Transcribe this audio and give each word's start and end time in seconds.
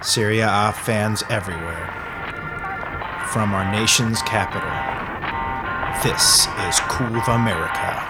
Serie 0.00 0.38
A 0.40 0.72
fans 0.72 1.24
everywhere, 1.28 1.86
from 3.32 3.52
our 3.52 3.70
nation's 3.72 4.22
capital, 4.22 4.70
this 6.04 6.46
is 6.46 6.80
Curva 6.86 7.34
America. 7.34 8.04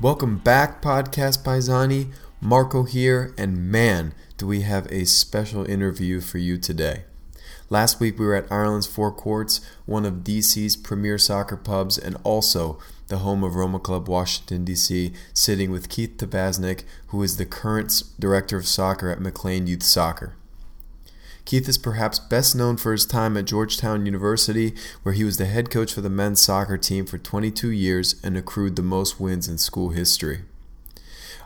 Welcome 0.00 0.38
back, 0.38 0.80
Podcast 0.80 1.42
Paisani. 1.42 2.12
Marco 2.44 2.82
here, 2.82 3.32
and 3.38 3.70
man, 3.70 4.12
we 4.42 4.62
have 4.62 4.90
a 4.90 5.04
special 5.04 5.64
interview 5.64 6.20
for 6.20 6.38
you 6.38 6.58
today. 6.58 7.04
Last 7.70 8.00
week 8.00 8.18
we 8.18 8.26
were 8.26 8.34
at 8.34 8.50
Ireland's 8.50 8.86
Four 8.86 9.12
Courts, 9.12 9.60
one 9.86 10.04
of 10.04 10.24
DC's 10.24 10.76
premier 10.76 11.18
soccer 11.18 11.56
pubs, 11.56 11.96
and 11.96 12.16
also 12.22 12.78
the 13.08 13.18
home 13.18 13.42
of 13.44 13.54
Roma 13.54 13.78
Club 13.78 14.08
Washington, 14.08 14.64
D.C., 14.64 15.12
sitting 15.32 15.70
with 15.70 15.88
Keith 15.88 16.16
Tabatznik, 16.16 16.84
who 17.08 17.22
is 17.22 17.36
the 17.36 17.46
current 17.46 18.02
director 18.18 18.56
of 18.56 18.66
soccer 18.66 19.10
at 19.10 19.20
McLean 19.20 19.66
Youth 19.66 19.82
Soccer. 19.82 20.34
Keith 21.44 21.68
is 21.68 21.78
perhaps 21.78 22.18
best 22.18 22.54
known 22.54 22.76
for 22.76 22.92
his 22.92 23.04
time 23.04 23.36
at 23.36 23.46
Georgetown 23.46 24.06
University, 24.06 24.74
where 25.02 25.14
he 25.14 25.24
was 25.24 25.38
the 25.38 25.46
head 25.46 25.70
coach 25.70 25.92
for 25.92 26.00
the 26.00 26.10
men's 26.10 26.40
soccer 26.40 26.78
team 26.78 27.04
for 27.04 27.18
22 27.18 27.70
years 27.70 28.14
and 28.22 28.36
accrued 28.36 28.76
the 28.76 28.82
most 28.82 29.18
wins 29.18 29.48
in 29.48 29.58
school 29.58 29.90
history. 29.90 30.42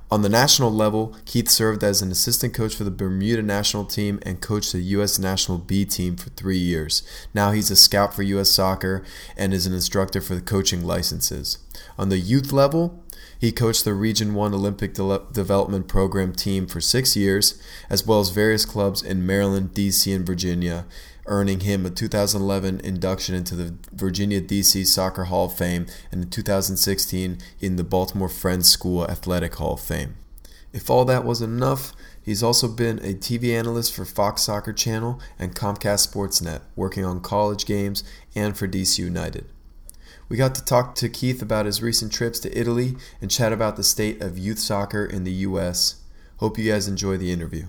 On 0.08 0.22
the 0.22 0.28
national 0.28 0.70
level, 0.70 1.16
Keith 1.24 1.48
served 1.48 1.82
as 1.82 2.00
an 2.00 2.12
assistant 2.12 2.54
coach 2.54 2.76
for 2.76 2.84
the 2.84 2.92
Bermuda 2.92 3.42
national 3.42 3.84
team 3.84 4.20
and 4.22 4.40
coached 4.40 4.72
the 4.72 4.80
U.S. 4.80 5.18
national 5.18 5.58
B 5.58 5.84
team 5.84 6.16
for 6.16 6.30
three 6.30 6.58
years. 6.58 7.02
Now 7.34 7.50
he's 7.50 7.72
a 7.72 7.76
scout 7.76 8.14
for 8.14 8.22
U.S. 8.22 8.48
soccer 8.48 9.04
and 9.36 9.52
is 9.52 9.66
an 9.66 9.74
instructor 9.74 10.20
for 10.20 10.36
the 10.36 10.40
coaching 10.40 10.84
licenses. 10.84 11.58
On 11.98 12.08
the 12.08 12.18
youth 12.18 12.52
level, 12.52 13.02
he 13.38 13.50
coached 13.50 13.84
the 13.84 13.94
Region 13.94 14.34
1 14.34 14.54
Olympic 14.54 14.94
De- 14.94 15.22
Development 15.32 15.88
Program 15.88 16.32
team 16.32 16.68
for 16.68 16.80
six 16.80 17.16
years, 17.16 17.60
as 17.90 18.06
well 18.06 18.20
as 18.20 18.30
various 18.30 18.64
clubs 18.64 19.02
in 19.02 19.26
Maryland, 19.26 19.74
D.C., 19.74 20.12
and 20.12 20.24
Virginia, 20.24 20.86
earning 21.26 21.60
him 21.60 21.84
a 21.84 21.90
2011 21.90 22.80
induction 22.80 23.34
into 23.34 23.54
the 23.54 23.74
Virginia 23.92 24.40
DC 24.40 24.86
Soccer 24.86 25.24
Hall 25.24 25.46
of 25.46 25.56
Fame 25.56 25.86
and 26.10 26.24
in 26.24 26.30
2016 26.30 27.38
in 27.60 27.76
the 27.76 27.84
Baltimore 27.84 28.28
Friends 28.28 28.68
School 28.68 29.04
Athletic 29.04 29.54
Hall 29.56 29.74
of 29.74 29.80
Fame. 29.80 30.16
If 30.72 30.90
all 30.90 31.04
that 31.06 31.24
wasn't 31.24 31.54
enough, 31.54 31.92
he's 32.22 32.42
also 32.42 32.68
been 32.68 32.98
a 32.98 33.14
TV 33.14 33.56
analyst 33.56 33.94
for 33.94 34.04
Fox 34.04 34.42
Soccer 34.42 34.72
Channel 34.72 35.20
and 35.38 35.54
Comcast 35.54 36.12
Sportsnet, 36.12 36.60
working 36.74 37.04
on 37.04 37.20
college 37.20 37.66
games 37.66 38.04
and 38.34 38.56
for 38.56 38.68
DC 38.68 38.98
United. 38.98 39.46
We 40.28 40.36
got 40.36 40.54
to 40.56 40.64
talk 40.64 40.96
to 40.96 41.08
Keith 41.08 41.40
about 41.40 41.66
his 41.66 41.82
recent 41.82 42.12
trips 42.12 42.40
to 42.40 42.58
Italy 42.58 42.96
and 43.20 43.30
chat 43.30 43.52
about 43.52 43.76
the 43.76 43.84
state 43.84 44.20
of 44.20 44.36
youth 44.36 44.58
soccer 44.58 45.04
in 45.04 45.24
the 45.24 45.32
U.S. 45.32 46.02
Hope 46.38 46.58
you 46.58 46.70
guys 46.70 46.88
enjoy 46.88 47.16
the 47.16 47.30
interview. 47.30 47.66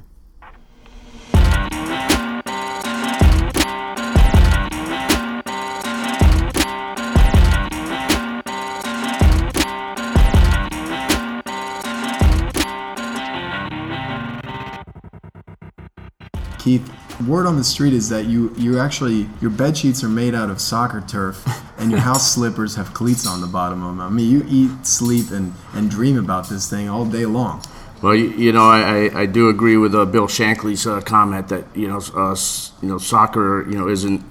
Keith, 16.68 16.92
word 17.26 17.48
on 17.48 17.56
the 17.56 17.64
street 17.64 17.94
is 17.94 18.10
that 18.10 18.26
you 18.26 18.54
you 18.58 18.78
actually 18.78 19.30
your 19.40 19.50
bed 19.50 19.78
sheets 19.78 20.04
are 20.04 20.10
made 20.10 20.36
out 20.36 20.50
of 20.50 20.60
soccer 20.60 21.00
turf 21.00 21.48
and 21.78 21.90
your 21.90 22.02
house 22.02 22.34
slippers 22.34 22.76
have 22.76 22.94
cleats 22.94 23.26
on 23.26 23.40
the 23.40 23.48
bottom 23.48 23.82
of 23.84 23.96
them. 23.96 24.02
I 24.02 24.10
mean, 24.10 24.30
you 24.30 24.46
eat, 24.50 24.86
sleep, 24.86 25.32
and 25.32 25.54
and 25.74 25.90
dream 25.90 26.18
about 26.18 26.50
this 26.50 26.70
thing 26.70 26.90
all 26.90 27.06
day 27.06 27.26
long. 27.26 27.64
Well, 28.02 28.14
you, 28.14 28.32
you 28.32 28.52
know, 28.52 28.66
I, 28.66 29.22
I 29.22 29.26
do 29.28 29.48
agree 29.48 29.78
with 29.78 29.96
uh, 29.96 30.04
Bill 30.04 30.28
Shankly's 30.28 30.86
uh, 30.86 31.00
comment 31.00 31.48
that 31.48 31.64
you 31.74 31.88
know, 31.88 32.02
uh, 32.14 32.36
you 32.82 32.90
know, 32.90 32.98
soccer, 32.98 33.66
you 33.70 33.78
know, 33.78 33.88
isn't, 33.88 34.22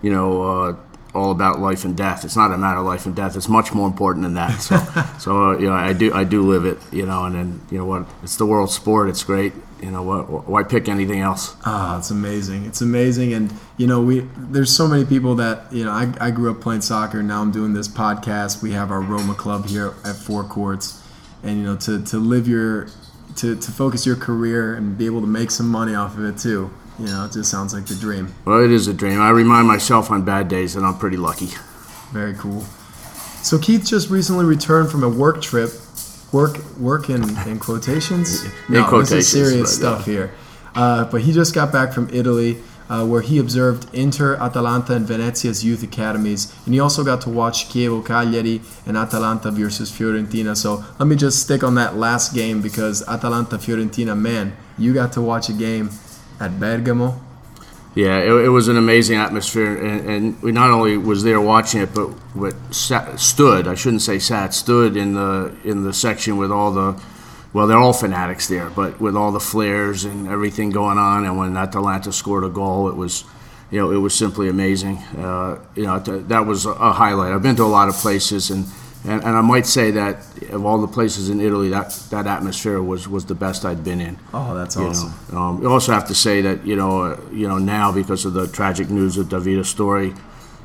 you 0.00 0.10
know, 0.10 0.42
uh, 0.42 0.76
all 1.14 1.30
about 1.30 1.60
life 1.60 1.84
and 1.84 1.96
death. 1.96 2.24
It's 2.24 2.36
not 2.36 2.52
a 2.52 2.58
matter 2.58 2.78
of 2.78 2.86
life 2.86 3.06
and 3.06 3.14
death. 3.14 3.36
It's 3.36 3.48
much 3.48 3.74
more 3.74 3.86
important 3.86 4.24
than 4.24 4.34
that. 4.34 4.60
So, 4.60 4.76
so 5.18 5.42
uh, 5.42 5.58
you 5.58 5.66
know, 5.66 5.74
I 5.74 5.92
do 5.92 6.12
I 6.12 6.24
do 6.24 6.42
live 6.42 6.64
it. 6.64 6.78
You 6.92 7.06
know, 7.06 7.24
and 7.24 7.34
then 7.34 7.60
you 7.70 7.78
know 7.78 7.84
what? 7.84 8.06
It's 8.22 8.36
the 8.36 8.46
world 8.46 8.70
sport. 8.70 9.08
It's 9.08 9.22
great 9.22 9.52
you 9.82 9.90
know 9.90 10.02
what 10.02 10.48
why 10.48 10.62
pick 10.62 10.88
anything 10.88 11.20
else 11.20 11.56
ah 11.64 11.98
it's 11.98 12.10
amazing 12.10 12.64
it's 12.64 12.80
amazing 12.80 13.32
and 13.34 13.52
you 13.76 13.86
know 13.86 14.00
we 14.00 14.20
there's 14.36 14.74
so 14.74 14.86
many 14.86 15.04
people 15.04 15.34
that 15.34 15.70
you 15.72 15.84
know 15.84 15.90
I, 15.90 16.12
I 16.20 16.30
grew 16.30 16.50
up 16.52 16.60
playing 16.60 16.82
soccer 16.82 17.22
now 17.22 17.42
i'm 17.42 17.50
doing 17.50 17.72
this 17.72 17.88
podcast 17.88 18.62
we 18.62 18.70
have 18.72 18.92
our 18.92 19.00
roma 19.00 19.34
club 19.34 19.66
here 19.66 19.94
at 20.04 20.14
four 20.14 20.44
courts 20.44 21.02
and 21.42 21.58
you 21.58 21.64
know 21.64 21.76
to, 21.78 22.02
to 22.04 22.18
live 22.18 22.46
your 22.46 22.88
to, 23.36 23.56
to 23.56 23.70
focus 23.72 24.06
your 24.06 24.16
career 24.16 24.74
and 24.74 24.96
be 24.96 25.06
able 25.06 25.20
to 25.20 25.26
make 25.26 25.50
some 25.50 25.68
money 25.68 25.94
off 25.94 26.16
of 26.16 26.24
it 26.24 26.38
too 26.38 26.70
you 26.98 27.06
know 27.06 27.24
it 27.24 27.32
just 27.32 27.50
sounds 27.50 27.72
like 27.74 27.86
the 27.86 27.94
dream 27.94 28.32
well 28.44 28.62
it 28.62 28.70
is 28.70 28.86
a 28.86 28.94
dream 28.94 29.20
i 29.20 29.30
remind 29.30 29.66
myself 29.66 30.10
on 30.10 30.24
bad 30.24 30.48
days 30.48 30.74
that 30.74 30.84
i'm 30.84 30.96
pretty 30.98 31.16
lucky 31.16 31.48
very 32.12 32.34
cool 32.34 32.60
so 33.42 33.58
keith 33.58 33.84
just 33.84 34.10
recently 34.10 34.44
returned 34.44 34.90
from 34.90 35.02
a 35.02 35.08
work 35.08 35.40
trip 35.42 35.70
work 36.32 36.58
work 36.78 37.10
in, 37.10 37.22
in 37.46 37.58
quotations. 37.58 38.44
no, 38.68 38.84
quotations, 38.88 39.10
this 39.10 39.34
is 39.34 39.48
serious 39.50 39.76
stuff 39.76 40.06
yeah. 40.06 40.12
here. 40.12 40.34
Uh, 40.74 41.04
but 41.04 41.20
he 41.20 41.32
just 41.32 41.54
got 41.54 41.70
back 41.70 41.92
from 41.92 42.08
Italy, 42.12 42.56
uh, 42.88 43.04
where 43.06 43.20
he 43.20 43.38
observed 43.38 43.86
Inter, 43.94 44.36
Atalanta, 44.36 44.94
and 44.94 45.06
Venezia's 45.06 45.62
youth 45.62 45.82
academies, 45.82 46.52
and 46.64 46.72
he 46.72 46.80
also 46.80 47.04
got 47.04 47.20
to 47.20 47.30
watch 47.30 47.68
Chievo 47.68 48.04
Cagliari 48.04 48.62
and 48.86 48.96
Atalanta 48.96 49.50
versus 49.50 49.92
Fiorentina. 49.92 50.56
So 50.56 50.82
let 50.98 51.06
me 51.06 51.14
just 51.14 51.42
stick 51.42 51.62
on 51.62 51.74
that 51.74 51.96
last 51.96 52.34
game 52.34 52.62
because 52.62 53.06
Atalanta 53.06 53.58
Fiorentina, 53.58 54.18
man, 54.18 54.56
you 54.78 54.94
got 54.94 55.12
to 55.12 55.20
watch 55.20 55.50
a 55.50 55.52
game 55.52 55.90
at 56.42 56.58
Bergamo 56.58 57.18
yeah, 57.94 58.20
it, 58.20 58.46
it, 58.46 58.48
was 58.48 58.68
an 58.68 58.78
amazing 58.78 59.18
atmosphere, 59.18 59.76
and, 59.76 60.08
and, 60.08 60.42
we 60.42 60.50
not 60.50 60.70
only 60.70 60.96
was 60.96 61.24
there 61.24 61.40
watching 61.42 61.82
it, 61.82 61.94
but 61.94 62.06
what 62.34 62.54
sat, 62.74 63.20
stood. 63.20 63.68
I 63.68 63.74
shouldn't 63.74 64.00
say 64.00 64.18
sat. 64.18 64.54
Stood 64.54 64.96
in 64.96 65.12
the 65.12 65.54
in 65.62 65.84
the 65.84 65.92
section 65.92 66.38
with 66.38 66.50
all 66.50 66.70
the, 66.70 67.02
well, 67.52 67.66
they're 67.66 67.76
all 67.76 67.92
fanatics 67.92 68.48
there, 68.48 68.70
but 68.70 68.98
with 68.98 69.14
all 69.14 69.30
the 69.30 69.40
flares 69.40 70.06
and 70.06 70.26
everything 70.26 70.70
going 70.70 70.96
on. 70.96 71.26
And 71.26 71.36
when 71.36 71.54
Atalanta 71.54 72.12
scored 72.12 72.44
a 72.44 72.48
goal, 72.48 72.88
it 72.88 72.96
was, 72.96 73.24
you 73.70 73.78
know, 73.78 73.90
it 73.90 73.98
was 73.98 74.14
simply 74.14 74.48
amazing. 74.48 74.96
Uh, 75.18 75.58
you 75.74 75.84
know, 75.84 75.98
that 75.98 76.46
was 76.46 76.64
a 76.64 76.92
highlight. 76.92 77.34
I've 77.34 77.42
been 77.42 77.56
to 77.56 77.64
a 77.64 77.64
lot 77.64 77.90
of 77.90 77.94
places 77.96 78.50
and 78.50 78.64
and, 79.04 79.24
and 79.24 79.36
I 79.36 79.40
might 79.40 79.66
say 79.66 79.90
that 79.92 80.18
of 80.50 80.64
all 80.64 80.80
the 80.80 80.86
places 80.86 81.28
in 81.28 81.40
Italy, 81.40 81.68
that, 81.70 81.90
that 82.10 82.26
atmosphere 82.26 82.80
was, 82.80 83.08
was 83.08 83.26
the 83.26 83.34
best 83.34 83.64
I'd 83.64 83.82
been 83.82 84.00
in. 84.00 84.16
Oh, 84.32 84.54
that's 84.54 84.76
you 84.76 84.82
awesome. 84.82 85.12
Know. 85.32 85.38
Um, 85.38 85.62
you 85.62 85.68
also 85.68 85.92
have 85.92 86.06
to 86.08 86.14
say 86.14 86.40
that 86.42 86.64
you 86.64 86.76
know 86.76 87.02
uh, 87.02 87.20
you 87.32 87.48
know 87.48 87.58
now 87.58 87.90
because 87.90 88.24
of 88.24 88.34
the 88.34 88.46
tragic 88.46 88.90
news 88.90 89.18
of 89.18 89.26
Davide's 89.26 89.68
story, 89.68 90.14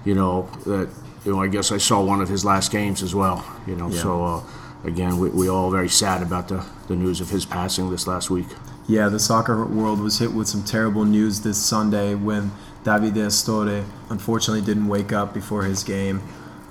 you 0.05 0.13
know 0.13 0.49
that 0.65 0.89
you 1.25 1.31
know 1.31 1.41
I 1.41 1.47
guess 1.47 1.71
I 1.71 1.77
saw 1.77 2.03
one 2.03 2.21
of 2.21 2.29
his 2.29 2.45
last 2.45 2.71
games 2.71 3.01
as 3.01 3.15
well. 3.15 3.43
You 3.65 3.75
know, 3.75 3.89
yeah. 3.89 4.01
so 4.01 4.23
uh, 4.23 4.43
again 4.83 5.17
we 5.17 5.29
we 5.29 5.49
all 5.49 5.71
very 5.71 5.89
sad 5.89 6.21
about 6.21 6.47
the 6.47 6.63
the 6.87 6.95
news 6.95 7.21
of 7.21 7.29
his 7.29 7.45
passing 7.45 7.89
this 7.89 8.05
last 8.05 8.29
week. 8.29 8.47
Yeah, 8.87 9.09
the 9.09 9.19
soccer 9.19 9.65
world 9.65 9.99
was 9.99 10.19
hit 10.19 10.31
with 10.31 10.47
some 10.47 10.63
terrible 10.63 11.05
news 11.05 11.41
this 11.41 11.57
Sunday 11.57 12.15
when 12.15 12.51
Davide 12.83 13.15
Astori 13.15 13.83
unfortunately 14.09 14.61
didn't 14.61 14.87
wake 14.87 15.11
up 15.11 15.33
before 15.33 15.63
his 15.63 15.83
game, 15.83 16.21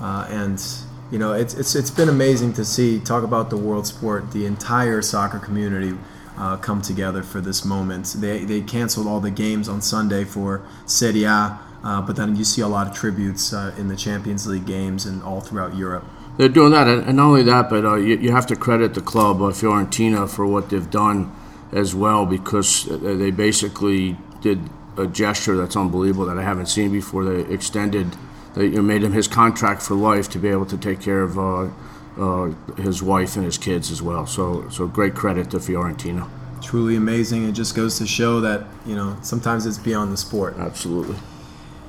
uh, 0.00 0.26
and 0.30 0.62
you 1.10 1.18
know, 1.18 1.32
it's, 1.32 1.54
it's, 1.54 1.74
it's 1.74 1.90
been 1.90 2.08
amazing 2.08 2.52
to 2.54 2.64
see, 2.64 2.98
talk 2.98 3.22
about 3.22 3.50
the 3.50 3.56
world 3.56 3.86
sport, 3.86 4.32
the 4.32 4.46
entire 4.46 5.02
soccer 5.02 5.38
community 5.38 5.96
uh, 6.36 6.56
come 6.56 6.82
together 6.82 7.22
for 7.22 7.40
this 7.40 7.64
moment. 7.64 8.14
They, 8.18 8.44
they 8.44 8.60
canceled 8.60 9.06
all 9.06 9.20
the 9.20 9.30
games 9.30 9.68
on 9.68 9.80
Sunday 9.80 10.24
for 10.24 10.62
Serie 10.84 11.24
A, 11.24 11.58
uh, 11.84 12.02
but 12.02 12.16
then 12.16 12.36
you 12.36 12.44
see 12.44 12.62
a 12.62 12.68
lot 12.68 12.88
of 12.88 12.94
tributes 12.94 13.52
uh, 13.52 13.74
in 13.78 13.88
the 13.88 13.96
Champions 13.96 14.46
League 14.46 14.66
games 14.66 15.06
and 15.06 15.22
all 15.22 15.40
throughout 15.40 15.76
Europe. 15.76 16.04
They're 16.36 16.48
doing 16.48 16.72
that, 16.72 16.86
and 16.86 17.16
not 17.16 17.26
only 17.26 17.42
that, 17.44 17.70
but 17.70 17.84
uh, 17.84 17.94
you, 17.94 18.16
you, 18.16 18.30
have 18.32 18.46
to 18.48 18.56
credit 18.56 18.92
the 18.92 19.00
club, 19.00 19.40
uh, 19.40 19.46
Fiorentina, 19.46 20.28
for 20.28 20.46
what 20.46 20.68
they've 20.68 20.90
done 20.90 21.34
as 21.72 21.94
well, 21.94 22.26
because 22.26 22.84
they 22.84 23.30
basically 23.30 24.18
did 24.42 24.68
a 24.98 25.06
gesture 25.06 25.56
that's 25.56 25.76
unbelievable 25.76 26.26
that 26.26 26.36
I 26.36 26.42
haven't 26.42 26.66
seen 26.66 26.92
before. 26.92 27.24
They 27.24 27.52
extended 27.52 28.16
that 28.56 28.68
you 28.68 28.82
made 28.82 29.04
him 29.04 29.12
his 29.12 29.28
contract 29.28 29.82
for 29.82 29.94
life 29.94 30.28
to 30.30 30.38
be 30.38 30.48
able 30.48 30.66
to 30.66 30.78
take 30.78 31.00
care 31.00 31.22
of 31.22 31.38
uh, 31.38 31.68
uh, 32.18 32.50
his 32.78 33.02
wife 33.02 33.36
and 33.36 33.44
his 33.44 33.58
kids 33.58 33.90
as 33.90 34.02
well. 34.02 34.26
So, 34.26 34.68
so 34.70 34.86
great 34.86 35.14
credit 35.14 35.50
to 35.50 35.58
Fiorentina. 35.58 36.28
Truly 36.62 36.96
amazing. 36.96 37.46
It 37.48 37.52
just 37.52 37.76
goes 37.76 37.98
to 37.98 38.06
show 38.06 38.40
that 38.40 38.64
you 38.86 38.96
know 38.96 39.16
sometimes 39.22 39.66
it's 39.66 39.78
beyond 39.78 40.10
the 40.10 40.16
sport. 40.16 40.56
Absolutely. 40.58 41.16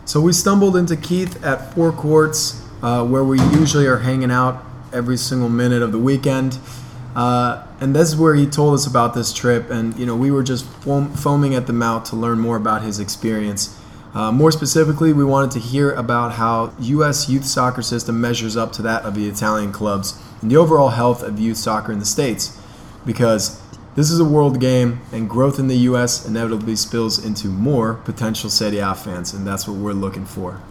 So 0.06 0.22
we 0.22 0.34
stumbled 0.34 0.76
into 0.76 0.96
Keith 0.96 1.44
at 1.44 1.74
Four 1.74 1.92
Courts, 1.92 2.62
uh, 2.84 3.06
where 3.06 3.24
we 3.24 3.40
usually 3.40 3.88
are 3.88 4.00
hanging 4.00 4.32
out 4.32 4.64
every 4.94 5.18
single 5.18 5.50
minute 5.50 5.82
of 5.82 5.92
the 5.92 6.00
weekend. 6.00 6.60
Uh, 7.16 7.66
and 7.80 7.96
this 7.96 8.10
is 8.10 8.16
where 8.16 8.36
he 8.36 8.46
told 8.46 8.74
us 8.74 8.86
about 8.86 9.14
this 9.14 9.34
trip, 9.34 9.70
and 9.70 9.98
you 9.98 10.06
know 10.06 10.16
we 10.16 10.32
were 10.32 10.44
just 10.44 10.66
foam- 10.66 11.14
foaming 11.14 11.56
at 11.56 11.66
the 11.66 11.74
mouth 11.74 12.04
to 12.10 12.16
learn 12.18 12.40
more 12.40 12.58
about 12.58 12.84
his 12.84 13.00
experience. 13.00 13.80
Uh, 14.14 14.32
more 14.32 14.52
specifically, 14.52 15.14
we 15.14 15.24
wanted 15.24 15.52
to 15.52 15.60
hear 15.60 15.92
about 15.92 16.34
how 16.34 16.74
U.S. 16.80 17.30
youth 17.30 17.46
soccer 17.46 17.82
system 17.82 18.20
measures 18.20 18.58
up 18.58 18.72
to 18.74 18.82
that 18.82 19.04
of 19.04 19.16
the 19.16 19.28
Italian 19.28 19.72
clubs 19.72 20.20
and 20.42 20.50
the 20.50 20.58
overall 20.58 20.90
health 20.90 21.22
of 21.24 21.40
youth 21.40 21.58
soccer 21.58 21.92
in 21.92 22.00
the 22.00 22.06
states, 22.06 22.60
because 23.06 23.62
this 23.96 24.12
is 24.12 24.20
a 24.20 24.26
world 24.26 24.60
game, 24.60 25.02
and 25.12 25.28
growth 25.28 25.58
in 25.58 25.68
the 25.68 25.78
U.S. 25.90 26.26
inevitably 26.26 26.76
spills 26.76 27.24
into 27.24 27.48
more 27.48 27.96
potential 27.96 28.50
Serie 28.50 28.78
A 28.78 28.94
fans, 28.94 29.34
and 29.34 29.46
that's 29.46 29.68
what 29.68 29.78
we're 29.78 29.94
looking 29.94 30.26
for. 30.26 30.62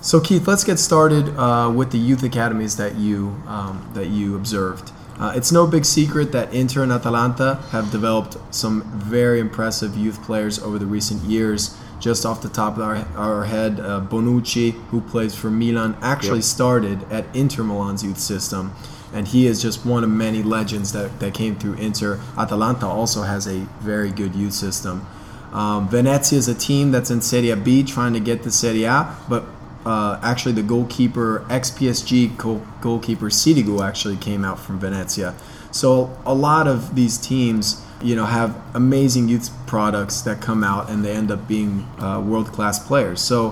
So, 0.00 0.20
Keith, 0.20 0.46
let's 0.46 0.64
get 0.64 0.78
started 0.78 1.28
uh, 1.38 1.72
with 1.74 1.92
the 1.92 1.98
youth 1.98 2.22
academies 2.22 2.76
that 2.76 2.96
you 2.96 3.40
um, 3.46 3.88
that 3.94 4.08
you 4.08 4.36
observed. 4.36 4.92
Uh, 5.18 5.32
it's 5.36 5.52
no 5.52 5.66
big 5.66 5.84
secret 5.84 6.32
that 6.32 6.52
Inter 6.52 6.82
and 6.82 6.90
Atalanta 6.90 7.62
have 7.70 7.90
developed 7.92 8.36
some 8.52 8.82
very 8.98 9.38
impressive 9.38 9.96
youth 9.96 10.22
players 10.24 10.58
over 10.58 10.78
the 10.78 10.86
recent 10.86 11.22
years. 11.22 11.78
Just 12.04 12.26
off 12.26 12.42
the 12.42 12.50
top 12.50 12.76
of 12.76 12.82
our, 12.82 12.96
our 13.16 13.44
head, 13.44 13.80
uh, 13.80 13.98
Bonucci, 13.98 14.72
who 14.88 15.00
plays 15.00 15.34
for 15.34 15.48
Milan, 15.48 15.96
actually 16.02 16.40
yep. 16.40 16.44
started 16.44 17.10
at 17.10 17.24
Inter 17.34 17.62
Milan's 17.62 18.04
youth 18.04 18.18
system, 18.18 18.74
and 19.14 19.26
he 19.26 19.46
is 19.46 19.62
just 19.62 19.86
one 19.86 20.04
of 20.04 20.10
many 20.10 20.42
legends 20.42 20.92
that, 20.92 21.18
that 21.20 21.32
came 21.32 21.56
through 21.56 21.76
Inter. 21.76 22.20
Atalanta 22.36 22.86
also 22.86 23.22
has 23.22 23.46
a 23.46 23.60
very 23.80 24.10
good 24.10 24.34
youth 24.34 24.52
system. 24.52 25.06
Um, 25.50 25.88
Venezia 25.88 26.38
is 26.38 26.46
a 26.46 26.54
team 26.54 26.90
that's 26.90 27.10
in 27.10 27.22
Serie 27.22 27.54
B 27.54 27.82
trying 27.82 28.12
to 28.12 28.20
get 28.20 28.42
to 28.42 28.50
Serie 28.50 28.84
A, 28.84 29.16
but 29.26 29.44
uh, 29.86 30.20
actually 30.22 30.52
the 30.52 30.62
goalkeeper, 30.62 31.46
ex 31.48 31.70
PSG 31.70 32.36
goal, 32.36 32.60
goalkeeper 32.82 33.30
Sirigu 33.30 33.82
actually 33.82 34.18
came 34.18 34.44
out 34.44 34.58
from 34.58 34.78
Venezia. 34.78 35.34
So 35.70 36.14
a 36.26 36.34
lot 36.34 36.68
of 36.68 36.96
these 36.96 37.16
teams, 37.16 37.82
you 38.04 38.14
know, 38.14 38.26
have 38.26 38.54
amazing 38.74 39.28
youth 39.28 39.50
products 39.66 40.20
that 40.22 40.40
come 40.40 40.62
out 40.62 40.90
and 40.90 41.04
they 41.04 41.12
end 41.12 41.30
up 41.30 41.48
being 41.48 41.80
uh, 41.98 42.20
world 42.20 42.48
class 42.52 42.78
players. 42.78 43.20
So 43.20 43.50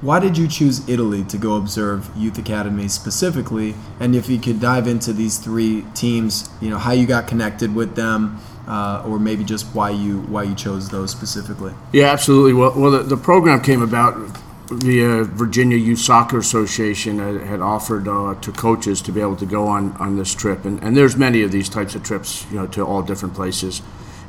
why 0.00 0.20
did 0.20 0.36
you 0.36 0.46
choose 0.48 0.88
Italy 0.88 1.24
to 1.24 1.38
go 1.38 1.56
observe 1.56 2.10
youth 2.16 2.38
academies 2.38 2.92
specifically? 2.92 3.74
And 4.00 4.14
if 4.14 4.28
you 4.28 4.38
could 4.38 4.60
dive 4.60 4.86
into 4.86 5.12
these 5.12 5.38
three 5.38 5.84
teams, 5.94 6.50
you 6.60 6.70
know, 6.70 6.78
how 6.78 6.92
you 6.92 7.06
got 7.06 7.26
connected 7.26 7.74
with 7.74 7.94
them. 7.94 8.38
Uh, 8.68 9.02
or 9.08 9.18
maybe 9.18 9.42
just 9.44 9.64
why 9.74 9.88
you 9.88 10.20
why 10.24 10.42
you 10.42 10.54
chose 10.54 10.90
those 10.90 11.10
specifically. 11.10 11.72
Yeah, 11.90 12.12
absolutely. 12.12 12.52
Well, 12.52 12.74
well, 12.76 12.90
the, 12.90 13.02
the 13.02 13.16
program 13.16 13.62
came 13.62 13.80
about 13.80 14.18
the 14.70 15.04
uh, 15.04 15.24
Virginia 15.24 15.76
Youth 15.76 16.00
Soccer 16.00 16.38
Association 16.38 17.18
had, 17.18 17.40
had 17.46 17.60
offered 17.60 18.06
uh, 18.06 18.34
to 18.34 18.52
coaches 18.52 19.00
to 19.02 19.12
be 19.12 19.20
able 19.20 19.36
to 19.36 19.46
go 19.46 19.66
on, 19.66 19.92
on 19.96 20.16
this 20.18 20.34
trip, 20.34 20.64
and, 20.64 20.82
and 20.82 20.96
there's 20.96 21.16
many 21.16 21.42
of 21.42 21.52
these 21.52 21.68
types 21.68 21.94
of 21.94 22.02
trips, 22.02 22.46
you 22.50 22.56
know, 22.56 22.66
to 22.66 22.84
all 22.84 23.02
different 23.02 23.34
places, 23.34 23.82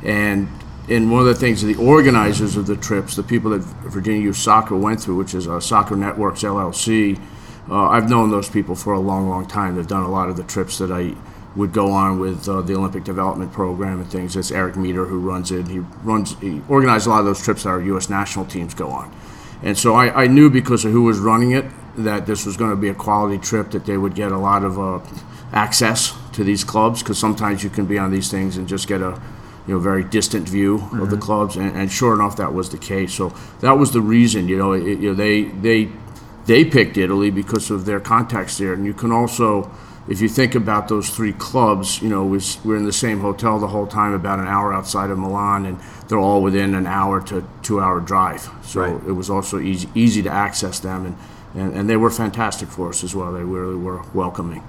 and 0.04 0.48
and 0.90 1.12
one 1.12 1.22
of 1.22 1.28
the 1.28 1.36
things 1.36 1.62
the 1.62 1.76
organizers 1.76 2.56
of 2.56 2.66
the 2.66 2.76
trips, 2.76 3.16
the 3.16 3.22
people 3.22 3.52
that 3.52 3.60
Virginia 3.60 4.22
Youth 4.22 4.38
Soccer 4.38 4.76
went 4.76 5.02
through, 5.02 5.18
which 5.18 5.36
is 5.36 5.48
uh, 5.48 5.60
Soccer 5.60 5.96
Networks 5.96 6.42
LLC, 6.42 7.22
uh, 7.70 7.90
I've 7.90 8.10
known 8.10 8.32
those 8.32 8.50
people 8.50 8.76
for 8.76 8.94
a 8.94 9.00
long, 9.00 9.30
long 9.30 9.46
time. 9.46 9.76
They've 9.76 9.86
done 9.86 10.04
a 10.04 10.10
lot 10.10 10.30
of 10.30 10.38
the 10.38 10.44
trips 10.44 10.80
that 10.80 10.92
I 10.92 11.14
would 11.56 11.74
go 11.74 11.92
on 11.92 12.20
with 12.20 12.48
uh, 12.50 12.62
the 12.62 12.74
Olympic 12.76 13.04
Development 13.04 13.52
Program 13.52 14.00
and 14.00 14.10
things. 14.10 14.36
It's 14.36 14.52
Eric 14.52 14.76
Meter 14.76 15.06
who 15.06 15.20
runs 15.20 15.52
it. 15.52 15.68
He 15.68 15.80
runs, 16.04 16.40
he 16.40 16.62
organized 16.68 17.06
a 17.06 17.12
lot 17.12 17.20
of 17.20 17.26
those 17.26 17.44
trips 17.44 17.64
that 17.64 17.70
our 17.70 17.82
U.S. 17.82 18.10
national 18.10 18.46
teams 18.46 18.74
go 18.74 18.90
on. 18.90 19.14
And 19.62 19.78
so 19.78 19.94
I, 19.94 20.24
I 20.24 20.28
knew 20.28 20.50
because 20.50 20.86
of 20.86 20.92
who 20.92 21.04
was 21.04 21.20
running 21.20 21.52
it 21.52 21.66
that 21.98 22.26
this 22.26 22.46
was 22.46 22.56
going 22.56 22.72
to 22.72 22.78
be 22.78 22.90
a 22.90 22.94
quality 22.94 23.38
trip, 23.38 23.72
that 23.72 23.86
they 23.86 23.98
would 23.98 24.16
get 24.16 24.32
a 24.32 24.38
lot 24.38 24.64
of 24.64 24.80
uh, 24.80 25.00
access 25.52 26.14
to 26.34 26.44
these 26.44 26.64
clubs 26.64 27.04
because 27.04 27.18
sometimes 27.18 27.64
you 27.64 27.70
can 27.70 27.86
be 27.86 27.98
on 27.98 28.12
these 28.12 28.32
things 28.32 28.58
and 28.58 28.68
just 28.68 28.88
get 28.88 29.02
a 29.02 29.20
you 29.68 29.74
know 29.74 29.80
very 29.80 30.04
distant 30.04 30.48
view 30.48 30.78
mm-hmm. 30.78 31.02
of 31.02 31.10
the 31.10 31.16
mm-hmm. 31.16 31.26
clubs, 31.26 31.56
and, 31.56 31.76
and, 31.76 31.92
sure 31.92 32.16
enough, 32.16 32.38
that 32.38 32.54
was 32.54 32.70
the 32.70 32.78
case. 32.78 33.14
So 33.14 33.34
that 33.60 33.74
was 33.74 33.92
the 33.92 34.02
reason. 34.02 34.48
You 34.48 34.58
know, 34.58 34.72
it, 34.72 35.00
you 35.00 35.10
know 35.10 35.14
they 35.14 35.44
they 35.44 35.90
they 36.46 36.66
picked 36.66 36.98
Italy 36.98 37.30
because 37.30 37.70
of 37.70 37.86
their 37.86 38.00
contacts 38.00 38.58
there, 38.58 38.74
and 38.74 38.86
you 38.86 38.94
can 38.94 39.12
also 39.12 39.70
if 40.10 40.22
you 40.22 40.28
think 40.28 40.56
about 40.56 40.88
those 40.88 41.12
three 41.12 41.34
clubs, 41.34 42.02
you 42.02 42.10
know, 42.10 42.26
was, 42.26 42.58
we're 42.66 42.76
in 42.76 42.86
the 42.86 42.92
same 42.92 43.20
hotel 43.20 43.60
the 43.60 43.68
whole 43.68 43.86
time, 43.86 44.14
about 44.14 44.40
an 44.40 44.48
hour 44.48 44.74
outside 44.74 45.12
of 45.12 45.20
Milan, 45.20 45.68
and 45.68 45.80
they're 46.08 46.18
all 46.18 46.42
within 46.42 46.74
an 46.74 46.88
hour 46.88 47.22
to 47.28 47.48
two 47.62 47.80
hour 47.80 48.00
drive. 48.00 48.50
So 48.64 48.82
right. 48.82 49.08
it 49.08 49.12
was 49.12 49.30
also 49.30 49.60
easy, 49.60 49.88
easy 49.94 50.24
to 50.24 50.30
access 50.32 50.80
them, 50.80 51.06
and, 51.06 51.18
and, 51.54 51.76
and 51.76 51.90
they 51.90 51.96
were 51.96 52.10
fantastic 52.10 52.70
for 52.70 52.90
us 52.90 53.04
as 53.04 53.14
well. 53.14 53.32
They 53.32 53.44
really 53.44 53.76
were 53.76 54.02
welcoming. 54.14 54.64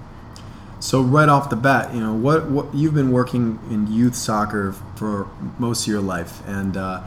So 0.78 1.00
right 1.00 1.28
off 1.28 1.48
the 1.48 1.56
bat, 1.56 1.94
you 1.94 2.00
know, 2.00 2.12
what, 2.12 2.50
what 2.50 2.74
you've 2.74 2.94
been 2.94 3.10
working 3.10 3.58
in 3.70 3.90
youth 3.90 4.16
soccer 4.16 4.72
for 4.96 5.26
most 5.58 5.86
of 5.86 5.88
your 5.88 6.02
life, 6.02 6.46
and 6.46 6.76
uh, 6.76 7.02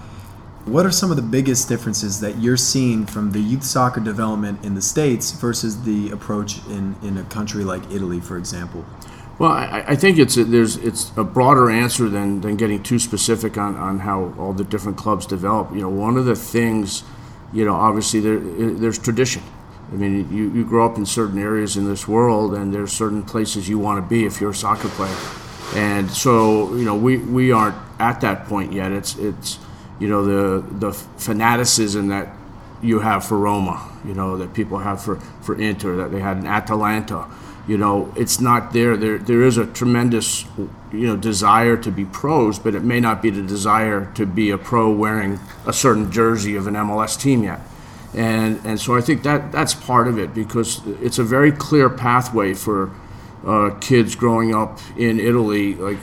what 0.65 0.86
are 0.86 0.92
some 0.92 1.10
of 1.10 1.18
the 1.18 1.24
biggest 1.24 1.68
differences 1.68 2.19
that 2.21 2.39
you're 2.39 2.57
seeing 2.57 3.06
from 3.06 3.31
the 3.31 3.39
youth 3.39 3.63
soccer 3.63 4.00
development 4.00 4.63
in 4.63 4.75
the 4.75 4.81
States 4.81 5.31
versus 5.31 5.83
the 5.83 6.10
approach 6.12 6.65
in, 6.68 6.95
in 7.04 7.18
a 7.18 7.24
country 7.24 7.63
like 7.63 7.83
Italy, 7.92 8.19
for 8.19 8.38
example? 8.38 8.86
Well, 9.39 9.51
I, 9.51 9.83
I 9.88 9.95
think 9.95 10.19
it's 10.19 10.38
a, 10.38 10.44
there's 10.44 10.77
it's 10.77 11.12
a 11.18 11.24
broader 11.24 11.69
answer 11.69 12.07
than, 12.07 12.42
than 12.42 12.56
getting 12.56 12.81
too 12.81 13.00
specific 13.00 13.57
on, 13.57 13.75
on 13.75 14.00
how 14.00 14.33
all 14.38 14.54
the 14.54 14.63
different 14.63 14.98
clubs 14.98 15.25
develop. 15.25 15.74
You 15.74 15.81
know, 15.81 15.89
one 15.89 16.18
of 16.18 16.25
the 16.25 16.36
things, 16.36 17.04
you 17.51 17.66
know, 17.66 17.74
obviously 17.74 18.19
there 18.19 18.39
there's 18.39 19.00
tradition. 19.00 19.44
I 19.92 19.95
mean, 19.95 20.33
you, 20.33 20.50
you 20.51 20.63
grow 20.63 20.86
up 20.86 20.98
in 20.98 21.06
certain 21.06 21.39
areas 21.39 21.77
in 21.77 21.86
this 21.86 22.07
world, 22.07 22.54
and 22.54 22.74
there's 22.74 22.94
certain 22.94 23.21
places 23.21 23.68
you 23.68 23.77
want 23.80 24.04
to 24.04 24.07
be 24.07 24.25
if 24.25 24.39
you're 24.39 24.51
a 24.51 24.56
soccer 24.56 24.88
player. 24.89 25.16
And 25.75 26.09
so, 26.09 26.74
you 26.75 26.86
know, 26.86 26.95
we, 26.95 27.18
we 27.18 27.51
aren't 27.51 27.75
at 28.00 28.21
that 28.21 28.45
point 28.45 28.71
yet. 28.71 28.92
It's 28.92 29.16
it's 29.18 29.59
you 30.04 30.10
know 30.10 30.26
the 30.26 30.62
the 30.80 30.92
fanaticism 30.92 32.10
that 32.10 32.28
you 32.82 33.00
have 33.00 33.24
for 33.24 33.38
Roma, 33.38 33.90
you 34.04 34.14
know 34.14 34.36
that 34.36 34.54
people 34.54 34.80
have 34.80 35.02
for 35.02 35.16
for 35.42 35.58
Inter, 35.58 35.96
that 35.96 36.12
they 36.12 36.20
had 36.20 36.36
in 36.40 36.46
Atalanta. 36.46 37.26
You 37.70 37.78
know, 37.78 38.14
it's 38.18 38.42
not 38.42 38.74
there. 38.74 38.98
There 38.98 39.18
there 39.18 39.44
is 39.44 39.56
a 39.56 39.66
tremendous 39.66 40.44
you 40.92 41.08
know 41.08 41.16
desire 41.16 41.78
to 41.78 41.90
be 41.90 42.04
pros, 42.04 42.60
but 42.60 42.76
it 42.76 42.84
may 42.84 43.00
not 43.00 43.22
be 43.22 43.30
the 43.30 43.44
desire 43.44 44.12
to 44.16 44.26
be 44.26 44.50
a 44.50 44.58
pro 44.58 44.92
wearing 44.92 45.40
a 45.66 45.72
certain 45.72 46.12
jersey 46.12 46.58
of 46.58 46.68
an 46.68 46.74
MLS 46.74 47.18
team 47.18 47.44
yet. 47.44 47.62
And 48.14 48.60
and 48.66 48.82
so 48.82 48.98
I 48.98 49.00
think 49.00 49.24
that 49.24 49.54
that's 49.54 49.74
part 49.74 50.10
of 50.10 50.20
it 50.20 50.34
because 50.34 50.82
it's 51.02 51.18
a 51.18 51.24
very 51.24 51.54
clear 51.54 51.90
pathway 51.90 52.56
for 52.56 52.92
uh, 53.48 53.70
kids 53.80 54.16
growing 54.16 54.54
up 54.54 54.80
in 54.98 55.22
Italy, 55.22 55.76
like 55.76 56.00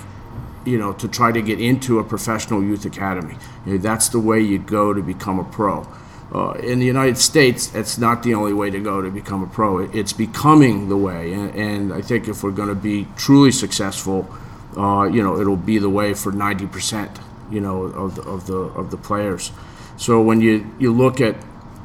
you 0.64 0.78
know, 0.78 0.92
to 0.94 1.08
try 1.08 1.32
to 1.32 1.42
get 1.42 1.60
into 1.60 1.98
a 1.98 2.04
professional 2.04 2.62
youth 2.62 2.84
academy. 2.84 3.36
You 3.66 3.72
know, 3.72 3.78
that's 3.78 4.08
the 4.08 4.20
way 4.20 4.40
you 4.40 4.58
go 4.58 4.92
to 4.92 5.02
become 5.02 5.38
a 5.38 5.44
pro. 5.44 5.86
Uh, 6.32 6.52
in 6.62 6.78
the 6.78 6.86
United 6.86 7.18
States, 7.18 7.74
it's 7.74 7.98
not 7.98 8.22
the 8.22 8.34
only 8.34 8.52
way 8.52 8.70
to 8.70 8.78
go 8.78 9.02
to 9.02 9.10
become 9.10 9.42
a 9.42 9.46
pro. 9.46 9.78
It's 9.78 10.12
becoming 10.12 10.88
the 10.88 10.96
way, 10.96 11.32
and, 11.32 11.54
and 11.54 11.92
I 11.92 12.02
think 12.02 12.28
if 12.28 12.44
we're 12.44 12.52
going 12.52 12.68
to 12.68 12.74
be 12.76 13.08
truly 13.16 13.50
successful, 13.50 14.28
uh, 14.76 15.04
you 15.04 15.22
know, 15.22 15.40
it'll 15.40 15.56
be 15.56 15.78
the 15.78 15.90
way 15.90 16.14
for 16.14 16.30
90%, 16.30 17.20
you 17.50 17.60
know, 17.60 17.82
of 17.82 18.14
the, 18.14 18.22
of 18.22 18.46
the 18.46 18.54
of 18.54 18.92
the 18.92 18.96
players. 18.96 19.50
So 19.96 20.20
when 20.20 20.40
you 20.40 20.72
you 20.78 20.92
look 20.92 21.20
at, 21.20 21.34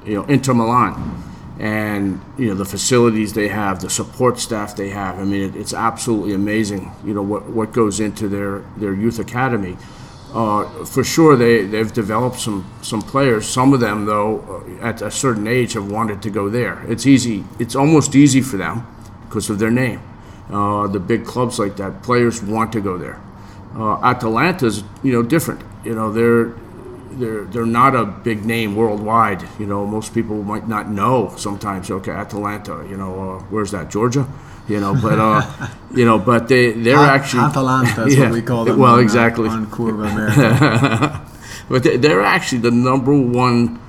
you 0.05 0.13
know, 0.13 0.23
Inter 0.25 0.53
Milan 0.53 1.23
and 1.59 2.19
you 2.38 2.47
know 2.47 2.55
the 2.55 2.65
facilities 2.65 3.33
they 3.33 3.47
have, 3.47 3.79
the 3.81 3.89
support 3.89 4.39
staff 4.39 4.75
they 4.75 4.89
have. 4.89 5.19
I 5.19 5.24
mean, 5.24 5.41
it, 5.41 5.55
it's 5.55 5.74
absolutely 5.74 6.33
amazing. 6.33 6.91
You 7.05 7.13
know 7.13 7.21
what 7.21 7.50
what 7.50 7.71
goes 7.71 8.00
into 8.00 8.27
their 8.27 8.63
their 8.77 8.93
youth 8.93 9.19
academy. 9.19 9.77
Uh, 10.33 10.65
for 10.83 11.03
sure, 11.03 11.38
they 11.38 11.65
they've 11.65 11.93
developed 11.93 12.39
some 12.39 12.69
some 12.81 13.01
players. 13.01 13.47
Some 13.47 13.74
of 13.74 13.79
them, 13.79 14.05
though, 14.05 14.63
uh, 14.81 14.85
at 14.85 15.01
a 15.01 15.09
certain 15.09 15.47
age, 15.47 15.74
have 15.74 15.89
wanted 15.89 16.21
to 16.24 16.29
go 16.29 16.50
there. 16.50 16.83
It's 16.89 17.05
easy. 17.05 17.45
It's 17.57 17.75
almost 17.75 18.15
easy 18.15 18.41
for 18.41 18.57
them 18.57 18.85
because 19.27 19.50
of 19.50 19.59
their 19.59 19.71
name. 19.71 20.01
Uh, 20.51 20.88
the 20.88 21.00
big 21.00 21.25
clubs 21.25 21.57
like 21.57 21.77
that, 21.77 22.03
players 22.03 22.41
want 22.43 22.71
to 22.74 22.81
go 22.81 22.97
there. 22.97 23.19
Uh, 23.75 23.97
Atalanta's, 24.01 24.83
you 25.03 25.12
know, 25.12 25.24
different. 25.24 25.62
You 25.83 25.95
know, 25.95 26.12
they're 26.12 26.53
they're 27.15 27.45
they're 27.45 27.65
not 27.65 27.95
a 27.95 28.05
big 28.05 28.45
name 28.45 28.75
worldwide. 28.75 29.43
You 29.60 29.65
know, 29.65 29.86
most 29.86 30.13
people 30.13 30.43
might 30.43 30.67
not 30.67 30.89
know 30.89 31.34
sometimes. 31.38 31.89
Okay, 31.89 32.12
Atalanta. 32.12 32.86
You 32.89 32.98
know, 32.98 33.31
uh, 33.31 33.39
where's 33.50 33.72
that? 33.72 33.89
Georgia. 33.89 34.27
You 34.67 34.79
know, 34.79 34.95
but 35.00 35.19
uh, 35.19 35.67
you 35.95 36.05
know, 36.05 36.19
but 36.19 36.48
they 36.48 36.72
they're 36.72 36.98
actually 36.98 37.43
Atalanta. 37.43 38.01
That's 38.01 38.15
yeah, 38.17 38.24
what 38.24 38.31
we 38.31 38.41
call 38.41 38.65
them. 38.65 38.79
Well, 38.79 38.93
on, 38.93 39.00
uh, 39.00 39.03
exactly 39.03 39.50
on 39.50 39.67
Curva 39.67 40.12
America. 40.12 41.25
but 41.69 41.84
they're 41.84 42.24
actually 42.24 42.60
the 42.60 42.72
number 42.72 43.15
one 43.15 43.79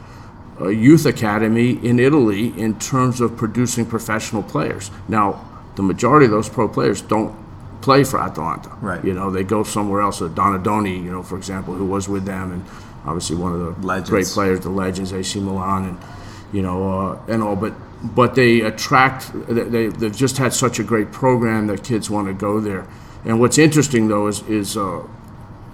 uh, 0.60 0.68
youth 0.68 1.06
academy 1.06 1.72
in 1.84 1.98
Italy 1.98 2.58
in 2.58 2.78
terms 2.78 3.20
of 3.20 3.36
producing 3.36 3.86
professional 3.86 4.42
players. 4.42 4.90
Now, 5.08 5.44
the 5.76 5.82
majority 5.82 6.26
of 6.26 6.32
those 6.32 6.48
pro 6.48 6.68
players 6.68 7.02
don't 7.02 7.34
play 7.82 8.04
for 8.04 8.20
Atalanta. 8.20 8.70
Right. 8.80 9.04
You 9.04 9.14
know, 9.14 9.30
they 9.30 9.44
go 9.44 9.62
somewhere 9.62 10.00
else. 10.00 10.20
Donadoni, 10.20 11.02
you 11.04 11.10
know, 11.10 11.22
for 11.22 11.36
example, 11.36 11.74
who 11.74 11.86
was 11.86 12.08
with 12.08 12.24
them 12.24 12.52
and 12.52 12.64
obviously 13.06 13.36
one 13.36 13.52
of 13.52 13.60
the 13.60 13.86
legends. 13.86 14.10
great 14.10 14.26
players, 14.26 14.60
the 14.60 14.70
legends, 14.70 15.12
AC 15.12 15.40
Milan, 15.40 15.84
and 15.84 15.98
you 16.52 16.62
know, 16.62 17.00
uh, 17.00 17.18
and 17.28 17.42
all. 17.42 17.56
But 17.56 17.74
but 18.02 18.34
they 18.34 18.60
attract. 18.60 19.32
They 19.48 19.88
they've 19.88 20.16
just 20.16 20.38
had 20.38 20.52
such 20.52 20.78
a 20.78 20.84
great 20.84 21.12
program 21.12 21.66
that 21.68 21.84
kids 21.84 22.10
want 22.10 22.28
to 22.28 22.34
go 22.34 22.60
there. 22.60 22.86
And 23.24 23.40
what's 23.40 23.58
interesting 23.58 24.08
though 24.08 24.28
is, 24.28 24.42
is 24.42 24.76
uh, 24.76 25.02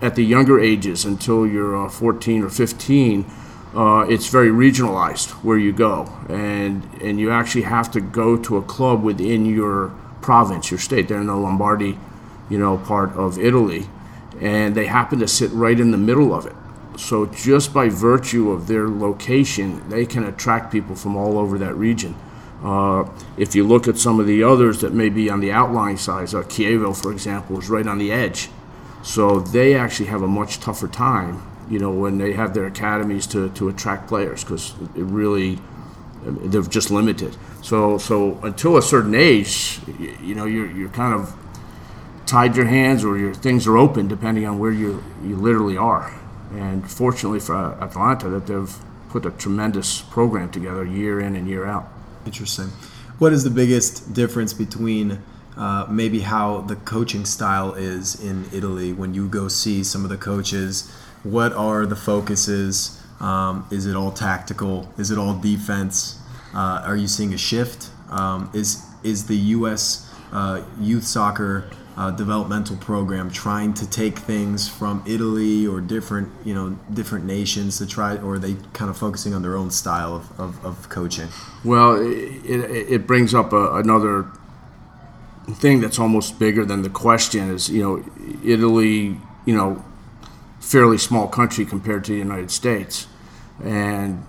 at 0.01 0.15
the 0.15 0.25
younger 0.25 0.59
ages 0.59 1.05
until 1.05 1.47
you're 1.47 1.87
uh, 1.87 1.89
14 1.89 2.43
or 2.43 2.49
15, 2.49 3.31
uh, 3.75 4.07
it's 4.09 4.29
very 4.29 4.49
regionalized 4.49 5.31
where 5.45 5.59
you 5.59 5.73
go, 5.73 6.09
and 6.29 6.83
and 7.03 7.19
you 7.19 7.31
actually 7.31 7.63
have 7.63 7.91
to 7.93 8.01
go 8.01 8.37
to 8.37 8.57
a 8.57 8.63
club 8.63 9.03
within 9.03 9.47
your 9.47 9.89
province, 10.21 10.71
your 10.71 10.81
state. 10.81 11.09
They're 11.09 11.21
in 11.21 11.27
the 11.27 11.37
Lombardy, 11.37 11.99
you 12.51 12.59
know, 12.59 12.79
part 12.79 13.13
of 13.13 13.39
Italy, 13.39 13.87
and 14.41 14.75
they 14.75 14.87
happen 14.87 15.19
to 15.21 15.29
sit 15.29 15.51
right 15.53 15.79
in 15.79 15.91
the 15.91 15.99
middle 15.99 16.35
of 16.35 16.47
it. 16.47 16.55
So 17.03 17.27
just 17.27 17.75
by 17.75 17.89
virtue 17.89 18.53
of 18.53 18.69
their 18.69 18.89
location, 18.89 19.89
they 19.89 20.07
can 20.07 20.23
attract 20.23 20.71
people 20.71 20.95
from 20.95 21.17
all 21.17 21.37
over 21.37 21.59
that 21.59 21.75
region. 21.75 22.15
Uh, 22.63 23.11
if 23.37 23.57
you 23.57 23.67
look 23.67 23.89
at 23.89 23.99
some 23.99 24.21
of 24.21 24.27
the 24.29 24.45
others 24.45 24.83
that 24.83 24.95
may 24.95 25.09
be 25.09 25.29
on 25.29 25.41
the 25.41 25.51
outlying 25.51 25.97
sides, 25.97 26.33
uh, 26.33 26.43
for 26.43 27.13
example, 27.13 27.59
is 27.59 27.69
right 27.69 27.89
on 27.89 27.99
the 27.99 28.13
edge. 28.13 28.51
So 29.03 29.41
they 29.41 29.75
actually 29.75 30.07
have 30.07 30.23
a 30.23 30.29
much 30.29 30.61
tougher 30.61 30.87
time, 30.87 31.43
you 31.69 31.81
know, 31.81 31.91
when 31.91 32.19
they 32.19 32.35
have 32.35 32.55
their 32.55 32.67
academies 32.67 33.27
to, 33.29 33.51
to 33.51 33.69
attract 33.69 34.07
players 34.07 34.45
because 34.45 34.73
it 34.95 35.03
really 35.03 35.59
they're 36.25 36.63
just 36.63 36.93
limited. 36.93 37.37
So 37.63 37.99
so 37.99 38.39
until 38.45 38.77
a 38.77 38.83
certain 38.83 39.17
age, 39.17 39.81
you, 39.99 40.17
you 40.23 40.35
know, 40.37 40.45
you're 40.45 40.71
you're 40.71 40.89
kind 40.91 41.15
of 41.15 41.35
tied 42.27 42.55
your 42.55 42.67
hands 42.67 43.05
or 43.05 43.19
your 43.19 43.35
things 43.35 43.67
are 43.67 43.77
open 43.77 44.07
depending 44.07 44.47
on 44.47 44.61
where 44.61 44.71
you 44.71 45.03
you 45.25 45.35
literally 45.35 45.77
are. 45.77 46.22
And 46.55 46.91
fortunately 46.91 47.41
for 47.41 47.55
Atalanta, 47.55 48.29
that 48.29 48.47
they've 48.47 48.75
put 49.09 49.27
a 49.27 49.31
tremendous 49.31 50.03
program 50.03 50.51
together 50.51 50.85
year 50.85 51.21
in 51.21 51.37
and 51.37 51.49
year 51.49 51.67
out. 51.67 51.89
Interesting. 52.25 52.69
What 53.19 53.33
is 53.33 53.45
the 53.45 53.51
biggest 53.51 54.15
difference 54.15 54.53
between 54.53 55.23
uh, 55.57 55.87
maybe 55.91 56.21
how 56.21 56.63
the 56.63 56.77
coaching 56.77 57.25
style 57.25 57.75
is 57.75 58.23
in 58.23 58.47
Italy 58.53 58.93
when 58.93 59.13
you 59.15 59.29
go 59.29 59.49
see 59.49 59.85
some 59.85 60.05
of 60.05 60.11
the 60.11 60.17
coaches? 60.17 60.91
What 61.23 61.53
are 61.53 61.87
the 61.87 61.97
focuses? 61.97 63.01
Um, 63.21 63.67
is 63.71 63.87
it 63.87 63.95
all 63.95 64.11
tactical? 64.11 64.93
Is 64.99 65.11
it 65.11 65.19
all 65.19 65.35
defense? 65.35 66.19
Uh, 66.55 66.83
are 66.85 66.97
you 66.97 67.07
seeing 67.07 67.33
a 67.33 67.39
shift? 67.39 67.91
Um, 68.11 68.51
is 68.53 68.85
is 69.03 69.27
the 69.27 69.37
U.S. 69.37 70.13
Uh, 70.33 70.63
youth 70.81 71.05
soccer 71.05 71.71
uh, 71.97 72.11
developmental 72.11 72.77
program 72.77 73.31
trying 73.31 73.75
to 73.75 73.89
take 73.89 74.19
things 74.19 74.69
from 74.69 75.03
Italy 75.07 75.67
or 75.67 75.81
different 75.81 76.29
you 76.45 76.55
know 76.55 76.79
different 76.93 77.25
nations 77.25 77.79
to 77.79 77.87
try 77.87 78.17
or 78.17 78.35
are 78.35 78.39
they 78.39 78.57
kind 78.73 78.91
of 78.91 78.97
focusing 78.97 79.35
on 79.35 79.43
their 79.43 79.57
own 79.57 79.71
style 79.71 80.15
of, 80.15 80.41
of, 80.41 80.65
of 80.65 80.89
coaching. 80.89 81.29
Well 81.65 81.97
it, 82.01 82.47
it 82.91 83.07
brings 83.07 83.35
up 83.35 83.53
a, 83.53 83.77
another 83.77 84.27
thing 85.55 85.81
that's 85.81 85.99
almost 85.99 86.39
bigger 86.39 86.65
than 86.65 86.83
the 86.83 86.91
question 86.91 87.51
is 87.51 87.69
you 87.69 87.83
know 87.83 88.05
Italy 88.45 89.19
you 89.45 89.57
know 89.57 89.85
fairly 90.63 90.97
small 90.97 91.27
country 91.27 91.67
compared 91.67 92.05
to 92.05 92.13
the 92.13 92.19
United 92.19 92.51
States. 92.51 93.09
And 93.63 94.25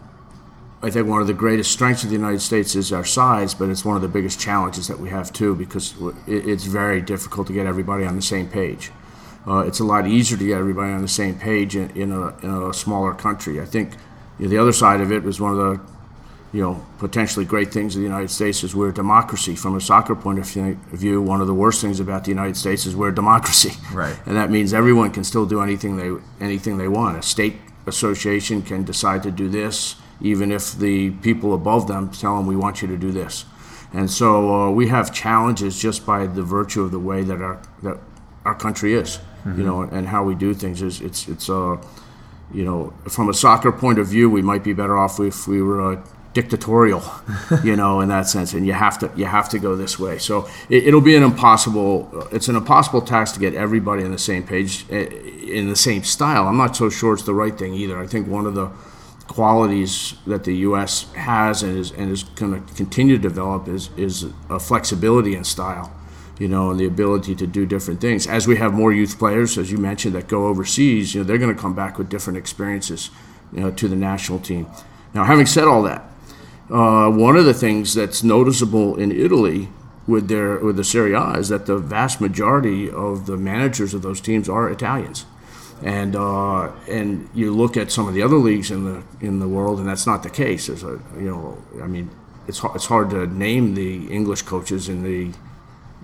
I 0.83 0.89
think 0.89 1.07
one 1.07 1.21
of 1.21 1.27
the 1.27 1.33
greatest 1.33 1.71
strengths 1.71 2.03
of 2.03 2.09
the 2.09 2.15
United 2.15 2.41
States 2.41 2.75
is 2.75 2.91
our 2.91 3.05
size, 3.05 3.53
but 3.53 3.69
it's 3.69 3.85
one 3.85 3.95
of 3.95 4.01
the 4.01 4.09
biggest 4.09 4.37
challenges 4.37 4.89
that 4.89 4.99
we 4.99 5.09
have 5.09 5.31
too 5.31 5.55
because 5.55 5.93
it's 6.27 6.65
very 6.65 7.01
difficult 7.01 7.47
to 7.47 7.53
get 7.53 7.65
everybody 7.65 8.03
on 8.03 8.17
the 8.17 8.21
same 8.21 8.49
page. 8.49 8.91
Uh, 9.47 9.59
it's 9.59 9.79
a 9.79 9.83
lot 9.85 10.05
easier 10.05 10.37
to 10.37 10.45
get 10.45 10.57
everybody 10.57 10.91
on 10.91 11.01
the 11.01 11.07
same 11.07 11.39
page 11.39 11.77
in, 11.77 11.89
in, 11.91 12.11
a, 12.11 12.37
in 12.39 12.69
a, 12.69 12.73
smaller 12.73 13.13
country. 13.13 13.61
I 13.61 13.65
think 13.65 13.93
you 14.37 14.45
know, 14.45 14.49
the 14.49 14.57
other 14.57 14.73
side 14.73 14.99
of 14.99 15.09
it 15.09 15.23
was 15.23 15.39
one 15.39 15.51
of 15.51 15.57
the 15.57 15.79
you 16.51 16.61
know 16.61 16.85
potentially 16.99 17.45
great 17.45 17.71
things 17.71 17.95
of 17.95 18.01
the 18.01 18.07
United 18.07 18.29
States 18.29 18.61
is 18.61 18.75
we're 18.75 18.89
a 18.89 18.93
democracy. 18.93 19.55
From 19.55 19.77
a 19.77 19.81
soccer 19.81 20.15
point 20.15 20.39
of 20.39 20.47
view, 20.47 21.21
one 21.21 21.39
of 21.39 21.47
the 21.47 21.53
worst 21.53 21.79
things 21.79 22.01
about 22.01 22.25
the 22.25 22.31
United 22.31 22.57
States 22.57 22.85
is 22.85 22.93
we're 22.93 23.09
a 23.09 23.15
democracy. 23.15 23.71
Right. 23.93 24.17
And 24.25 24.35
that 24.35 24.49
means 24.49 24.73
everyone 24.73 25.11
can 25.11 25.23
still 25.23 25.45
do 25.45 25.61
anything 25.61 25.95
they 25.95 26.11
anything 26.43 26.77
they 26.77 26.89
want. 26.89 27.17
A 27.17 27.21
state 27.21 27.55
association 27.87 28.61
can 28.61 28.83
decide 28.83 29.23
to 29.23 29.31
do 29.31 29.47
this 29.47 29.95
even 30.21 30.51
if 30.51 30.73
the 30.73 31.11
people 31.11 31.53
above 31.53 31.87
them 31.87 32.09
tell 32.09 32.37
them 32.37 32.47
we 32.47 32.55
want 32.55 32.81
you 32.81 32.87
to 32.87 32.97
do 32.97 33.11
this. 33.11 33.45
And 33.93 34.09
so 34.09 34.53
uh, 34.53 34.71
we 34.71 34.87
have 34.87 35.13
challenges 35.13 35.79
just 35.79 36.05
by 36.05 36.25
the 36.25 36.41
virtue 36.41 36.81
of 36.81 36.91
the 36.91 36.99
way 36.99 37.23
that 37.23 37.41
our 37.41 37.61
that 37.83 37.97
our 38.43 38.55
country 38.55 38.93
is, 38.93 39.17
mm-hmm. 39.17 39.59
you 39.59 39.65
know, 39.65 39.81
and 39.81 40.07
how 40.07 40.23
we 40.23 40.33
do 40.33 40.53
things. 40.53 40.81
Is 40.81 40.99
it's 40.99 41.27
it's 41.27 41.49
uh, 41.49 41.77
you 42.51 42.65
know, 42.65 42.93
from 43.07 43.29
a 43.29 43.33
soccer 43.33 43.71
point 43.71 43.99
of 43.99 44.07
view, 44.07 44.29
we 44.29 44.41
might 44.41 44.63
be 44.63 44.73
better 44.73 44.97
off 44.97 45.19
if 45.19 45.47
we 45.47 45.61
were 45.61 45.93
uh, 45.93 46.03
dictatorial, 46.33 47.03
you 47.63 47.75
know, 47.75 48.01
in 48.01 48.09
that 48.09 48.27
sense. 48.27 48.53
And 48.53 48.65
you 48.65 48.73
have 48.73 48.97
to 48.99 49.11
you 49.15 49.25
have 49.25 49.47
to 49.49 49.59
go 49.59 49.75
this 49.75 49.99
way. 49.99 50.17
So 50.17 50.49
it, 50.69 50.93
will 50.93 51.01
be 51.01 51.15
an 51.15 51.23
impossible 51.23 52.27
it's 52.31 52.47
an 52.47 52.55
impossible 52.55 53.01
task 53.01 53.35
to 53.35 53.39
get 53.39 53.53
everybody 53.53 54.03
on 54.03 54.11
the 54.11 54.17
same 54.17 54.43
page 54.43 54.85
eh, 54.89 55.05
in 55.47 55.69
the 55.69 55.75
same 55.75 56.03
style. 56.03 56.47
I'm 56.47 56.57
not 56.57 56.75
so 56.75 56.89
sure 56.89 57.13
it's 57.13 57.23
the 57.23 57.33
right 57.33 57.57
thing 57.57 57.73
either. 57.73 57.99
I 57.99 58.07
think 58.07 58.27
one 58.27 58.45
of 58.45 58.55
the 58.55 58.71
qualities 59.27 60.15
that 60.27 60.43
the 60.43 60.55
U.S. 60.57 61.11
has 61.13 61.63
and 61.63 61.77
is 61.77 61.91
and 61.91 62.11
is 62.11 62.23
going 62.23 62.65
to 62.65 62.73
continue 62.73 63.17
to 63.17 63.21
develop 63.21 63.67
is 63.67 63.89
is 63.97 64.25
a 64.49 64.59
flexibility 64.59 65.35
in 65.35 65.43
style, 65.43 65.93
you 66.39 66.47
know, 66.47 66.71
and 66.71 66.79
the 66.79 66.85
ability 66.85 67.35
to 67.35 67.47
do 67.47 67.65
different 67.65 68.01
things. 68.01 68.27
As 68.27 68.47
we 68.47 68.57
have 68.57 68.73
more 68.73 68.91
youth 68.91 69.17
players, 69.17 69.57
as 69.57 69.71
you 69.71 69.77
mentioned, 69.77 70.15
that 70.15 70.27
go 70.27 70.47
overseas, 70.47 71.13
you 71.13 71.21
know, 71.21 71.27
they're 71.27 71.37
going 71.37 71.55
to 71.55 71.61
come 71.61 71.75
back 71.75 71.97
with 71.97 72.09
different 72.09 72.37
experiences, 72.37 73.09
you 73.51 73.61
know, 73.61 73.71
to 73.71 73.87
the 73.87 73.95
national 73.95 74.39
team. 74.39 74.67
Now, 75.13 75.23
having 75.23 75.45
said 75.45 75.65
all 75.65 75.83
that, 75.83 76.03
uh, 76.69 77.09
one 77.09 77.37
of 77.37 77.45
the 77.45 77.53
things 77.53 77.93
that's 77.93 78.23
noticeable 78.23 78.95
in 78.95 79.11
Italy 79.11 79.69
with 80.05 80.27
their 80.27 80.59
with 80.59 80.75
the 80.75 80.83
Serie 80.83 81.13
A 81.13 81.31
is 81.33 81.49
that 81.49 81.65
the 81.65 81.77
vast 81.77 82.19
majority 82.19 82.89
of 82.89 83.25
the 83.25 83.37
managers 83.37 83.93
of 83.93 84.01
those 84.01 84.19
teams 84.19 84.49
are 84.49 84.69
Italians 84.69 85.25
and 85.83 86.15
uh, 86.15 86.71
and 86.87 87.29
you 87.33 87.53
look 87.53 87.75
at 87.75 87.91
some 87.91 88.07
of 88.07 88.13
the 88.13 88.21
other 88.21 88.37
leagues 88.37 88.71
in 88.71 88.85
the 88.85 89.03
in 89.19 89.39
the 89.39 89.47
world, 89.47 89.79
and 89.79 89.87
that's 89.87 90.07
not 90.07 90.23
the 90.23 90.29
case. 90.29 90.67
There's 90.67 90.83
a 90.83 90.99
you 91.17 91.29
know, 91.29 91.57
I 91.83 91.87
mean, 91.87 92.09
it's 92.47 92.59
hard, 92.59 92.75
it's 92.75 92.85
hard 92.85 93.09
to 93.09 93.27
name 93.27 93.75
the 93.75 94.07
English 94.07 94.43
coaches 94.43 94.87
in 94.87 95.03
the 95.03 95.37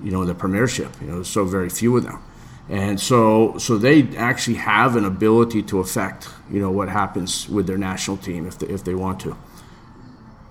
you 0.03 0.11
know 0.11 0.25
the 0.25 0.35
Premiership. 0.35 0.91
You 0.99 1.07
know, 1.07 1.15
there's 1.15 1.29
so 1.29 1.45
very 1.45 1.69
few 1.69 1.95
of 1.95 2.03
them, 2.03 2.21
and 2.67 2.99
so 2.99 3.57
so 3.57 3.77
they 3.77 4.03
actually 4.17 4.57
have 4.57 4.97
an 4.97 5.05
ability 5.05 5.63
to 5.63 5.79
affect 5.79 6.27
you 6.51 6.59
know 6.59 6.71
what 6.71 6.89
happens 6.89 7.47
with 7.47 7.65
their 7.65 7.77
national 7.77 8.17
team 8.17 8.45
if 8.45 8.59
they, 8.59 8.67
if 8.67 8.83
they 8.83 8.95
want 8.95 9.21
to. 9.21 9.37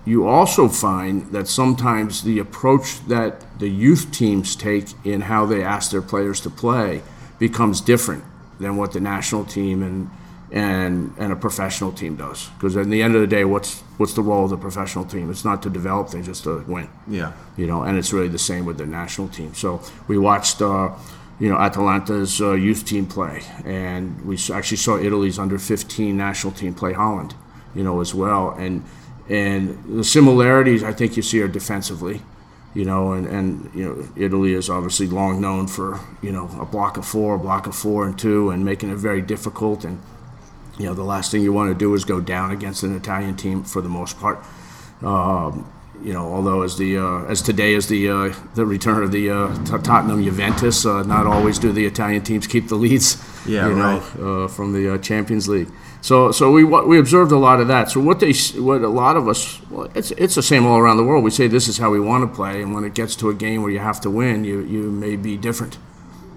You 0.05 0.27
also 0.27 0.69
find 0.69 1.31
that 1.33 1.47
sometimes 1.47 2.23
the 2.23 2.39
approach 2.39 3.05
that 3.07 3.59
the 3.59 3.69
youth 3.69 4.11
teams 4.11 4.55
take 4.55 4.87
in 5.05 5.21
how 5.21 5.45
they 5.45 5.63
ask 5.63 5.91
their 5.91 6.01
players 6.01 6.41
to 6.41 6.49
play 6.49 7.03
becomes 7.37 7.79
different 7.79 8.23
than 8.59 8.77
what 8.77 8.91
the 8.91 8.99
national 8.99 9.45
team 9.45 9.83
and 9.83 10.09
and 10.51 11.13
and 11.17 11.31
a 11.31 11.35
professional 11.35 11.91
team 11.91 12.15
does. 12.15 12.49
Because 12.57 12.75
at 12.75 12.87
the 12.87 13.01
end 13.01 13.15
of 13.15 13.21
the 13.21 13.27
day, 13.27 13.45
what's 13.45 13.81
what's 13.97 14.13
the 14.13 14.21
role 14.21 14.45
of 14.45 14.49
the 14.49 14.57
professional 14.57 15.05
team? 15.05 15.29
It's 15.29 15.45
not 15.45 15.61
to 15.63 15.69
develop 15.69 16.09
things, 16.09 16.27
it's 16.27 16.41
to 16.41 16.63
win. 16.67 16.89
Yeah. 17.07 17.33
You 17.57 17.67
know, 17.67 17.83
and 17.83 17.97
it's 17.97 18.11
really 18.13 18.29
the 18.29 18.39
same 18.39 18.65
with 18.65 18.77
the 18.77 18.85
national 18.85 19.29
team. 19.29 19.53
So 19.53 19.81
we 20.07 20.17
watched. 20.17 20.61
Uh, 20.61 20.95
you 21.39 21.47
know 21.47 21.57
Atalanta's 21.57 22.41
uh, 22.41 22.51
youth 22.51 22.85
team 22.85 23.05
play, 23.05 23.43
and 23.63 24.25
we 24.25 24.37
actually 24.53 24.75
saw 24.75 24.97
Italy's 24.97 25.39
under 25.39 25.57
15 25.57 26.17
national 26.17 26.51
team 26.51 26.73
play 26.73 26.91
Holland, 26.91 27.33
you 27.73 27.81
know, 27.81 28.01
as 28.01 28.13
well. 28.13 28.51
And 28.51 28.83
and 29.29 29.99
the 29.99 30.03
similarities 30.03 30.83
I 30.83 30.91
think 30.91 31.15
you 31.15 31.23
see 31.23 31.41
are 31.41 31.47
defensively 31.47 32.21
you 32.73 32.85
know, 32.85 33.13
and, 33.13 33.25
and 33.27 33.71
you 33.73 33.85
know, 33.85 34.07
Italy 34.15 34.53
is 34.53 34.69
obviously 34.69 35.07
long 35.07 35.41
known 35.41 35.67
for 35.67 35.99
you 36.21 36.31
know 36.31 36.49
a 36.59 36.65
block 36.65 36.97
of 36.97 37.05
four, 37.05 37.35
a 37.35 37.39
block 37.39 37.67
of 37.67 37.75
four 37.75 38.05
and 38.05 38.17
two, 38.17 38.49
and 38.49 38.63
making 38.63 38.89
it 38.89 38.95
very 38.95 39.21
difficult. 39.21 39.83
And 39.83 39.99
you 40.77 40.85
know, 40.85 40.93
the 40.93 41.03
last 41.03 41.31
thing 41.31 41.41
you 41.41 41.51
want 41.51 41.71
to 41.71 41.77
do 41.77 41.93
is 41.93 42.05
go 42.05 42.21
down 42.21 42.51
against 42.51 42.83
an 42.83 42.95
Italian 42.95 43.35
team 43.35 43.63
for 43.63 43.81
the 43.81 43.89
most 43.89 44.19
part. 44.19 44.39
Um, 45.01 45.71
you 46.03 46.13
know, 46.13 46.33
although 46.33 46.61
as 46.61 46.77
the 46.77 46.97
uh, 46.97 47.23
as 47.25 47.41
today 47.41 47.73
is 47.73 47.87
the 47.87 48.09
uh, 48.09 48.33
the 48.55 48.65
return 48.65 49.03
of 49.03 49.11
the 49.11 49.29
uh, 49.29 49.53
Tottenham 49.65 50.23
Juventus, 50.23 50.85
uh, 50.85 51.03
not 51.03 51.27
always 51.27 51.59
do 51.59 51.71
the 51.71 51.85
Italian 51.85 52.23
teams 52.23 52.47
keep 52.47 52.67
the 52.67 52.75
leads. 52.75 53.17
Yeah, 53.45 53.67
you 53.67 53.73
right. 53.73 54.17
know, 54.17 54.43
uh, 54.43 54.47
from 54.47 54.73
the 54.73 54.93
uh, 54.93 54.97
Champions 54.99 55.49
League. 55.49 55.69
So, 56.01 56.31
so 56.31 56.51
we 56.51 56.63
we 56.63 56.97
observed 56.97 57.31
a 57.31 57.37
lot 57.37 57.59
of 57.59 57.67
that. 57.67 57.91
So 57.91 57.99
what 57.99 58.19
they 58.19 58.31
what 58.57 58.81
a 58.81 58.87
lot 58.87 59.17
of 59.17 59.27
us 59.27 59.61
well, 59.69 59.89
it's 59.93 60.11
it's 60.11 60.35
the 60.35 60.41
same 60.41 60.65
all 60.65 60.77
around 60.77 60.97
the 60.97 61.03
world. 61.03 61.23
We 61.23 61.31
say 61.31 61.47
this 61.47 61.67
is 61.67 61.77
how 61.77 61.89
we 61.91 61.99
want 61.99 62.29
to 62.29 62.35
play, 62.35 62.61
and 62.61 62.73
when 62.73 62.85
it 62.85 62.93
gets 62.93 63.15
to 63.17 63.29
a 63.29 63.33
game 63.33 63.61
where 63.61 63.71
you 63.71 63.79
have 63.79 63.99
to 64.01 64.09
win, 64.09 64.43
you 64.45 64.61
you 64.61 64.91
may 64.91 65.15
be 65.15 65.35
different. 65.35 65.77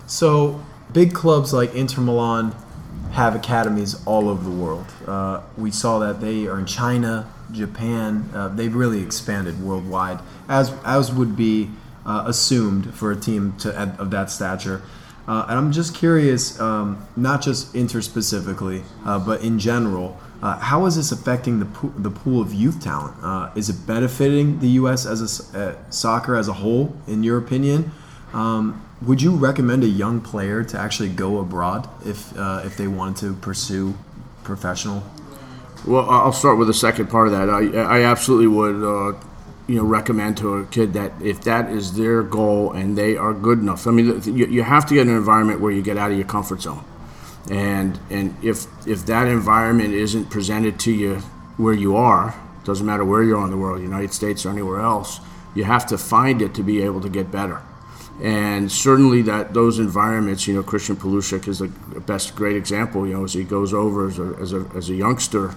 So 0.06 0.60
big 0.92 1.14
clubs 1.14 1.52
like 1.52 1.74
Inter 1.74 2.00
Milan 2.02 2.54
have 3.12 3.36
academies 3.36 4.04
all 4.06 4.28
over 4.28 4.42
the 4.42 4.50
world. 4.50 4.86
Uh, 5.06 5.42
we 5.56 5.70
saw 5.70 5.98
that 6.00 6.20
they 6.20 6.46
are 6.46 6.58
in 6.58 6.66
China, 6.66 7.32
Japan. 7.52 8.28
Uh, 8.34 8.48
they've 8.48 8.74
really 8.74 9.02
expanded 9.02 9.62
worldwide, 9.62 10.18
as 10.48 10.74
as 10.84 11.12
would 11.12 11.36
be 11.36 11.70
uh, 12.04 12.24
assumed 12.26 12.92
for 12.94 13.12
a 13.12 13.16
team 13.16 13.54
to 13.58 13.72
of 14.00 14.10
that 14.10 14.28
stature. 14.30 14.82
Uh, 15.26 15.46
and 15.48 15.58
I'm 15.58 15.72
just 15.72 15.94
curious, 15.94 16.58
um, 16.60 17.06
not 17.16 17.42
just 17.42 17.74
Inter 17.74 18.00
specifically, 18.00 18.82
uh, 19.04 19.18
but 19.18 19.42
in 19.42 19.58
general, 19.58 20.18
uh, 20.42 20.58
how 20.58 20.86
is 20.86 20.96
this 20.96 21.12
affecting 21.12 21.60
the 21.60 21.66
po- 21.66 21.92
the 21.96 22.10
pool 22.10 22.40
of 22.40 22.52
youth 22.52 22.82
talent? 22.82 23.14
Uh, 23.22 23.50
is 23.54 23.68
it 23.68 23.86
benefiting 23.86 24.58
the 24.58 24.68
U.S. 24.80 25.06
as 25.06 25.54
a 25.54 25.58
uh, 25.58 25.90
soccer 25.90 26.34
as 26.34 26.48
a 26.48 26.54
whole, 26.54 26.96
in 27.06 27.22
your 27.22 27.38
opinion? 27.38 27.92
Um, 28.32 28.84
would 29.02 29.22
you 29.22 29.36
recommend 29.36 29.84
a 29.84 29.88
young 29.88 30.20
player 30.20 30.64
to 30.64 30.78
actually 30.78 31.10
go 31.10 31.38
abroad 31.38 31.88
if 32.04 32.36
uh, 32.36 32.62
if 32.64 32.76
they 32.76 32.88
wanted 32.88 33.16
to 33.18 33.34
pursue 33.34 33.94
professional? 34.42 35.04
Well, 35.86 36.08
I'll 36.10 36.32
start 36.32 36.58
with 36.58 36.68
the 36.68 36.74
second 36.74 37.08
part 37.08 37.28
of 37.28 37.32
that. 37.32 37.50
I, 37.50 38.00
I 38.00 38.02
absolutely 38.02 38.46
would, 38.46 39.16
you 39.68 39.76
know, 39.76 39.84
recommend 39.84 40.36
to 40.38 40.54
a 40.54 40.66
kid 40.66 40.92
that 40.94 41.12
if 41.22 41.42
that 41.42 41.70
is 41.70 41.96
their 41.96 42.22
goal 42.22 42.72
and 42.72 42.98
they 42.98 43.16
are 43.16 43.32
good 43.32 43.58
enough. 43.58 43.86
I 43.86 43.90
mean, 43.90 44.20
you, 44.24 44.46
you 44.46 44.62
have 44.62 44.86
to 44.86 44.94
get 44.94 45.06
an 45.06 45.14
environment 45.14 45.60
where 45.60 45.72
you 45.72 45.82
get 45.82 45.96
out 45.96 46.10
of 46.10 46.16
your 46.16 46.26
comfort 46.26 46.62
zone, 46.62 46.84
and 47.50 47.98
and 48.10 48.36
if 48.42 48.66
if 48.86 49.06
that 49.06 49.28
environment 49.28 49.94
isn't 49.94 50.30
presented 50.30 50.80
to 50.80 50.92
you 50.92 51.16
where 51.56 51.74
you 51.74 51.96
are, 51.96 52.34
doesn't 52.64 52.86
matter 52.86 53.04
where 53.04 53.22
you're 53.22 53.44
in 53.44 53.50
the 53.50 53.56
world, 53.56 53.80
United 53.82 54.12
States 54.12 54.44
or 54.44 54.50
anywhere 54.50 54.80
else, 54.80 55.20
you 55.54 55.64
have 55.64 55.86
to 55.86 55.98
find 55.98 56.42
it 56.42 56.54
to 56.54 56.62
be 56.62 56.82
able 56.82 57.00
to 57.00 57.08
get 57.08 57.30
better 57.30 57.62
and 58.20 58.70
certainly 58.70 59.22
that 59.22 59.54
those 59.54 59.78
environments, 59.78 60.46
you 60.46 60.54
know, 60.54 60.62
Christian 60.62 60.96
Pulisic 60.96 61.48
is 61.48 61.58
the 61.58 61.68
best 61.68 62.36
great 62.36 62.56
example. 62.56 63.06
You 63.06 63.14
know, 63.14 63.24
as 63.24 63.32
he 63.32 63.42
goes 63.42 63.72
over 63.72 64.06
as 64.06 64.18
a, 64.18 64.36
as 64.40 64.52
a, 64.52 64.66
as 64.76 64.90
a 64.90 64.94
youngster, 64.94 65.54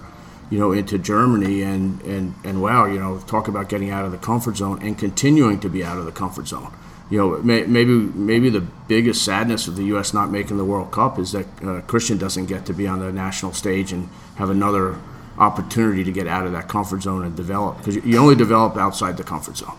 you 0.50 0.58
know, 0.58 0.72
into 0.72 0.98
Germany, 0.98 1.62
and 1.62 2.00
and 2.02 2.34
and 2.44 2.62
wow, 2.62 2.86
you 2.86 2.98
know, 2.98 3.18
talk 3.26 3.48
about 3.48 3.68
getting 3.68 3.90
out 3.90 4.04
of 4.04 4.12
the 4.12 4.18
comfort 4.18 4.56
zone 4.56 4.80
and 4.82 4.98
continuing 4.98 5.60
to 5.60 5.68
be 5.68 5.84
out 5.84 5.98
of 5.98 6.04
the 6.04 6.12
comfort 6.12 6.48
zone. 6.48 6.72
You 7.10 7.18
know, 7.18 7.38
may, 7.42 7.64
maybe 7.64 7.92
maybe 7.92 8.50
the 8.50 8.60
biggest 8.60 9.24
sadness 9.24 9.68
of 9.68 9.76
the 9.76 9.84
U.S. 9.84 10.12
not 10.12 10.30
making 10.30 10.56
the 10.56 10.64
World 10.64 10.90
Cup 10.90 11.18
is 11.18 11.32
that 11.32 11.46
uh, 11.62 11.80
Christian 11.82 12.18
doesn't 12.18 12.46
get 12.46 12.66
to 12.66 12.72
be 12.72 12.86
on 12.86 12.98
the 13.00 13.12
national 13.12 13.52
stage 13.52 13.92
and 13.92 14.08
have 14.36 14.50
another 14.50 14.98
opportunity 15.38 16.02
to 16.02 16.12
get 16.12 16.26
out 16.26 16.46
of 16.46 16.52
that 16.52 16.66
comfort 16.66 17.02
zone 17.02 17.24
and 17.24 17.36
develop 17.36 17.78
because 17.78 17.96
you 17.96 18.16
only 18.16 18.34
develop 18.34 18.76
outside 18.76 19.18
the 19.18 19.22
comfort 19.22 19.56
zone 19.56 19.76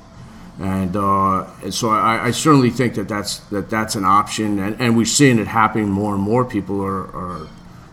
and, 0.59 0.95
uh, 0.95 1.45
and 1.63 1.74
so 1.74 1.89
I, 1.89 2.25
I, 2.25 2.31
certainly 2.31 2.71
think 2.71 2.95
that 2.95 3.07
that's 3.07 3.39
that 3.51 3.69
that's 3.69 3.93
an 3.95 4.05
option, 4.05 4.57
and, 4.57 4.79
and 4.81 4.97
we're 4.97 5.05
seeing 5.05 5.38
it 5.38 5.45
happening 5.45 5.89
more 5.89 6.15
and 6.15 6.24
more. 6.24 6.43
People 6.45 6.83
are, 6.83 7.03
are 7.03 7.47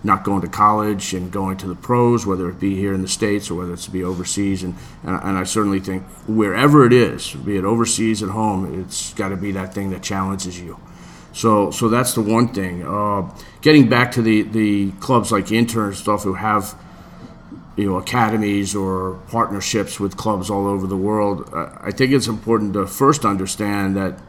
not 0.05 0.23
going 0.23 0.43
to 0.43 0.49
college 0.49 1.15
and 1.15 1.33
going 1.33 1.57
to 1.57 1.67
the 1.67 1.75
pros, 1.75 2.27
whether 2.27 2.49
it 2.51 2.61
be 2.61 2.77
here 2.77 2.93
in 2.93 3.03
the 3.03 3.09
states 3.09 3.51
or 3.51 3.55
whether 3.55 3.73
it's 3.73 3.87
to 3.87 3.91
be 3.91 4.05
overseas, 4.05 4.63
and, 4.63 4.75
and, 5.03 5.19
and 5.23 5.39
I 5.39 5.45
certainly 5.45 5.81
think 5.81 6.05
wherever 6.29 6.85
it 6.85 6.93
is, 6.93 7.33
be 7.33 7.57
it 7.57 7.65
overseas 7.65 8.23
at 8.23 8.29
home, 8.29 8.81
it's 8.81 9.15
got 9.15 9.31
to 9.31 9.37
be 9.37 9.51
that 9.53 9.73
thing 9.73 9.91
that 9.91 10.03
challenges 10.03 10.61
you. 10.61 10.79
So 11.33 11.73
so 11.73 11.89
that's 11.89 12.15
the 12.15 12.21
one 12.21 12.49
thing. 12.55 12.87
Uh, 12.87 13.29
getting 13.61 13.89
back 13.89 14.13
to 14.13 14.23
the 14.23 14.43
the 14.43 14.93
clubs 15.01 15.33
like 15.33 15.51
Inter 15.51 15.87
and 15.87 15.97
stuff 15.97 16.23
who 16.23 16.35
have 16.35 16.79
you 17.77 17.91
know 17.91 17.97
academies 17.97 18.75
or 18.77 19.15
partnerships 19.29 19.99
with 19.99 20.17
clubs 20.17 20.49
all 20.49 20.69
over 20.69 20.87
the 20.87 20.97
world. 20.97 21.51
I 21.53 21.91
think 21.91 22.13
it's 22.13 22.29
important 22.29 22.75
to 22.75 22.87
first 22.87 23.25
understand 23.25 23.97
that 23.97 24.21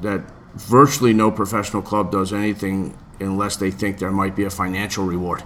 that 0.00 0.22
virtually 0.54 1.12
no 1.12 1.30
professional 1.30 1.82
club 1.82 2.10
does 2.10 2.32
anything 2.32 2.96
unless 3.20 3.56
they 3.56 3.70
think 3.70 3.98
there 3.98 4.10
might 4.10 4.36
be 4.36 4.44
a 4.44 4.50
financial 4.50 5.04
reward. 5.04 5.42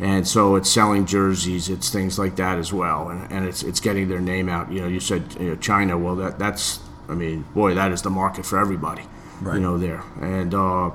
And 0.00 0.28
so 0.28 0.54
it's 0.54 0.70
selling 0.70 1.06
jerseys, 1.06 1.68
it's 1.68 1.90
things 1.90 2.18
like 2.18 2.36
that 2.36 2.58
as 2.58 2.72
well, 2.72 3.08
and, 3.08 3.30
and 3.32 3.44
it's 3.44 3.64
it's 3.64 3.80
getting 3.80 4.08
their 4.08 4.20
name 4.20 4.48
out. 4.48 4.70
You 4.70 4.82
know, 4.82 4.86
you 4.86 5.00
said 5.00 5.24
you 5.40 5.50
know, 5.50 5.56
China. 5.56 5.98
Well, 5.98 6.14
that 6.16 6.38
that's 6.38 6.78
I 7.08 7.14
mean, 7.14 7.42
boy, 7.52 7.74
that 7.74 7.90
is 7.90 8.02
the 8.02 8.10
market 8.10 8.46
for 8.46 8.60
everybody. 8.60 9.02
Right. 9.40 9.54
You 9.54 9.60
know, 9.60 9.76
there 9.76 10.04
and 10.20 10.54
uh, 10.54 10.90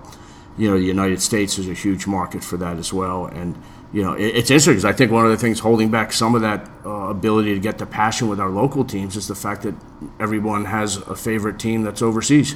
you 0.57 0.69
know 0.69 0.77
the 0.77 0.85
United 0.85 1.21
States 1.21 1.59
is 1.59 1.67
a 1.67 1.73
huge 1.73 2.07
market 2.07 2.45
for 2.45 2.55
that 2.57 2.77
as 2.77 2.93
well, 2.93 3.25
and 3.25 3.61
you 3.93 4.01
know, 4.01 4.13
it, 4.13 4.35
it's 4.35 4.49
interesting 4.49 4.73
because 4.73 4.85
I 4.85 4.93
think 4.93 5.11
one 5.11 5.25
of 5.25 5.31
the 5.31 5.37
things 5.37 5.59
holding 5.59 5.91
back 5.91 6.11
some 6.11 6.33
of 6.33 6.41
that 6.41 6.69
uh, 6.85 6.89
ability 7.09 7.53
to 7.53 7.59
get 7.59 7.77
the 7.77 7.85
passion 7.85 8.27
with 8.27 8.39
our 8.39 8.49
local 8.49 8.83
teams 8.83 9.15
is 9.15 9.27
the 9.27 9.35
fact 9.35 9.61
that 9.61 9.75
everyone 10.19 10.65
has 10.65 10.97
a 10.97 11.15
favorite 11.15 11.59
team 11.59 11.83
that's 11.83 12.01
overseas. 12.01 12.55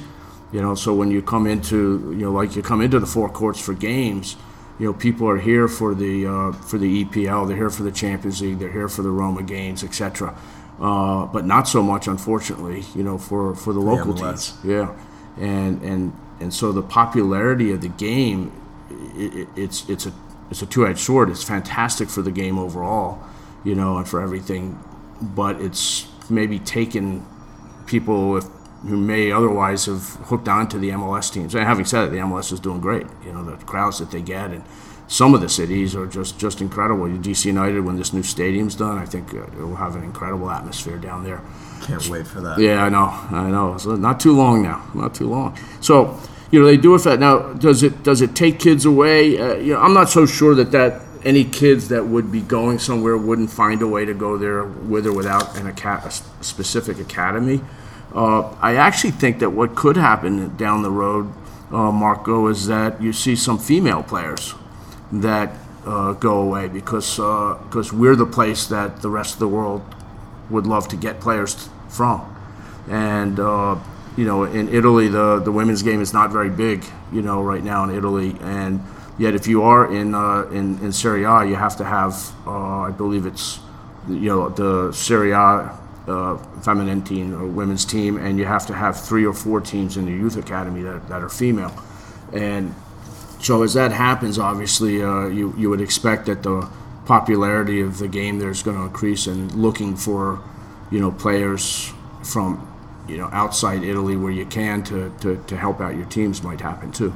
You 0.52 0.62
know, 0.62 0.74
so 0.74 0.94
when 0.94 1.10
you 1.10 1.20
come 1.20 1.46
into, 1.46 2.14
you 2.16 2.24
know, 2.24 2.32
like 2.32 2.56
you 2.56 2.62
come 2.62 2.80
into 2.80 2.98
the 2.98 3.06
four 3.06 3.28
courts 3.28 3.60
for 3.60 3.74
games, 3.74 4.36
you 4.78 4.86
know, 4.86 4.92
people 4.92 5.28
are 5.28 5.36
here 5.36 5.68
for 5.68 5.94
the 5.94 6.26
uh, 6.26 6.52
for 6.52 6.78
the 6.78 7.04
EPL, 7.04 7.46
they're 7.46 7.56
here 7.56 7.70
for 7.70 7.82
the 7.82 7.92
Champions 7.92 8.40
League, 8.40 8.58
they're 8.58 8.72
here 8.72 8.88
for 8.88 9.02
the 9.02 9.10
Roma 9.10 9.42
games, 9.42 9.84
etc. 9.84 10.34
Uh, 10.80 11.26
but 11.26 11.44
not 11.44 11.66
so 11.66 11.82
much, 11.82 12.06
unfortunately, 12.06 12.84
you 12.94 13.02
know, 13.02 13.18
for, 13.18 13.54
for 13.56 13.72
the 13.72 13.80
local 13.80 14.14
teams. 14.14 14.56
Yeah, 14.64 14.94
and 15.36 15.82
and 15.82 16.12
and 16.40 16.54
so 16.54 16.70
the 16.72 16.82
popularity 16.82 17.72
of 17.72 17.80
the 17.80 17.88
game, 17.88 18.52
it, 19.16 19.48
it's 19.56 19.88
it's 19.88 20.06
a 20.06 20.12
it's 20.50 20.62
a 20.62 20.66
two-edged 20.66 21.00
sword. 21.00 21.30
It's 21.30 21.42
fantastic 21.42 22.08
for 22.08 22.22
the 22.22 22.30
game 22.30 22.58
overall, 22.58 23.18
you 23.64 23.74
know, 23.74 23.98
and 23.98 24.08
for 24.08 24.22
everything, 24.22 24.78
but 25.20 25.60
it's 25.60 26.06
maybe 26.30 26.58
taken 26.58 27.26
people 27.86 28.36
if, 28.36 28.44
who 28.82 28.96
may 28.96 29.32
otherwise 29.32 29.86
have 29.86 30.14
hooked 30.26 30.48
onto 30.48 30.78
the 30.78 30.90
MLS 30.90 31.32
teams. 31.32 31.54
And 31.54 31.64
having 31.64 31.84
said 31.84 32.08
it, 32.08 32.10
the 32.10 32.18
MLS 32.18 32.52
is 32.52 32.60
doing 32.60 32.80
great. 32.80 33.06
You 33.24 33.32
know, 33.32 33.44
the 33.44 33.56
crowds 33.64 33.98
that 33.98 34.10
they 34.10 34.22
get 34.22 34.50
and 34.50 34.62
some 35.08 35.34
of 35.34 35.40
the 35.40 35.48
cities 35.48 35.96
are 35.96 36.06
just 36.06 36.38
just 36.38 36.60
incredible. 36.60 37.06
DC 37.06 37.46
United, 37.46 37.80
when 37.80 37.96
this 37.96 38.12
new 38.12 38.22
stadium's 38.22 38.74
done, 38.74 38.98
I 38.98 39.06
think 39.06 39.34
uh, 39.34 39.42
it 39.44 39.56
will 39.56 39.76
have 39.76 39.96
an 39.96 40.04
incredible 40.04 40.50
atmosphere 40.50 40.98
down 40.98 41.24
there. 41.24 41.42
Can't 41.82 42.06
wait 42.08 42.26
for 42.26 42.40
that. 42.42 42.58
Yeah, 42.58 42.84
I 42.84 42.88
know, 42.90 43.06
I 43.06 43.50
know. 43.50 43.78
So 43.78 43.96
not 43.96 44.20
too 44.20 44.36
long 44.36 44.62
now, 44.62 44.86
not 44.94 45.14
too 45.14 45.28
long. 45.28 45.58
So 45.80 46.20
you 46.50 46.60
know 46.60 46.66
they 46.66 46.76
do 46.76 46.94
it 46.94 46.98
for 47.00 47.10
that. 47.10 47.20
Now, 47.20 47.54
does 47.54 47.82
it 47.82 48.02
does 48.02 48.20
it 48.20 48.36
take 48.36 48.58
kids 48.60 48.84
away? 48.84 49.38
Uh, 49.38 49.54
you 49.54 49.72
know, 49.72 49.80
I'm 49.80 49.94
not 49.94 50.10
so 50.10 50.26
sure 50.26 50.54
that 50.54 50.72
that 50.72 51.02
any 51.24 51.44
kids 51.44 51.88
that 51.88 52.06
would 52.06 52.30
be 52.30 52.42
going 52.42 52.78
somewhere 52.78 53.16
wouldn't 53.16 53.50
find 53.50 53.80
a 53.82 53.88
way 53.88 54.04
to 54.04 54.14
go 54.14 54.36
there 54.36 54.64
with 54.64 55.06
or 55.06 55.12
without 55.12 55.56
an 55.56 55.66
aca- 55.66 56.02
a 56.04 56.10
specific 56.44 56.98
academy. 56.98 57.60
Uh, 58.14 58.50
I 58.60 58.76
actually 58.76 59.10
think 59.10 59.38
that 59.40 59.50
what 59.50 59.74
could 59.74 59.96
happen 59.96 60.56
down 60.56 60.82
the 60.82 60.90
road, 60.90 61.30
uh, 61.70 61.92
Marco, 61.92 62.46
is 62.46 62.66
that 62.66 63.02
you 63.02 63.12
see 63.12 63.36
some 63.36 63.58
female 63.58 64.02
players 64.02 64.54
that 65.12 65.52
uh, 65.86 66.12
go 66.12 66.40
away 66.40 66.68
because 66.68 67.16
because 67.16 67.92
uh, 67.92 67.96
we're 67.96 68.16
the 68.16 68.26
place 68.26 68.66
that 68.66 69.02
the 69.02 69.10
rest 69.10 69.34
of 69.34 69.40
the 69.40 69.48
world 69.48 69.82
would 70.50 70.66
love 70.66 70.88
to 70.88 70.96
get 70.96 71.20
players 71.20 71.68
from, 71.88 72.34
and 72.88 73.38
uh, 73.38 73.76
you 74.16 74.24
know, 74.24 74.44
in 74.44 74.68
Italy, 74.74 75.08
the 75.08 75.40
the 75.40 75.52
women's 75.52 75.82
game 75.82 76.00
is 76.00 76.12
not 76.12 76.30
very 76.30 76.50
big, 76.50 76.84
you 77.12 77.20
know, 77.20 77.42
right 77.42 77.62
now 77.62 77.84
in 77.84 77.90
Italy, 77.90 78.36
and 78.40 78.80
yet 79.18 79.34
if 79.34 79.46
you 79.46 79.62
are 79.62 79.92
in 79.94 80.14
uh, 80.14 80.42
in 80.50 80.78
in 80.78 80.92
Serie 80.92 81.24
A, 81.24 81.44
you 81.44 81.56
have 81.56 81.76
to 81.76 81.84
have, 81.84 82.32
I 82.46 82.90
believe 82.90 83.26
it's, 83.26 83.60
you 84.08 84.28
know, 84.30 84.48
the 84.48 84.92
Serie 84.92 85.32
A 85.32 85.76
uh, 86.08 86.36
feminine 86.62 87.02
team 87.02 87.34
or 87.34 87.46
women's 87.46 87.84
team, 87.84 88.16
and 88.16 88.38
you 88.38 88.44
have 88.44 88.66
to 88.66 88.74
have 88.74 89.00
three 89.00 89.24
or 89.24 89.34
four 89.34 89.60
teams 89.60 89.96
in 89.96 90.06
the 90.06 90.12
youth 90.12 90.36
academy 90.36 90.82
that, 90.82 91.08
that 91.08 91.22
are 91.22 91.28
female, 91.28 91.72
and 92.32 92.74
so 93.40 93.62
as 93.62 93.74
that 93.74 93.92
happens, 93.92 94.38
obviously, 94.38 95.02
uh, 95.02 95.26
you 95.26 95.54
you 95.56 95.70
would 95.70 95.80
expect 95.80 96.26
that 96.26 96.42
the 96.42 96.68
popularity 97.06 97.80
of 97.80 97.98
the 97.98 98.08
game 98.08 98.38
there's 98.38 98.62
going 98.62 98.76
to 98.76 98.82
increase, 98.84 99.26
and 99.26 99.52
looking 99.52 99.96
for, 99.96 100.40
you 100.90 101.00
know, 101.00 101.10
players 101.10 101.92
from 102.22 102.66
you 103.08 103.16
know 103.16 103.28
outside 103.32 103.82
Italy 103.82 104.16
where 104.16 104.32
you 104.32 104.44
can 104.44 104.82
to, 104.84 105.12
to, 105.20 105.42
to 105.46 105.56
help 105.56 105.80
out 105.80 105.96
your 105.96 106.04
teams 106.06 106.42
might 106.42 106.60
happen 106.60 106.92
too. 106.92 107.14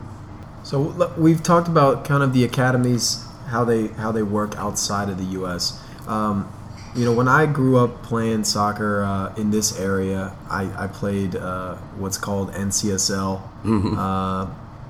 So 0.62 1.12
we've 1.18 1.42
talked 1.42 1.68
about 1.68 2.04
kind 2.04 2.22
of 2.22 2.32
the 2.32 2.44
academies, 2.44 3.24
how 3.48 3.64
they 3.64 3.88
how 3.88 4.12
they 4.12 4.22
work 4.22 4.56
outside 4.56 5.08
of 5.08 5.18
the 5.18 5.24
U.S. 5.38 5.82
Um, 6.06 6.50
you 6.94 7.04
know, 7.04 7.12
when 7.12 7.28
I 7.28 7.46
grew 7.46 7.78
up 7.78 8.02
playing 8.02 8.44
soccer 8.44 9.02
uh, 9.02 9.34
in 9.36 9.50
this 9.50 9.78
area, 9.78 10.36
I, 10.50 10.84
I 10.84 10.86
played 10.88 11.36
uh, 11.36 11.76
what's 11.96 12.18
called 12.18 12.52
NCSL, 12.52 13.40
mm-hmm. 13.64 13.98
uh, 13.98 14.46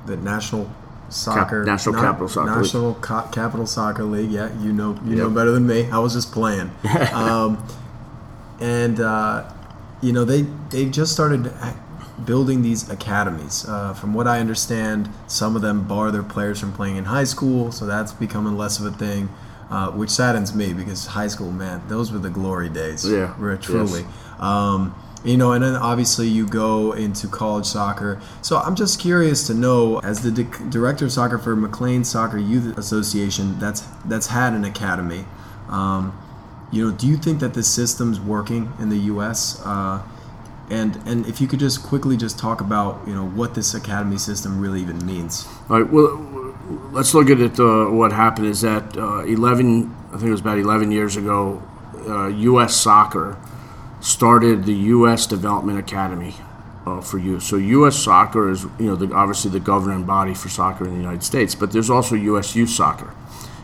the 0.07 0.17
National 0.17 0.71
Soccer 1.11 1.65
Cap- 1.65 1.67
National 1.67 1.95
Capital 2.01 2.29
Soccer 2.29 2.61
National 2.61 2.89
League. 2.89 3.03
Ca- 3.03 3.31
Capital 3.31 3.67
Soccer 3.67 4.05
League. 4.05 4.31
Yeah, 4.31 4.53
you 4.61 4.73
know 4.73 4.99
you 5.05 5.11
yep. 5.11 5.19
know 5.19 5.31
better 5.31 5.53
than 5.53 5.67
me. 5.67 5.89
I 5.91 5.99
was 5.99 6.15
just 6.15 6.33
playing, 6.33 6.73
um, 7.13 7.65
and 8.61 8.99
uh, 8.99 9.53
you 10.01 10.13
know 10.13 10.25
they 10.25 10.43
they've 10.71 10.91
just 10.91 11.13
started 11.13 11.53
building 12.25 12.63
these 12.63 12.89
academies. 12.91 13.67
Uh, 13.69 13.95
from 13.95 14.15
what 14.15 14.27
I 14.27 14.41
understand, 14.41 15.09
some 15.27 15.55
of 15.55 15.63
them 15.63 15.87
bar 15.87 16.11
their 16.11 16.23
players 16.23 16.59
from 16.59 16.73
playing 16.73 16.97
in 16.97 17.05
high 17.05 17.25
school, 17.25 17.71
so 17.73 17.87
that's 17.87 18.13
becoming 18.13 18.57
less 18.57 18.81
of 18.81 18.87
a 18.87 18.91
thing, 18.97 19.29
uh, 19.73 19.91
which 19.91 20.11
saddens 20.11 20.55
me 20.55 20.75
because 20.75 21.07
high 21.07 21.29
school, 21.29 21.51
man, 21.51 21.83
those 21.89 22.13
were 22.13 22.19
the 22.19 22.29
glory 22.29 22.69
days. 22.69 23.11
Yeah, 23.11 23.35
truly. 23.63 24.03
Yes. 24.03 24.11
Um, 24.39 24.95
you 25.25 25.39
know, 25.39 25.53
and 25.53 25.65
then 25.65 25.77
obviously 25.77 26.29
you 26.29 26.47
go 26.47 26.93
into 26.93 27.27
college 27.27 27.65
soccer. 27.65 28.21
So 28.43 28.59
I'm 28.59 28.75
just 28.75 29.01
curious 29.01 29.47
to 29.47 29.55
know, 29.55 29.99
as 30.01 30.23
the 30.23 30.31
di- 30.31 30.69
director 30.69 31.07
of 31.07 31.13
soccer 31.13 31.39
for 31.39 31.57
McLean 31.57 32.05
Soccer 32.05 32.37
Youth 32.37 32.77
Association, 32.77 33.59
that's 33.59 33.81
that's 34.05 34.27
had 34.27 34.53
an 34.53 34.65
academy. 34.65 35.25
Um, 35.71 36.19
you 36.71 36.85
know, 36.85 36.95
do 36.95 37.07
you 37.07 37.17
think 37.17 37.41
that 37.41 37.55
this 37.55 37.69
system's 37.69 38.21
working 38.21 38.73
in 38.79 38.91
the 38.91 38.99
U.S.? 38.99 39.63
Uh, 39.65 40.03
and 40.69 40.97
and 41.07 41.27
if 41.27 41.41
you 41.41 41.47
could 41.47 41.61
just 41.61 41.83
quickly 41.83 42.19
just 42.19 42.39
talk 42.39 42.61
about 42.61 43.01
you 43.07 43.15
know 43.15 43.27
what 43.27 43.55
this 43.55 43.73
academy 43.73 44.19
system 44.19 44.61
really 44.61 44.83
even 44.83 45.07
means. 45.07 45.47
All 45.71 45.81
right. 45.81 45.91
Well, 45.91 46.42
let's 46.93 47.15
look 47.15 47.31
at 47.31 47.41
it. 47.41 47.59
Uh, 47.59 47.87
what 47.87 48.13
happened 48.13 48.47
is 48.47 48.61
that 48.63 48.97
uh, 48.97 49.25
11, 49.25 49.95
I 50.09 50.11
think 50.13 50.25
it 50.25 50.31
was 50.31 50.41
about 50.41 50.59
11 50.59 50.91
years 50.91 51.17
ago, 51.17 51.63
U.S. 52.07 52.71
Uh, 52.71 52.73
soccer 52.73 53.39
started 54.01 54.65
the 54.65 54.75
U.S. 54.75 55.27
Development 55.27 55.79
Academy, 55.79 56.35
uh, 56.87 57.01
for 57.01 57.19
youth. 57.19 57.43
So 57.43 57.57
U.S. 57.57 57.97
Soccer 57.97 58.51
is, 58.51 58.65
you 58.79 58.87
know, 58.87 58.97
the, 58.97 59.15
obviously 59.15 59.51
the 59.51 59.61
governing 59.61 60.05
body 60.05 60.35
for 60.35 60.49
soccer 60.49 60.85
in 60.85 60.93
the 60.93 61.01
United 61.01 61.23
States, 61.23 61.55
but 61.55 61.73
there's 61.73 61.91
also 61.91 62.15
U.S. 62.15 62.57
Youth 62.57 62.71
Soccer. 62.71 63.15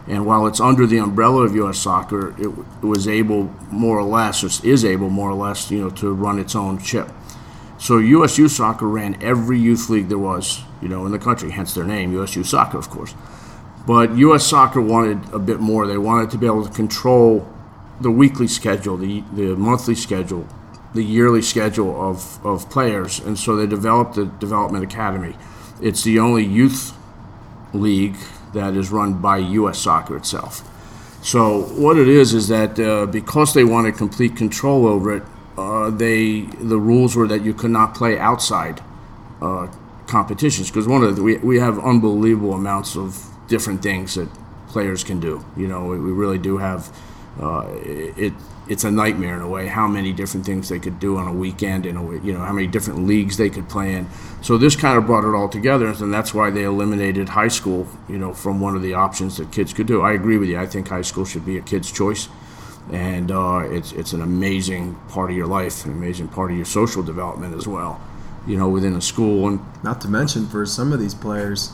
And 0.06 0.24
while 0.24 0.46
it's 0.46 0.60
under 0.60 0.86
the 0.86 0.98
umbrella 0.98 1.42
of 1.42 1.54
U.S. 1.54 1.78
Soccer, 1.78 2.30
it, 2.40 2.48
it 2.48 2.86
was 2.86 3.06
able 3.06 3.44
more 3.70 3.98
or 3.98 4.04
less, 4.04 4.42
or 4.42 4.66
is 4.66 4.84
able 4.84 5.10
more 5.10 5.30
or 5.30 5.34
less, 5.34 5.70
you 5.70 5.80
know, 5.80 5.90
to 5.90 6.12
run 6.12 6.38
its 6.38 6.54
own 6.54 6.78
ship. 6.78 7.08
So 7.78 7.98
U.S. 7.98 8.38
Youth 8.38 8.52
Soccer 8.52 8.86
ran 8.86 9.22
every 9.22 9.58
youth 9.58 9.88
league 9.88 10.08
there 10.08 10.18
was, 10.18 10.62
you 10.82 10.88
know, 10.88 11.06
in 11.06 11.12
the 11.12 11.18
country, 11.18 11.50
hence 11.50 11.74
their 11.74 11.84
name, 11.84 12.12
U.S. 12.14 12.34
Youth 12.34 12.48
Soccer, 12.48 12.76
of 12.76 12.90
course. 12.90 13.14
But 13.86 14.16
U.S. 14.16 14.44
Soccer 14.44 14.80
wanted 14.80 15.32
a 15.32 15.38
bit 15.38 15.60
more. 15.60 15.86
They 15.86 15.96
wanted 15.96 16.30
to 16.30 16.38
be 16.38 16.46
able 16.46 16.66
to 16.66 16.72
control 16.72 17.48
the 18.00 18.10
weekly 18.10 18.48
schedule, 18.48 18.96
the, 18.96 19.22
the 19.32 19.56
monthly 19.56 19.94
schedule, 19.94 20.46
the 20.94 21.02
yearly 21.02 21.42
schedule 21.42 22.00
of, 22.10 22.44
of 22.44 22.68
players, 22.70 23.20
and 23.20 23.38
so 23.38 23.56
they 23.56 23.66
developed 23.66 24.14
the 24.14 24.26
Development 24.26 24.84
Academy. 24.84 25.36
It's 25.80 26.02
the 26.02 26.18
only 26.18 26.44
youth 26.44 26.92
league 27.72 28.16
that 28.54 28.74
is 28.74 28.90
run 28.90 29.20
by 29.20 29.38
U.S. 29.38 29.78
Soccer 29.78 30.16
itself. 30.16 30.62
So 31.22 31.62
what 31.62 31.96
it 31.98 32.08
is 32.08 32.34
is 32.34 32.48
that 32.48 32.78
uh, 32.78 33.06
because 33.06 33.54
they 33.54 33.64
wanted 33.64 33.96
complete 33.96 34.36
control 34.36 34.86
over 34.86 35.16
it, 35.16 35.22
uh, 35.58 35.90
they 35.90 36.42
the 36.42 36.78
rules 36.78 37.16
were 37.16 37.26
that 37.26 37.42
you 37.42 37.52
could 37.52 37.72
not 37.72 37.92
play 37.92 38.16
outside 38.16 38.80
uh, 39.42 39.66
competitions 40.06 40.70
because 40.70 40.86
one 40.86 41.02
of 41.02 41.16
the, 41.16 41.22
we 41.22 41.36
we 41.38 41.58
have 41.58 41.78
unbelievable 41.80 42.54
amounts 42.54 42.96
of 42.96 43.26
different 43.48 43.82
things 43.82 44.14
that 44.14 44.28
players 44.68 45.02
can 45.02 45.18
do. 45.18 45.44
You 45.56 45.66
know, 45.66 45.84
we, 45.86 45.98
we 45.98 46.12
really 46.12 46.38
do 46.38 46.58
have 46.58 46.96
uh, 47.40 47.66
it 47.84 48.32
it's 48.68 48.84
a 48.84 48.90
nightmare 48.90 49.34
in 49.34 49.40
a 49.40 49.48
way 49.48 49.66
how 49.66 49.88
many 49.88 50.12
different 50.12 50.46
things 50.46 50.68
they 50.68 50.78
could 50.78 51.00
do 51.00 51.16
on 51.16 51.26
a 51.26 51.32
weekend 51.32 51.86
and 51.86 51.98
a, 51.98 52.24
you 52.24 52.32
know 52.32 52.40
how 52.40 52.52
many 52.52 52.68
different 52.68 53.04
leagues 53.06 53.36
they 53.36 53.50
could 53.50 53.68
play 53.68 53.94
in. 53.94 54.06
So 54.42 54.58
this 54.58 54.76
kind 54.76 54.96
of 54.96 55.06
brought 55.06 55.24
it 55.24 55.34
all 55.34 55.48
together 55.48 55.88
and 55.88 56.14
that's 56.14 56.32
why 56.32 56.50
they 56.50 56.62
eliminated 56.62 57.30
high 57.30 57.48
school 57.48 57.88
you 58.08 58.18
know 58.18 58.32
from 58.32 58.60
one 58.60 58.76
of 58.76 58.82
the 58.82 58.94
options 58.94 59.38
that 59.38 59.50
kids 59.50 59.72
could 59.72 59.88
do. 59.88 60.02
I 60.02 60.12
agree 60.12 60.38
with 60.38 60.50
you. 60.50 60.58
I 60.58 60.66
think 60.66 60.88
high 60.88 61.02
school 61.02 61.24
should 61.24 61.44
be 61.44 61.58
a 61.58 61.62
kid's 61.62 61.90
choice 61.90 62.28
and 62.92 63.30
uh, 63.30 63.60
it's 63.64 63.92
it's 63.92 64.12
an 64.12 64.22
amazing 64.22 64.94
part 65.08 65.30
of 65.30 65.36
your 65.36 65.46
life 65.46 65.84
an 65.84 65.92
amazing 65.92 66.28
part 66.28 66.50
of 66.50 66.56
your 66.56 66.66
social 66.66 67.02
development 67.02 67.54
as 67.54 67.66
well 67.66 68.00
you 68.46 68.56
know 68.56 68.68
within 68.68 68.94
a 68.94 69.00
school 69.00 69.46
and 69.48 69.60
not 69.82 70.00
to 70.00 70.08
mention 70.08 70.46
for 70.46 70.64
some 70.64 70.92
of 70.92 70.98
these 70.98 71.14
players 71.14 71.72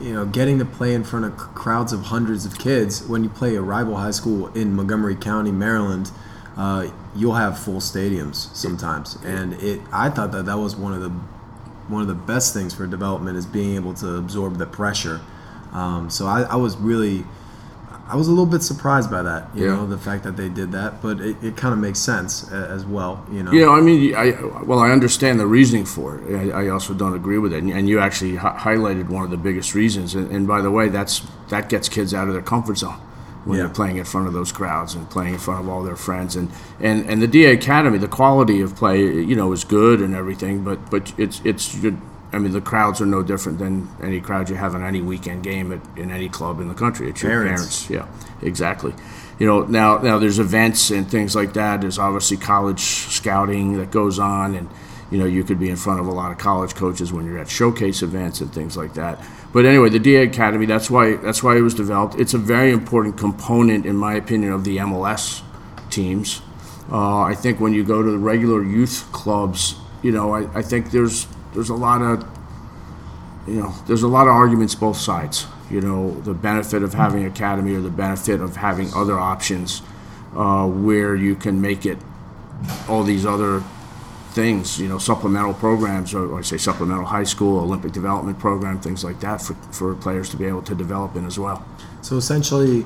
you 0.00 0.12
know, 0.12 0.26
getting 0.26 0.58
to 0.58 0.64
play 0.64 0.94
in 0.94 1.04
front 1.04 1.24
of 1.24 1.36
crowds 1.36 1.92
of 1.92 2.02
hundreds 2.02 2.44
of 2.44 2.58
kids 2.58 3.06
when 3.06 3.22
you 3.22 3.30
play 3.30 3.54
a 3.54 3.62
rival 3.62 3.96
high 3.96 4.10
school 4.10 4.48
in 4.48 4.74
Montgomery 4.74 5.14
County, 5.14 5.52
Maryland, 5.52 6.10
uh, 6.56 6.88
you'll 7.14 7.34
have 7.34 7.58
full 7.58 7.80
stadiums 7.80 8.54
sometimes, 8.54 9.16
and 9.24 9.54
it. 9.54 9.80
I 9.92 10.10
thought 10.10 10.30
that 10.32 10.46
that 10.46 10.58
was 10.58 10.76
one 10.76 10.92
of 10.92 11.00
the 11.00 11.10
one 11.88 12.00
of 12.00 12.08
the 12.08 12.14
best 12.14 12.54
things 12.54 12.72
for 12.74 12.86
development 12.86 13.36
is 13.36 13.44
being 13.44 13.74
able 13.74 13.94
to 13.94 14.16
absorb 14.16 14.58
the 14.58 14.66
pressure. 14.66 15.20
Um, 15.72 16.08
so 16.10 16.26
I, 16.26 16.42
I 16.42 16.56
was 16.56 16.76
really 16.76 17.24
I 18.06 18.16
was 18.16 18.28
a 18.28 18.30
little 18.30 18.46
bit 18.46 18.62
surprised 18.62 19.10
by 19.10 19.22
that, 19.22 19.48
you 19.54 19.64
yeah. 19.64 19.76
know, 19.76 19.86
the 19.86 19.96
fact 19.96 20.24
that 20.24 20.36
they 20.36 20.50
did 20.50 20.72
that, 20.72 21.00
but 21.00 21.20
it, 21.20 21.42
it 21.42 21.56
kind 21.56 21.72
of 21.72 21.78
makes 21.78 21.98
sense 21.98 22.50
as 22.52 22.84
well, 22.84 23.24
you 23.32 23.42
know. 23.42 23.50
Yeah, 23.50 23.70
I 23.70 23.80
mean, 23.80 24.14
I 24.14 24.32
well, 24.62 24.78
I 24.78 24.90
understand 24.90 25.40
the 25.40 25.46
reasoning 25.46 25.86
for 25.86 26.18
it. 26.18 26.52
I, 26.52 26.64
I 26.64 26.68
also 26.68 26.92
don't 26.92 27.14
agree 27.14 27.38
with 27.38 27.54
it, 27.54 27.62
and 27.62 27.88
you 27.88 28.00
actually 28.00 28.36
highlighted 28.36 29.08
one 29.08 29.24
of 29.24 29.30
the 29.30 29.38
biggest 29.38 29.74
reasons. 29.74 30.14
And, 30.14 30.30
and, 30.30 30.46
by 30.46 30.60
the 30.60 30.70
way, 30.70 30.90
that's 30.90 31.26
that 31.48 31.70
gets 31.70 31.88
kids 31.88 32.12
out 32.12 32.28
of 32.28 32.34
their 32.34 32.42
comfort 32.42 32.78
zone 32.78 33.00
when 33.46 33.56
yeah. 33.56 33.64
they're 33.64 33.74
playing 33.74 33.96
in 33.96 34.04
front 34.04 34.26
of 34.26 34.34
those 34.34 34.52
crowds 34.52 34.94
and 34.94 35.08
playing 35.08 35.34
in 35.34 35.40
front 35.40 35.60
of 35.60 35.68
all 35.68 35.82
their 35.82 35.96
friends. 35.96 36.36
And, 36.36 36.50
and 36.80 37.08
and 37.08 37.22
the 37.22 37.26
DA 37.26 37.52
Academy, 37.52 37.96
the 37.96 38.08
quality 38.08 38.60
of 38.60 38.76
play, 38.76 39.00
you 39.00 39.34
know, 39.34 39.52
is 39.52 39.64
good 39.64 40.00
and 40.00 40.14
everything, 40.14 40.62
but 40.62 40.90
but 40.90 41.18
it's 41.18 41.40
it's 41.42 41.74
I 42.34 42.38
mean, 42.38 42.52
the 42.52 42.60
crowds 42.60 43.00
are 43.00 43.06
no 43.06 43.22
different 43.22 43.58
than 43.58 43.88
any 44.02 44.20
crowd 44.20 44.50
you 44.50 44.56
have 44.56 44.74
in 44.74 44.82
any 44.82 45.00
weekend 45.00 45.42
game 45.42 45.72
at, 45.72 45.80
in 45.96 46.10
any 46.10 46.28
club 46.28 46.60
in 46.60 46.68
the 46.68 46.74
country. 46.74 47.08
It's 47.08 47.22
your 47.22 47.30
parents. 47.30 47.86
parents. 47.86 47.90
Yeah, 47.90 48.46
exactly. 48.46 48.92
You 49.38 49.46
know, 49.46 49.62
now 49.62 49.98
now 49.98 50.18
there's 50.18 50.38
events 50.38 50.90
and 50.90 51.10
things 51.10 51.34
like 51.34 51.54
that. 51.54 51.80
There's 51.80 51.98
obviously 51.98 52.36
college 52.36 52.80
scouting 52.80 53.78
that 53.78 53.90
goes 53.90 54.18
on, 54.18 54.54
and 54.54 54.68
you 55.10 55.18
know 55.18 55.24
you 55.24 55.44
could 55.44 55.58
be 55.58 55.70
in 55.70 55.76
front 55.76 56.00
of 56.00 56.06
a 56.06 56.12
lot 56.12 56.32
of 56.32 56.38
college 56.38 56.74
coaches 56.74 57.12
when 57.12 57.24
you're 57.24 57.38
at 57.38 57.48
showcase 57.48 58.02
events 58.02 58.40
and 58.40 58.52
things 58.52 58.76
like 58.76 58.94
that. 58.94 59.24
But 59.52 59.66
anyway, 59.66 59.88
the 59.88 60.00
DA 60.00 60.24
Academy. 60.24 60.66
That's 60.66 60.90
why 60.90 61.16
that's 61.16 61.42
why 61.42 61.56
it 61.56 61.62
was 61.62 61.74
developed. 61.74 62.16
It's 62.18 62.34
a 62.34 62.38
very 62.38 62.72
important 62.72 63.16
component, 63.16 63.86
in 63.86 63.96
my 63.96 64.14
opinion, 64.14 64.52
of 64.52 64.64
the 64.64 64.78
MLS 64.78 65.42
teams. 65.90 66.42
Uh, 66.90 67.22
I 67.22 67.34
think 67.34 67.60
when 67.60 67.72
you 67.72 67.82
go 67.82 68.02
to 68.02 68.10
the 68.10 68.18
regular 68.18 68.62
youth 68.62 69.08
clubs, 69.12 69.76
you 70.02 70.12
know, 70.12 70.34
I, 70.34 70.58
I 70.58 70.62
think 70.62 70.90
there's 70.90 71.26
there's 71.54 71.70
a 71.70 71.74
lot 71.74 72.02
of 72.02 72.26
you 73.46 73.54
know 73.54 73.74
there's 73.86 74.02
a 74.02 74.08
lot 74.08 74.26
of 74.26 74.32
arguments 74.32 74.74
both 74.74 74.96
sides 74.96 75.46
you 75.70 75.80
know 75.80 76.20
the 76.22 76.34
benefit 76.34 76.82
of 76.82 76.94
having 76.94 77.24
academy 77.24 77.74
or 77.74 77.80
the 77.80 77.90
benefit 77.90 78.40
of 78.40 78.56
having 78.56 78.92
other 78.94 79.18
options 79.18 79.82
uh, 80.36 80.66
where 80.66 81.14
you 81.14 81.34
can 81.34 81.60
make 81.60 81.86
it 81.86 81.98
all 82.88 83.02
these 83.02 83.24
other 83.24 83.62
things 84.32 84.80
you 84.80 84.88
know 84.88 84.98
supplemental 84.98 85.54
programs 85.54 86.12
or, 86.12 86.32
or 86.32 86.40
I 86.40 86.42
say 86.42 86.56
supplemental 86.56 87.04
high 87.04 87.24
school 87.24 87.60
Olympic 87.60 87.92
development 87.92 88.38
program 88.38 88.80
things 88.80 89.04
like 89.04 89.20
that 89.20 89.40
for, 89.40 89.54
for 89.72 89.94
players 89.94 90.28
to 90.30 90.36
be 90.36 90.44
able 90.44 90.62
to 90.62 90.74
develop 90.74 91.14
in 91.14 91.24
as 91.24 91.38
well. 91.38 91.64
So 92.02 92.16
essentially 92.16 92.84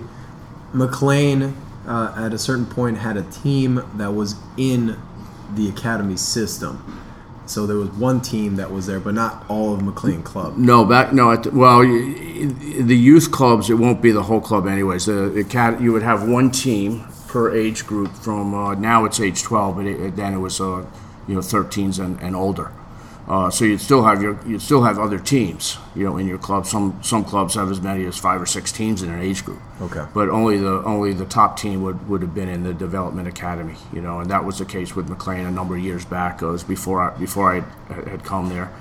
McLean 0.72 1.57
uh, 1.87 2.14
at 2.16 2.35
a 2.35 2.38
certain 2.38 2.66
point 2.66 2.98
had 2.98 3.16
a 3.16 3.22
team 3.22 3.83
that 3.94 4.12
was 4.12 4.35
in 4.59 4.98
the 5.54 5.68
academy 5.70 6.16
system 6.16 7.08
so 7.51 7.67
there 7.67 7.77
was 7.77 7.91
one 7.91 8.21
team 8.21 8.57
that 8.57 8.71
was 8.71 8.87
there, 8.87 9.01
but 9.01 9.15
not 9.15 9.45
all 9.49 9.75
of 9.75 9.83
McLean 9.83 10.23
Club. 10.23 10.57
No, 10.57 10.85
back 10.85 11.13
no. 11.13 11.33
At 11.33 11.53
well, 11.53 11.81
the 11.81 12.97
youth 12.97 13.31
clubs, 13.31 13.71
it 13.71 13.75
won't 13.75 14.03
be 14.03 14.11
the 14.11 14.25
whole 14.25 14.41
club 14.41 14.67
anyways. 14.67 15.07
The, 15.07 15.29
the 15.29 15.45
cat, 15.45 15.81
you 15.81 15.93
would 15.93 16.03
have 16.03 16.29
one 16.29 16.51
team 16.51 17.05
per 17.27 17.55
age 17.55 17.87
group. 17.87 18.13
From 18.15 18.55
uh, 18.55 18.75
now 18.75 19.05
it's 19.05 19.21
age 19.21 19.43
12, 19.43 19.77
but 19.77 19.87
it, 19.87 20.17
then 20.17 20.35
it 20.35 20.39
was 20.39 20.61
uh, 20.61 20.85
you 21.27 21.35
know 21.35 21.41
13s 21.41 22.03
and, 22.03 22.21
and 22.21 22.37
older. 22.37 22.73
Uh, 23.29 23.51
so 23.51 23.67
you'd 23.67 23.81
still 23.81 24.03
have 24.05 24.23
your 24.23 24.41
you'd 24.47 24.62
still 24.62 24.83
have 24.83 24.99
other 24.99 25.19
teams, 25.19 25.77
you 25.95 26.03
know, 26.03 26.17
in 26.17 26.27
your 26.27 26.38
club. 26.38 26.64
Some 26.64 26.99
some 27.03 27.25
clubs 27.25 27.57
have 27.57 27.71
as 27.71 27.79
many 27.79 28.07
as 28.07 28.17
five 28.17 28.41
or 28.41 28.47
six 28.47 28.73
teams 28.73 29.03
in 29.03 29.11
an 29.11 29.21
age 29.21 29.45
group. 29.45 29.61
Okay. 29.83 30.07
But 30.14 30.31
only 30.31 30.57
the 30.57 30.83
only 30.85 31.12
the 31.12 31.27
top 31.27 31.59
team 31.59 31.83
would, 31.83 32.09
would 32.09 32.23
have 32.23 32.35
been 32.35 32.49
in 32.49 32.62
the 32.62 32.73
development 32.73 33.29
academy, 33.29 33.75
you 33.93 34.01
know, 34.01 34.21
and 34.21 34.31
that 34.31 34.47
was 34.47 34.59
the 34.59 34.64
case 34.64 34.97
with 34.97 35.11
McLean 35.11 35.45
a 35.45 35.51
number 35.51 35.77
of 35.77 35.83
years 35.83 36.07
back. 36.07 36.41
It 36.41 36.47
was 36.47 36.64
before 36.64 37.03
I, 37.03 37.19
before 37.19 37.55
I 37.55 37.61
had 37.93 38.25
come 38.25 38.49
there, 38.49 38.73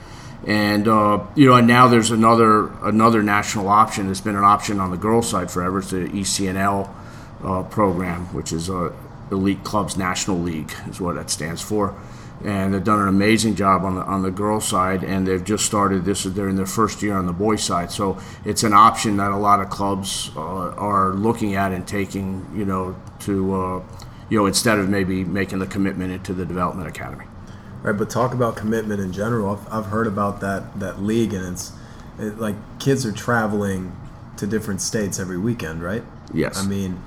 and 0.45 0.87
uh, 0.87 1.25
you 1.35 1.49
know, 1.49 1.55
and 1.55 1.67
now 1.67 1.89
there's 1.89 2.11
another 2.11 2.67
another 2.87 3.21
national 3.21 3.67
option. 3.67 4.05
There's 4.05 4.21
been 4.21 4.37
an 4.37 4.45
option 4.45 4.79
on 4.79 4.91
the 4.91 4.97
girls' 4.97 5.29
side 5.29 5.51
forever. 5.51 5.79
It's 5.79 5.91
the 5.91 6.07
ECNL 6.07 6.89
uh, 7.43 7.63
program, 7.63 8.33
which 8.33 8.53
is 8.53 8.69
a 8.69 8.95
Elite 9.29 9.65
Clubs 9.65 9.97
National 9.97 10.39
League, 10.39 10.71
is 10.87 11.01
what 11.01 11.15
that 11.15 11.29
stands 11.29 11.61
for 11.61 11.93
and 12.43 12.73
they've 12.73 12.83
done 12.83 13.01
an 13.01 13.07
amazing 13.07 13.55
job 13.55 13.83
on 13.83 13.95
the 13.95 14.01
on 14.01 14.21
the 14.21 14.31
girls 14.31 14.67
side 14.67 15.03
and 15.03 15.27
they've 15.27 15.43
just 15.43 15.65
started 15.65 16.05
this 16.05 16.23
they're 16.23 16.49
in 16.49 16.55
their 16.55 16.65
first 16.65 17.01
year 17.01 17.15
on 17.15 17.25
the 17.25 17.33
boys 17.33 17.63
side. 17.63 17.91
So 17.91 18.17
it's 18.45 18.63
an 18.63 18.73
option 18.73 19.17
that 19.17 19.31
a 19.31 19.37
lot 19.37 19.59
of 19.59 19.69
clubs 19.69 20.31
uh, 20.35 20.39
are 20.39 21.13
looking 21.13 21.55
at 21.55 21.71
and 21.71 21.87
taking 21.87 22.47
you 22.55 22.65
know 22.65 22.95
to 23.21 23.55
uh, 23.55 23.83
you 24.29 24.37
know 24.37 24.45
instead 24.45 24.77
of 24.77 24.89
maybe 24.89 25.23
making 25.23 25.59
the 25.59 25.67
commitment 25.67 26.11
into 26.11 26.33
the 26.33 26.45
development 26.45 26.87
academy. 26.87 27.25
Right 27.81 27.97
but 27.97 28.09
talk 28.09 28.33
about 28.33 28.55
commitment 28.55 28.99
in 28.99 29.11
general. 29.11 29.55
I've, 29.55 29.73
I've 29.73 29.85
heard 29.87 30.07
about 30.07 30.41
that 30.41 30.79
that 30.79 31.01
league 31.01 31.33
and 31.33 31.53
it's 31.53 31.71
it, 32.19 32.37
like 32.39 32.55
kids 32.79 33.05
are 33.05 33.11
traveling 33.11 33.95
to 34.37 34.45
different 34.45 34.81
states 34.81 35.19
every 35.19 35.37
weekend 35.37 35.81
right? 35.81 36.03
Yes. 36.33 36.59
I 36.59 36.67
mean 36.67 37.01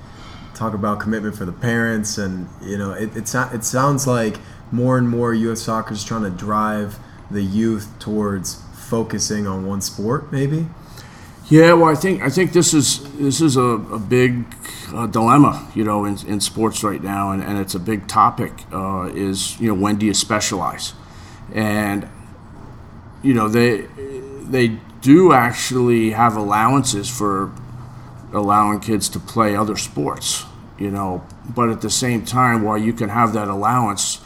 talk 0.53 0.73
about 0.73 0.99
commitment 0.99 1.35
for 1.35 1.45
the 1.45 1.53
parents 1.53 2.17
and 2.17 2.49
you 2.61 2.77
know 2.77 2.91
it, 2.91 3.15
it's 3.15 3.33
not, 3.33 3.55
it 3.55 3.63
sounds 3.63 4.05
like 4.05 4.37
more 4.71 4.97
and 4.97 5.09
more 5.09 5.33
U.S. 5.33 5.61
soccer 5.61 5.93
is 5.93 6.03
trying 6.03 6.23
to 6.23 6.29
drive 6.29 6.99
the 7.29 7.41
youth 7.41 7.91
towards 7.99 8.61
focusing 8.73 9.47
on 9.47 9.65
one 9.65 9.81
sport, 9.81 10.31
maybe. 10.31 10.67
Yeah, 11.49 11.73
well, 11.73 11.89
I 11.89 11.95
think 11.95 12.21
I 12.21 12.29
think 12.29 12.53
this 12.53 12.73
is 12.73 13.03
this 13.17 13.41
is 13.41 13.57
a, 13.57 13.61
a 13.61 13.99
big 13.99 14.45
uh, 14.93 15.07
dilemma, 15.07 15.69
you 15.75 15.83
know, 15.83 16.05
in, 16.05 16.17
in 16.25 16.39
sports 16.39 16.81
right 16.83 17.03
now, 17.03 17.31
and, 17.31 17.43
and 17.43 17.59
it's 17.59 17.75
a 17.75 17.79
big 17.79 18.07
topic. 18.07 18.53
Uh, 18.71 19.09
is 19.13 19.59
you 19.59 19.67
know 19.67 19.73
when 19.73 19.97
do 19.97 20.05
you 20.05 20.13
specialize, 20.13 20.93
and 21.53 22.07
you 23.21 23.33
know 23.33 23.49
they 23.49 23.87
they 24.43 24.79
do 25.01 25.33
actually 25.33 26.11
have 26.11 26.37
allowances 26.37 27.09
for 27.09 27.51
allowing 28.33 28.79
kids 28.79 29.09
to 29.09 29.19
play 29.19 29.55
other 29.55 29.75
sports, 29.75 30.45
you 30.77 30.89
know, 30.89 31.21
but 31.53 31.69
at 31.69 31.81
the 31.81 31.89
same 31.89 32.23
time, 32.23 32.61
while 32.61 32.77
you 32.77 32.93
can 32.93 33.09
have 33.09 33.33
that 33.33 33.47
allowance, 33.47 34.21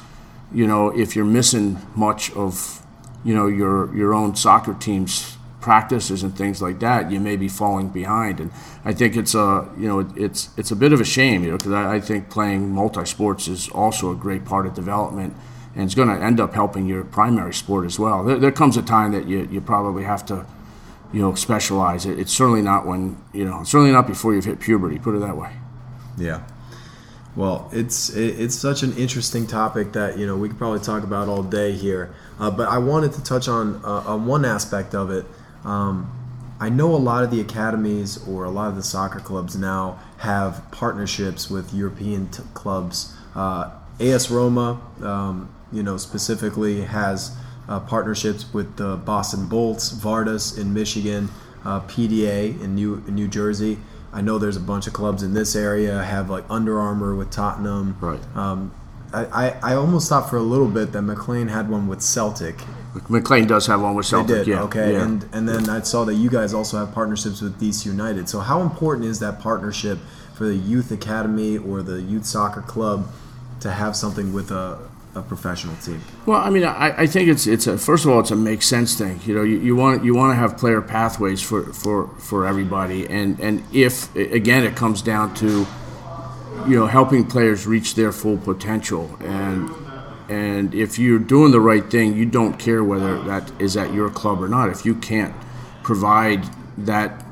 you 0.53 0.67
know, 0.67 0.89
if 0.89 1.15
you're 1.15 1.25
missing 1.25 1.79
much 1.95 2.31
of, 2.33 2.81
you 3.23 3.33
know, 3.33 3.47
your 3.47 3.95
your 3.95 4.13
own 4.13 4.35
soccer 4.35 4.73
team's 4.73 5.37
practices 5.61 6.21
and 6.21 6.37
things 6.37 6.61
like 6.61 6.79
that, 6.79 7.11
you 7.11 7.19
may 7.19 7.35
be 7.35 7.47
falling 7.47 7.89
behind. 7.89 8.39
And 8.39 8.51
I 8.83 8.93
think 8.93 9.17
it's 9.17 9.33
a, 9.33 9.67
you 9.79 9.87
know, 9.87 10.07
it's 10.15 10.49
it's 10.57 10.71
a 10.71 10.75
bit 10.75 10.93
of 10.93 11.01
a 11.01 11.05
shame, 11.05 11.43
you 11.43 11.51
know, 11.51 11.57
because 11.57 11.71
I, 11.73 11.95
I 11.95 11.99
think 11.99 12.29
playing 12.29 12.71
multi 12.71 13.05
sports 13.05 13.47
is 13.47 13.67
also 13.69 14.11
a 14.11 14.15
great 14.15 14.45
part 14.45 14.67
of 14.67 14.75
development 14.75 15.35
and 15.75 15.83
it's 15.83 15.95
going 15.95 16.07
to 16.07 16.23
end 16.23 16.39
up 16.39 16.53
helping 16.53 16.87
your 16.87 17.03
primary 17.03 17.53
sport 17.53 17.85
as 17.85 17.99
well. 17.99 18.23
There, 18.23 18.37
there 18.37 18.51
comes 18.51 18.77
a 18.77 18.81
time 18.81 19.11
that 19.11 19.27
you, 19.27 19.47
you 19.51 19.59
probably 19.59 20.03
have 20.03 20.25
to, 20.27 20.45
you 21.11 21.21
know, 21.21 21.35
specialize. 21.35 22.05
It, 22.05 22.17
it's 22.17 22.31
certainly 22.31 22.61
not 22.61 22.85
when 22.85 23.17
you 23.33 23.45
know, 23.45 23.63
certainly 23.63 23.91
not 23.91 24.07
before 24.07 24.33
you've 24.33 24.45
hit 24.45 24.59
puberty. 24.59 24.99
Put 24.99 25.15
it 25.15 25.19
that 25.19 25.35
way. 25.35 25.51
Yeah. 26.17 26.43
Well, 27.35 27.69
it's 27.73 28.09
it's 28.09 28.55
such 28.55 28.81
an 28.81 28.95
interesting 28.95 29.45
topic 29.45 29.91
that 29.91 30.17
you 30.17 30.25
know 30.25 30.37
we 30.37 30.47
could 30.47 30.57
probably 30.57 30.79
talk 30.79 31.03
about 31.03 31.27
all 31.27 31.43
day 31.43 31.73
here. 31.73 32.13
Uh, 32.39 32.49
but 32.49 32.69
I 32.69 32.77
wanted 32.77 33.11
to 33.13 33.23
touch 33.23 33.47
on 33.47 33.81
uh, 33.83 34.03
on 34.05 34.25
one 34.25 34.45
aspect 34.45 34.95
of 34.95 35.11
it. 35.11 35.25
Um, 35.65 36.11
I 36.59 36.69
know 36.69 36.95
a 36.95 36.97
lot 36.97 37.25
of 37.25 37.31
the 37.31 37.41
academies 37.41 38.25
or 38.25 38.45
a 38.45 38.49
lot 38.49 38.69
of 38.69 38.77
the 38.77 38.83
soccer 38.83 39.19
clubs 39.19 39.57
now 39.57 39.99
have 40.19 40.63
partnerships 40.71 41.49
with 41.49 41.73
European 41.73 42.29
t- 42.29 42.43
clubs. 42.53 43.13
Uh, 43.35 43.71
AS 43.99 44.31
Roma, 44.31 44.79
um, 45.01 45.53
you 45.73 45.83
know, 45.83 45.97
specifically 45.97 46.81
has 46.83 47.35
uh, 47.67 47.81
partnerships 47.81 48.53
with 48.53 48.77
the 48.77 48.95
Boston 48.95 49.47
Bolts, 49.47 49.91
Vardar 49.91 50.57
in 50.57 50.73
Michigan, 50.73 51.29
uh, 51.65 51.81
PDA 51.81 52.61
in 52.61 52.75
New 52.75 53.03
in 53.07 53.15
New 53.15 53.27
Jersey. 53.27 53.77
I 54.15 54.21
know 54.21 54.39
there's 54.39 54.55
a 54.55 54.61
bunch 54.61 54.87
of 54.87 54.93
clubs 54.93 55.23
in 55.23 55.33
this 55.33 55.57
area 55.57 56.01
have 56.01 56.29
like 56.29 56.45
Under 56.49 56.79
Armour 56.79 57.15
with 57.15 57.31
Tottenham. 57.31 57.97
Right. 57.99 58.19
Um, 58.35 58.73
I, 59.13 59.25
I, 59.25 59.71
I 59.71 59.75
almost 59.75 60.07
thought 60.07 60.29
for 60.29 60.37
a 60.37 60.41
little 60.41 60.69
bit 60.69 60.93
that 60.93 61.01
McLean 61.01 61.49
had 61.49 61.69
one 61.69 61.87
with 61.87 62.01
Celtic. 62.01 62.55
McLean 63.09 63.45
does 63.45 63.67
have 63.67 63.81
one 63.81 63.93
with 63.93 64.05
Celtic. 64.05 64.27
They 64.29 64.37
did, 64.37 64.47
yeah. 64.47 64.63
okay. 64.63 64.93
Yeah. 64.93 65.03
And 65.03 65.29
and 65.33 65.49
then 65.49 65.69
I 65.69 65.81
saw 65.81 66.05
that 66.05 66.15
you 66.15 66.29
guys 66.29 66.53
also 66.53 66.77
have 66.77 66.93
partnerships 66.93 67.41
with 67.41 67.59
DC 67.59 67.85
United. 67.85 68.29
So 68.29 68.39
how 68.39 68.61
important 68.61 69.05
is 69.05 69.19
that 69.19 69.41
partnership 69.41 69.99
for 70.33 70.45
the 70.45 70.55
youth 70.55 70.91
academy 70.91 71.57
or 71.57 71.81
the 71.81 72.01
youth 72.01 72.25
soccer 72.25 72.61
club 72.61 73.09
to 73.59 73.71
have 73.71 73.97
something 73.97 74.31
with 74.31 74.49
a, 74.49 74.79
a 75.15 75.21
professional 75.21 75.75
team? 75.77 76.01
Well, 76.25 76.39
I 76.39 76.49
mean, 76.49 76.63
I, 76.63 77.03
I 77.03 77.07
think 77.07 77.29
it's 77.29 77.47
it's 77.47 77.67
a 77.67 77.77
first 77.77 78.05
of 78.05 78.11
all, 78.11 78.19
it's 78.19 78.31
a 78.31 78.35
make 78.35 78.61
sense 78.61 78.95
thing. 78.95 79.19
You 79.25 79.35
know, 79.35 79.43
you, 79.43 79.57
you 79.59 79.75
want 79.75 80.03
you 80.03 80.13
want 80.13 80.31
to 80.31 80.35
have 80.35 80.57
player 80.57 80.81
pathways 80.81 81.41
for, 81.41 81.63
for, 81.73 82.07
for 82.19 82.45
everybody, 82.45 83.07
and 83.07 83.39
and 83.39 83.63
if 83.73 84.13
again 84.15 84.63
it 84.63 84.75
comes 84.75 85.01
down 85.01 85.33
to 85.35 85.65
you 86.67 86.75
know 86.75 86.87
helping 86.87 87.25
players 87.25 87.65
reach 87.65 87.95
their 87.95 88.11
full 88.11 88.37
potential, 88.37 89.17
and 89.21 89.69
and 90.29 90.73
if 90.73 90.97
you're 90.97 91.19
doing 91.19 91.51
the 91.51 91.61
right 91.61 91.89
thing, 91.89 92.15
you 92.15 92.25
don't 92.25 92.57
care 92.57 92.83
whether 92.83 93.21
that 93.23 93.51
is 93.59 93.77
at 93.77 93.93
your 93.93 94.09
club 94.09 94.41
or 94.41 94.49
not. 94.49 94.69
If 94.69 94.85
you 94.85 94.95
can't 94.95 95.33
provide 95.83 96.43
that 96.79 97.23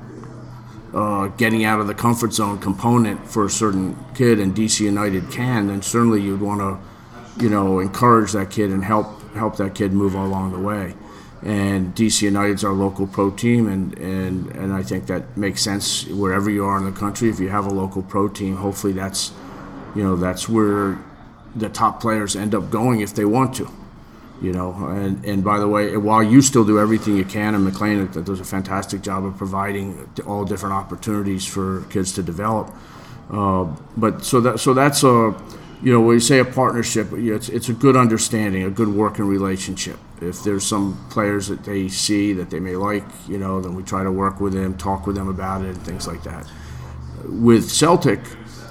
uh, 0.93 1.27
getting 1.29 1.65
out 1.65 1.79
of 1.79 1.87
the 1.87 1.93
comfort 1.93 2.33
zone 2.33 2.59
component 2.59 3.27
for 3.27 3.45
a 3.45 3.49
certain 3.49 3.97
kid, 4.13 4.39
and 4.39 4.55
DC 4.55 4.81
United 4.81 5.31
can, 5.31 5.67
then 5.67 5.81
certainly 5.81 6.21
you'd 6.21 6.41
want 6.41 6.61
to, 6.61 6.77
you 7.39 7.49
know, 7.49 7.79
encourage 7.79 8.31
that 8.33 8.51
kid 8.51 8.71
and 8.71 8.83
help 8.83 9.07
help 9.33 9.57
that 9.57 9.75
kid 9.75 9.93
move 9.93 10.13
along 10.13 10.51
the 10.51 10.59
way. 10.59 10.93
And 11.41 11.93
DC 11.93 12.21
United's 12.21 12.63
our 12.63 12.71
local 12.71 13.05
pro 13.05 13.29
team, 13.29 13.67
and, 13.67 13.97
and, 13.97 14.49
and 14.51 14.71
I 14.71 14.81
think 14.81 15.07
that 15.07 15.35
makes 15.35 15.61
sense 15.61 16.05
wherever 16.07 16.49
you 16.49 16.63
are 16.63 16.77
in 16.77 16.85
the 16.85 16.91
country. 16.97 17.29
If 17.29 17.39
you 17.39 17.49
have 17.49 17.65
a 17.65 17.73
local 17.73 18.01
pro 18.01 18.29
team, 18.29 18.55
hopefully 18.55 18.93
that's, 18.93 19.33
you 19.93 20.03
know, 20.03 20.15
that's 20.15 20.47
where 20.47 20.97
the 21.53 21.67
top 21.67 21.99
players 21.99 22.37
end 22.37 22.55
up 22.55 22.69
going 22.69 23.01
if 23.01 23.13
they 23.13 23.25
want 23.25 23.55
to 23.55 23.69
you 24.43 24.51
know. 24.51 24.73
And, 24.89 25.23
and 25.25 25.43
by 25.43 25.57
the 25.57 25.67
way, 25.67 25.95
while 25.97 26.21
you 26.21 26.41
still 26.41 26.65
do 26.65 26.77
everything 26.77 27.15
you 27.15 27.25
can, 27.25 27.55
and 27.55 27.63
McLean 27.63 28.05
does 28.07 28.39
a 28.39 28.43
fantastic 28.43 29.01
job 29.01 29.25
of 29.25 29.37
providing 29.37 30.09
all 30.27 30.45
different 30.45 30.75
opportunities 30.75 31.45
for 31.45 31.83
kids 31.89 32.11
to 32.13 32.21
develop. 32.21 32.71
Uh, 33.31 33.63
but 33.95 34.23
so 34.23 34.41
that 34.41 34.59
so 34.59 34.73
that's 34.73 35.03
a 35.03 35.33
you 35.83 35.91
know 35.91 35.99
when 35.99 36.15
you 36.15 36.19
say 36.21 36.39
a 36.39 36.45
partnership, 36.45 37.11
it's 37.11 37.49
it's 37.49 37.67
a 37.67 37.73
good 37.73 37.97
understanding, 37.97 38.63
a 38.63 38.69
good 38.69 38.87
working 38.87 39.25
relationship. 39.25 39.99
If 40.21 40.43
there's 40.43 40.65
some 40.65 41.05
players 41.09 41.47
that 41.47 41.65
they 41.65 41.89
see 41.89 42.31
that 42.33 42.49
they 42.49 42.61
may 42.61 42.77
like, 42.77 43.03
you 43.27 43.37
know, 43.37 43.59
then 43.59 43.75
we 43.75 43.83
try 43.83 44.03
to 44.03 44.11
work 44.11 44.39
with 44.39 44.53
them, 44.53 44.77
talk 44.77 45.05
with 45.05 45.17
them 45.17 45.27
about 45.27 45.61
it, 45.63 45.75
and 45.75 45.85
things 45.85 46.07
like 46.07 46.23
that. 46.23 46.47
With 47.25 47.69
Celtic, 47.69 48.21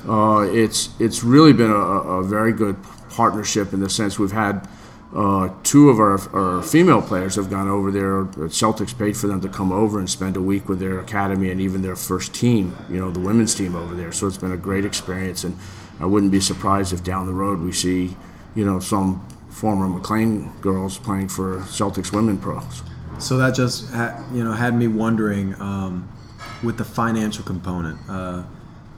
uh, 0.09 0.49
it's 0.51 0.89
it's 0.99 1.23
really 1.23 1.53
been 1.53 1.71
a, 1.71 1.75
a 1.75 2.25
very 2.25 2.53
good 2.53 2.77
partnership 3.11 3.75
in 3.75 3.81
the 3.81 3.91
sense 3.91 4.19
we've 4.19 4.33
had 4.33 4.67
uh, 5.15 5.51
two 5.63 5.91
of 5.91 5.99
our, 5.99 6.19
our 6.35 6.63
female 6.63 7.03
players 7.03 7.35
have 7.37 7.51
gone 7.51 7.69
over 7.69 7.91
there. 7.91 8.49
Celtic's 8.49 8.93
paid 8.95 9.17
for 9.17 9.27
them 9.27 9.41
to 9.43 9.49
come 9.49 9.71
over 9.71 9.99
and 9.99 10.09
spend 10.09 10.37
a 10.37 10.41
week 10.41 10.69
with 10.69 10.81
their 10.81 10.99
academy 11.01 11.51
and 11.51 11.61
even 11.61 11.83
their 11.83 11.97
first 11.97 12.35
team, 12.35 12.77
you 12.89 12.99
know, 12.99 13.11
the 13.11 13.21
women's 13.21 13.55
team 13.55 13.75
over 13.75 13.95
there. 13.95 14.13
So 14.13 14.27
it's 14.27 14.39
been 14.39 14.53
a 14.53 14.57
great 14.57 14.85
experience, 14.85 15.45
and 15.45 15.57
I 16.01 16.07
wouldn't 16.07 16.33
be 16.33 16.41
surprised 16.41 16.93
if 16.93 17.05
down 17.05 17.27
the 17.27 17.35
road 17.35 17.61
we 17.61 17.73
see, 17.73 18.17
you 18.55 18.65
know, 18.65 18.81
some 18.81 19.27
former 19.51 19.87
McLean 19.87 20.51
girls 20.61 20.99
playing 20.99 21.29
for 21.29 21.63
Celtic's 21.65 22.11
women 22.11 22.39
pros. 22.39 22.83
So 23.19 23.37
that 23.37 23.55
just 23.55 23.91
ha- 23.91 24.25
you 24.33 24.43
know 24.43 24.53
had 24.53 24.75
me 24.75 24.89
wondering 24.89 25.55
um, 25.61 26.09
with 26.63 26.79
the 26.79 26.85
financial 26.85 27.45
component. 27.45 27.99
Uh, 28.09 28.45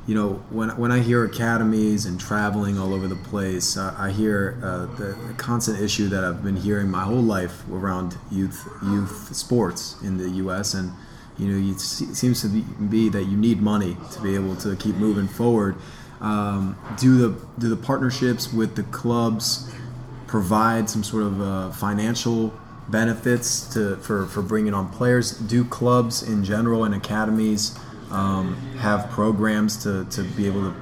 you 0.06 0.14
know, 0.14 0.34
when, 0.50 0.70
when 0.76 0.92
I 0.92 1.00
hear 1.00 1.24
academies 1.24 2.04
and 2.04 2.20
traveling 2.20 2.78
all 2.78 2.92
over 2.92 3.08
the 3.08 3.16
place, 3.16 3.76
uh, 3.76 3.94
I 3.96 4.10
hear 4.10 4.58
uh, 4.62 4.86
the, 4.96 5.16
the, 5.28 5.34
constant 5.38 5.80
issue 5.80 6.08
that 6.08 6.24
I've 6.24 6.44
been 6.44 6.56
hearing 6.56 6.90
my 6.90 7.04
whole 7.04 7.22
life 7.22 7.62
around 7.70 8.18
youth 8.30 8.68
youth 8.82 9.34
sports 9.34 9.96
in 10.02 10.18
the 10.18 10.28
U.S. 10.30 10.74
and 10.74 10.92
you 11.38 11.48
know, 11.48 11.72
it 11.72 11.80
seems 11.80 12.42
to 12.42 12.48
be, 12.48 13.08
that 13.08 13.24
you 13.24 13.36
need 13.36 13.60
money 13.60 13.96
to 14.12 14.20
be 14.20 14.34
able 14.34 14.54
to 14.56 14.76
keep 14.76 14.94
moving 14.96 15.26
forward. 15.26 15.76
Um, 16.20 16.78
do 16.98 17.16
the 17.18 17.46
do 17.58 17.68
the 17.68 17.76
partnerships 17.76 18.52
with 18.52 18.76
the 18.76 18.84
clubs 18.84 19.70
provide 20.26 20.88
some 20.88 21.02
sort 21.02 21.24
of 21.24 21.40
uh, 21.40 21.70
financial 21.72 22.52
benefits 22.88 23.72
to 23.74 23.96
for, 23.96 24.26
for 24.26 24.42
bringing 24.42 24.74
on 24.74 24.90
players? 24.90 25.32
Do 25.32 25.64
clubs 25.64 26.22
in 26.22 26.44
general 26.44 26.84
and 26.84 26.94
academies 26.94 27.76
um, 28.14 28.54
have 28.78 29.10
programs 29.10 29.76
to, 29.84 30.04
to 30.06 30.22
be 30.22 30.46
able 30.46 30.70
to 30.70 30.74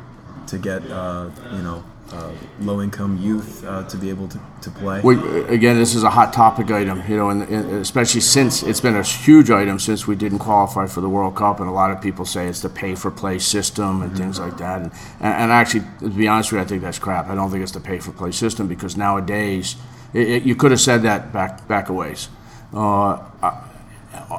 to 0.47 0.59
get 0.59 0.83
uh, 0.91 1.31
you 1.53 1.63
know 1.63 1.83
uh, 2.13 2.31
low 2.61 2.83
income 2.83 3.17
youth 3.19 3.65
uh, 3.65 3.83
to 3.85 3.97
be 3.97 4.11
able 4.11 4.29
to, 4.29 4.39
to 4.61 4.71
play? 4.71 5.01
We, 5.01 5.17
again, 5.45 5.79
this 5.79 5.95
is 5.95 6.03
a 6.03 6.11
hot 6.11 6.33
topic 6.33 6.71
item, 6.71 7.03
you 7.09 7.17
know, 7.17 7.31
and, 7.31 7.43
and, 7.49 7.71
especially 7.77 8.21
since 8.21 8.63
it's 8.63 8.83
been 8.83 8.97
a 8.97 9.03
huge 9.03 9.51
item 9.51 9.79
since 9.79 10.07
we 10.07 10.15
didn't 10.15 10.41
qualify 10.41 10.87
for 10.87 11.01
the 11.01 11.09
World 11.09 11.37
Cup, 11.37 11.61
and 11.61 11.69
a 11.69 11.73
lot 11.73 11.91
of 11.91 12.03
people 12.03 12.27
say 12.27 12.49
it's 12.49 12.61
the 12.61 12.69
pay 12.69 12.95
for 12.95 13.11
play 13.11 13.39
system 13.39 14.03
and 14.03 14.11
mm-hmm. 14.11 14.21
things 14.21 14.39
like 14.39 14.59
that. 14.59 14.83
And, 14.83 14.93
and, 15.21 15.51
actually, 15.51 15.85
to 16.01 16.11
be 16.11 16.29
honest 16.29 16.53
with 16.53 16.59
you, 16.59 16.65
I 16.65 16.69
think 16.69 16.83
that's 16.83 16.99
crap. 16.99 17.29
I 17.29 17.35
don't 17.35 17.51
think 17.51 17.63
it's 17.63 17.73
the 17.73 17.81
pay 17.81 17.99
for 17.99 18.13
play 18.13 18.33
system 18.33 18.69
because 18.69 18.97
nowadays, 18.97 19.77
it, 20.13 20.29
it, 20.29 20.43
you 20.43 20.55
could 20.55 20.71
have 20.71 20.81
said 20.81 21.03
that 21.03 21.33
back 21.33 21.67
back 21.67 21.89
a 21.89 21.95
ways. 21.95 22.29
Uh, 22.75 23.19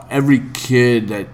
every 0.10 0.44
kid 0.54 1.08
that 1.08 1.28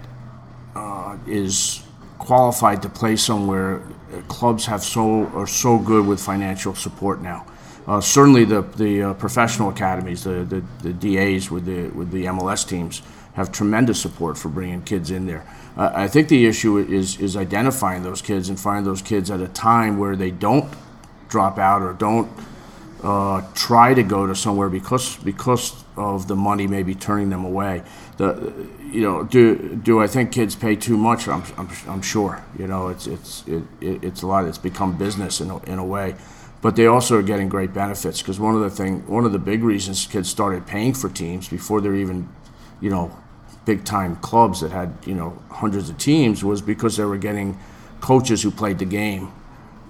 uh, 0.74 1.16
is 1.26 1.82
qualified 2.18 2.82
to 2.82 2.88
play 2.88 3.16
somewhere, 3.16 3.82
clubs 4.28 4.66
have 4.66 4.82
so 4.82 5.26
are 5.34 5.46
so 5.46 5.78
good 5.78 6.06
with 6.06 6.20
financial 6.20 6.74
support 6.74 7.20
now. 7.20 7.46
Uh, 7.86 8.00
certainly, 8.00 8.44
the 8.44 8.62
the 8.76 9.02
uh, 9.02 9.14
professional 9.14 9.70
academies, 9.70 10.24
the, 10.24 10.44
the, 10.44 10.62
the 10.82 10.92
DAs 10.92 11.50
with 11.50 11.64
the 11.64 11.88
with 11.88 12.10
the 12.10 12.26
MLS 12.26 12.66
teams 12.68 13.02
have 13.34 13.52
tremendous 13.52 14.00
support 14.00 14.36
for 14.36 14.48
bringing 14.48 14.82
kids 14.82 15.10
in 15.10 15.26
there. 15.26 15.46
Uh, 15.76 15.90
I 15.94 16.08
think 16.08 16.28
the 16.28 16.46
issue 16.46 16.78
is 16.78 17.18
is 17.20 17.36
identifying 17.36 18.02
those 18.02 18.22
kids 18.22 18.48
and 18.48 18.58
finding 18.58 18.84
those 18.84 19.02
kids 19.02 19.30
at 19.30 19.40
a 19.40 19.48
time 19.48 19.98
where 19.98 20.16
they 20.16 20.30
don't 20.30 20.72
drop 21.28 21.58
out 21.58 21.80
or 21.82 21.92
don't 21.92 22.30
uh, 23.02 23.42
try 23.54 23.94
to 23.94 24.02
go 24.02 24.26
to 24.26 24.34
somewhere 24.34 24.68
because 24.68 25.16
because 25.18 25.84
of 25.96 26.28
the 26.28 26.36
money 26.36 26.66
maybe 26.66 26.94
turning 26.94 27.30
them 27.30 27.44
away. 27.44 27.82
The 28.20 28.52
you 28.92 29.00
know 29.00 29.24
do 29.24 29.80
do 29.82 30.02
I 30.02 30.06
think 30.06 30.30
kids 30.30 30.54
pay 30.54 30.76
too 30.76 30.98
much? 30.98 31.26
I'm, 31.26 31.42
I'm, 31.56 31.68
I'm 31.88 32.02
sure 32.02 32.44
you 32.58 32.66
know 32.66 32.88
it's 32.88 33.06
it's 33.06 33.44
it, 33.46 33.62
it's 33.80 34.20
a 34.20 34.26
lot. 34.26 34.44
It's 34.44 34.58
become 34.58 34.98
business 34.98 35.40
in 35.40 35.48
a, 35.50 35.58
in 35.64 35.78
a 35.78 35.84
way, 35.84 36.16
but 36.60 36.76
they 36.76 36.84
also 36.84 37.18
are 37.18 37.22
getting 37.22 37.48
great 37.48 37.72
benefits 37.72 38.20
because 38.20 38.38
one 38.38 38.54
of 38.54 38.60
the 38.60 38.68
thing 38.68 39.06
one 39.06 39.24
of 39.24 39.32
the 39.32 39.38
big 39.38 39.64
reasons 39.64 40.06
kids 40.06 40.28
started 40.28 40.66
paying 40.66 40.92
for 40.92 41.08
teams 41.08 41.48
before 41.48 41.80
they're 41.80 41.94
even 41.94 42.28
you 42.82 42.90
know 42.90 43.16
big 43.64 43.86
time 43.86 44.16
clubs 44.16 44.60
that 44.60 44.70
had 44.70 44.92
you 45.06 45.14
know 45.14 45.38
hundreds 45.50 45.88
of 45.88 45.96
teams 45.96 46.44
was 46.44 46.60
because 46.60 46.98
they 46.98 47.04
were 47.04 47.16
getting 47.16 47.58
coaches 48.02 48.42
who 48.42 48.50
played 48.50 48.78
the 48.78 48.84
game 48.84 49.32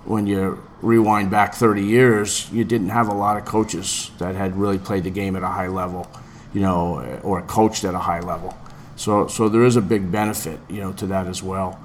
when 0.04 0.26
you 0.26 0.62
rewind 0.82 1.30
back 1.30 1.54
30 1.54 1.82
years, 1.82 2.50
you 2.52 2.64
didn't 2.64 2.88
have 2.88 3.08
a 3.08 3.14
lot 3.14 3.36
of 3.36 3.44
coaches 3.44 4.10
that 4.18 4.34
had 4.34 4.56
really 4.56 4.78
played 4.78 5.04
the 5.04 5.10
game 5.10 5.36
at 5.36 5.42
a 5.42 5.48
high 5.48 5.68
level, 5.68 6.08
you 6.52 6.60
know, 6.60 7.20
or 7.22 7.42
coached 7.42 7.84
at 7.84 7.94
a 7.94 7.98
high 7.98 8.20
level. 8.20 8.56
So, 8.96 9.28
so 9.28 9.48
there 9.48 9.64
is 9.64 9.76
a 9.76 9.80
big 9.80 10.12
benefit, 10.12 10.60
you 10.68 10.80
know, 10.80 10.92
to 10.94 11.06
that 11.06 11.26
as 11.26 11.42
well. 11.42 11.78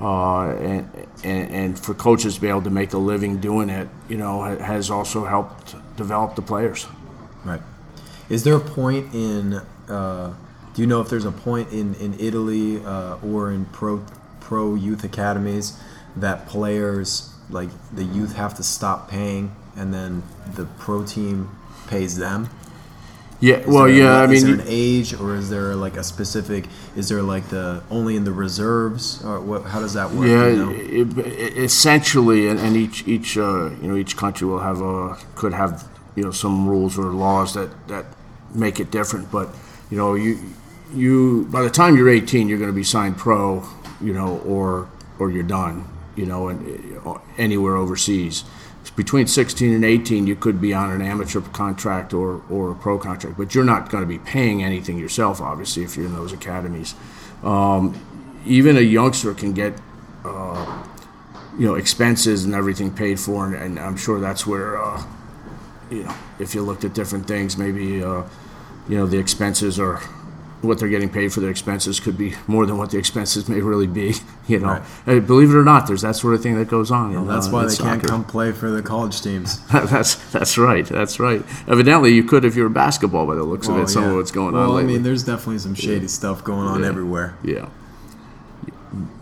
Uh, 0.00 0.50
and, 0.50 0.88
and, 1.24 1.50
and 1.50 1.78
for 1.78 1.94
coaches 1.94 2.36
to 2.36 2.40
be 2.40 2.48
able 2.48 2.62
to 2.62 2.70
make 2.70 2.92
a 2.92 2.98
living 2.98 3.40
doing 3.40 3.68
it, 3.68 3.88
you 4.08 4.16
know, 4.16 4.42
has 4.42 4.90
also 4.90 5.24
helped 5.24 5.74
develop 5.96 6.36
the 6.36 6.42
players. 6.42 6.86
Right. 7.44 7.60
Is 8.28 8.44
there 8.44 8.54
a 8.54 8.60
point 8.60 9.12
in? 9.12 9.54
Uh, 9.88 10.34
do 10.74 10.82
you 10.82 10.86
know 10.86 11.00
if 11.00 11.08
there's 11.08 11.24
a 11.24 11.32
point 11.32 11.72
in 11.72 11.94
in 11.94 12.14
Italy 12.20 12.80
uh, 12.84 13.16
or 13.16 13.50
in 13.50 13.64
pro 13.66 14.04
pro 14.38 14.76
youth 14.76 15.02
academies 15.02 15.76
that 16.14 16.46
players 16.46 17.34
like 17.50 17.70
the 17.92 18.04
youth 18.04 18.36
have 18.36 18.54
to 18.54 18.62
stop 18.62 19.10
paying 19.10 19.54
and 19.76 19.92
then 19.92 20.22
the 20.54 20.66
pro 20.78 21.04
team 21.04 21.50
pays 21.88 22.16
them? 22.16 22.48
Yeah, 23.40 23.56
Is 23.56 23.66
well, 23.66 23.86
there 23.86 23.94
yeah, 23.96 24.20
I 24.20 24.24
is 24.30 24.44
mean, 24.44 24.56
there 24.56 24.66
an 24.66 24.70
age, 24.70 25.14
or 25.14 25.34
is 25.34 25.48
there 25.48 25.74
like 25.74 25.96
a 25.96 26.04
specific? 26.04 26.66
Is 26.94 27.08
there 27.08 27.22
like 27.22 27.48
the 27.48 27.82
only 27.90 28.16
in 28.16 28.24
the 28.24 28.32
reserves, 28.32 29.24
or 29.24 29.40
what? 29.40 29.62
How 29.64 29.80
does 29.80 29.94
that 29.94 30.10
work? 30.10 30.28
Yeah, 30.28 30.48
you 30.48 30.56
know? 30.56 30.70
it, 30.70 31.18
it, 31.26 31.56
essentially, 31.56 32.48
and, 32.48 32.60
and 32.60 32.76
each 32.76 33.08
each 33.08 33.38
uh, 33.38 33.70
you 33.80 33.88
know 33.88 33.96
each 33.96 34.16
country 34.16 34.46
will 34.46 34.58
have 34.58 34.82
a 34.82 35.16
could 35.36 35.54
have 35.54 35.88
you 36.16 36.22
know 36.22 36.30
some 36.30 36.68
rules 36.68 36.98
or 36.98 37.04
laws 37.12 37.54
that 37.54 37.70
that 37.88 38.04
make 38.54 38.78
it 38.78 38.90
different. 38.90 39.30
But 39.32 39.48
you 39.90 39.96
know 39.96 40.14
you 40.14 40.38
you 40.94 41.46
by 41.50 41.62
the 41.62 41.70
time 41.70 41.96
you're 41.96 42.10
18, 42.10 42.46
you're 42.48 42.58
going 42.58 42.70
to 42.70 42.76
be 42.76 42.84
signed 42.84 43.16
pro, 43.16 43.64
you 44.02 44.12
know, 44.12 44.38
or 44.40 44.88
or 45.18 45.30
you're 45.30 45.42
done, 45.44 45.86
you 46.14 46.26
know, 46.26 46.48
and 46.48 46.98
uh, 47.06 47.18
anywhere 47.38 47.76
overseas. 47.76 48.44
Between 48.96 49.26
16 49.26 49.72
and 49.72 49.84
18, 49.84 50.26
you 50.26 50.36
could 50.36 50.60
be 50.60 50.74
on 50.74 50.90
an 50.90 51.00
amateur 51.00 51.40
contract 51.40 52.12
or, 52.12 52.42
or 52.50 52.72
a 52.72 52.74
pro 52.74 52.98
contract, 52.98 53.38
but 53.38 53.54
you're 53.54 53.64
not 53.64 53.88
going 53.88 54.02
to 54.02 54.08
be 54.08 54.18
paying 54.18 54.62
anything 54.62 54.98
yourself, 54.98 55.40
obviously, 55.40 55.84
if 55.84 55.96
you're 55.96 56.06
in 56.06 56.14
those 56.14 56.32
academies. 56.32 56.94
Um, 57.42 57.98
even 58.44 58.76
a 58.76 58.80
youngster 58.80 59.32
can 59.34 59.52
get 59.52 59.74
uh, 60.24 60.84
you 61.58 61.66
know 61.66 61.74
expenses 61.74 62.44
and 62.44 62.54
everything 62.54 62.92
paid 62.92 63.18
for, 63.18 63.46
and, 63.46 63.54
and 63.54 63.78
I'm 63.78 63.96
sure 63.96 64.20
that's 64.20 64.46
where 64.46 64.82
uh, 64.82 65.02
you 65.90 66.04
know 66.04 66.14
if 66.38 66.54
you 66.54 66.62
looked 66.62 66.84
at 66.84 66.94
different 66.94 67.26
things, 67.26 67.56
maybe 67.56 68.02
uh, 68.02 68.22
you 68.88 68.96
know 68.96 69.06
the 69.06 69.18
expenses 69.18 69.78
are 69.78 70.00
what 70.62 70.78
they're 70.78 70.88
getting 70.88 71.08
paid 71.08 71.32
for 71.32 71.40
their 71.40 71.48
expenses 71.50 72.00
could 72.00 72.18
be 72.18 72.34
more 72.46 72.66
than 72.66 72.76
what 72.76 72.90
the 72.90 72.98
expenses 72.98 73.48
may 73.48 73.60
really 73.60 73.86
be. 73.86 74.14
You 74.48 74.58
know, 74.58 74.66
Right. 74.66 74.82
Uh, 75.06 75.20
believe 75.20 75.50
it 75.50 75.56
or 75.56 75.62
not, 75.62 75.86
there's 75.86 76.02
that 76.02 76.16
sort 76.16 76.34
of 76.34 76.42
thing 76.42 76.56
that 76.58 76.66
goes 76.66 76.90
on. 76.90 77.14
in, 77.14 77.26
That's 77.28 77.46
uh, 77.46 77.50
why 77.50 77.66
they 77.66 77.76
can't 77.76 78.02
come 78.02 78.24
play 78.24 78.50
for 78.50 78.68
the 78.68 78.82
college 78.82 79.22
teams. 79.22 79.64
that's 79.72 80.16
that's 80.32 80.58
right. 80.58 80.84
That's 80.84 81.20
right. 81.20 81.44
Evidently, 81.68 82.12
you 82.12 82.24
could 82.24 82.44
if 82.44 82.56
you 82.56 82.64
were 82.64 82.68
basketball 82.68 83.26
by 83.28 83.36
the 83.36 83.44
looks 83.44 83.68
of 83.68 83.74
Well, 83.74 83.84
it. 83.84 83.88
Some 83.88 84.02
Oh, 84.02 84.06
yeah. 84.06 84.10
of 84.12 84.16
what's 84.16 84.32
going 84.32 84.54
well, 84.54 84.64
on 84.64 84.70
I 84.70 84.74
lately. 84.78 84.94
mean, 84.94 85.02
there's 85.04 85.22
definitely 85.22 85.58
some 85.58 85.74
shady 85.76 86.08
stuff 86.08 86.42
going 86.42 86.66
on 86.66 86.80
Yeah. 86.80 86.88
everywhere. 86.88 87.36
Yeah. 87.44 87.68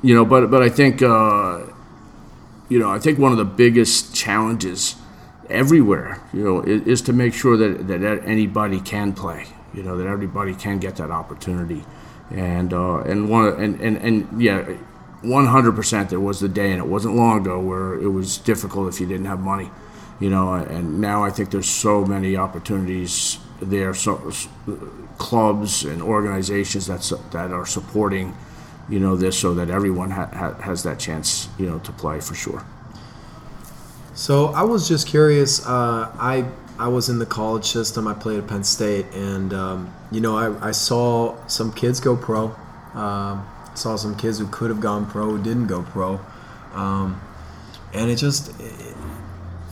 You 0.02 0.14
know, 0.14 0.24
but 0.24 0.50
but 0.50 0.62
I 0.62 0.70
think 0.70 1.02
uh, 1.02 1.60
you 2.70 2.78
know 2.78 2.90
I 2.90 2.98
think 2.98 3.18
one 3.18 3.32
of 3.32 3.38
the 3.38 3.44
biggest 3.44 4.14
challenges 4.14 4.96
everywhere, 5.50 6.22
you 6.32 6.42
know, 6.42 6.62
is, 6.62 6.82
is 6.86 7.02
to 7.02 7.12
make 7.12 7.34
sure 7.34 7.56
that 7.58 7.86
that 7.88 8.22
anybody 8.24 8.80
can 8.80 9.12
play. 9.12 9.46
You 9.74 9.82
know, 9.82 9.96
that 9.98 10.06
everybody 10.06 10.54
can 10.54 10.78
get 10.78 10.96
that 10.96 11.10
opportunity, 11.10 11.84
and 12.30 12.72
uh, 12.72 13.00
and 13.00 13.28
one 13.28 13.48
and 13.62 13.80
and 13.80 13.96
and 13.98 14.42
yeah. 14.42 14.76
100% 15.24 16.10
there 16.10 16.20
was 16.20 16.38
the 16.38 16.48
day 16.48 16.70
and 16.70 16.78
it 16.78 16.86
wasn't 16.86 17.12
long 17.12 17.40
ago 17.40 17.58
where 17.58 17.94
it 17.94 18.06
was 18.08 18.38
difficult 18.38 18.88
if 18.88 19.00
you 19.00 19.06
didn't 19.06 19.26
have 19.26 19.40
money 19.40 19.68
you 20.20 20.30
know 20.30 20.54
and 20.54 21.00
now 21.00 21.24
i 21.24 21.30
think 21.30 21.50
there's 21.50 21.68
so 21.68 22.04
many 22.04 22.36
opportunities 22.36 23.38
there 23.60 23.92
so 23.92 24.30
clubs 25.18 25.84
and 25.84 26.00
organizations 26.02 26.86
that's 26.86 27.08
that 27.32 27.50
are 27.50 27.66
supporting 27.66 28.32
you 28.88 29.00
know 29.00 29.16
this 29.16 29.36
so 29.36 29.54
that 29.54 29.70
everyone 29.70 30.10
ha- 30.10 30.30
ha- 30.32 30.54
has 30.60 30.84
that 30.84 31.00
chance 31.00 31.48
you 31.58 31.66
know 31.66 31.78
to 31.80 31.90
play 31.92 32.20
for 32.20 32.34
sure 32.36 32.64
So 34.14 34.46
I 34.46 34.62
was 34.62 34.88
just 34.88 35.06
curious. 35.06 35.64
Uh, 35.64 36.10
I 36.18 36.44
I 36.78 36.88
was 36.88 37.08
in 37.08 37.18
the 37.18 37.26
college 37.26 37.64
system. 37.64 38.06
I 38.06 38.14
played 38.14 38.38
at 38.38 38.46
Penn 38.46 38.62
State, 38.62 39.06
and 39.12 39.52
um, 39.52 39.94
you 40.12 40.20
know 40.20 40.36
I, 40.36 40.68
I 40.68 40.70
saw 40.70 41.44
some 41.46 41.72
kids 41.72 42.00
go 42.00 42.16
pro. 42.16 42.54
Um, 42.94 43.46
saw 43.74 43.96
some 43.96 44.16
kids 44.16 44.38
who 44.38 44.46
could 44.48 44.70
have 44.70 44.80
gone 44.80 45.06
pro 45.06 45.30
who 45.30 45.42
didn't 45.42 45.66
go 45.66 45.82
pro, 45.82 46.20
um, 46.72 47.20
and 47.92 48.10
it 48.10 48.16
just 48.16 48.58
it, 48.60 48.96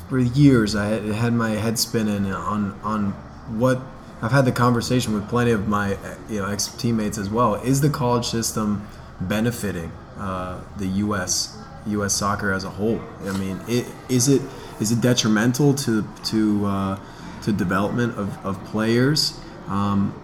for 0.08 0.18
years 0.18 0.74
I 0.74 0.86
had, 0.86 1.04
had 1.04 1.32
my 1.32 1.50
head 1.50 1.78
spinning 1.78 2.26
on 2.32 2.78
on 2.82 3.12
what 3.58 3.80
I've 4.22 4.32
had 4.32 4.44
the 4.44 4.52
conversation 4.52 5.14
with 5.14 5.28
plenty 5.28 5.52
of 5.52 5.68
my 5.68 5.94
uh, 5.94 6.14
you 6.28 6.40
know 6.40 6.48
ex 6.48 6.68
teammates 6.68 7.18
as 7.18 7.30
well. 7.30 7.54
Is 7.56 7.80
the 7.80 7.90
college 7.90 8.26
system 8.26 8.86
benefiting 9.20 9.92
uh, 10.18 10.60
the 10.76 10.86
U.S. 10.86 11.56
U.S. 11.86 12.14
soccer 12.14 12.52
as 12.52 12.64
a 12.64 12.70
whole? 12.70 13.00
I 13.24 13.36
mean, 13.38 13.60
it, 13.68 13.86
is 14.08 14.28
it 14.28 14.42
is 14.80 14.92
it 14.92 15.00
detrimental 15.00 15.74
to 15.74 16.06
to 16.24 16.66
uh, 16.66 16.98
to 17.42 17.52
development 17.52 18.18
of, 18.18 18.44
of 18.44 18.62
players? 18.66 19.38
Um, 19.68 20.14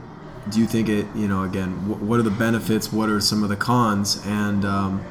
do 0.51 0.61
you 0.61 0.67
think 0.67 0.89
it? 0.89 1.07
You 1.15 1.29
know, 1.29 1.45
again, 1.45 1.71
wh- 1.71 2.03
what 2.03 2.19
are 2.21 2.25
the 2.25 2.31
benefits? 2.31 2.93
What 2.93 3.09
are 3.09 3.21
some 3.21 3.43
of 3.43 3.49
the 3.49 3.57
cons? 3.57 4.23
And 4.27 4.65
um, 4.65 5.05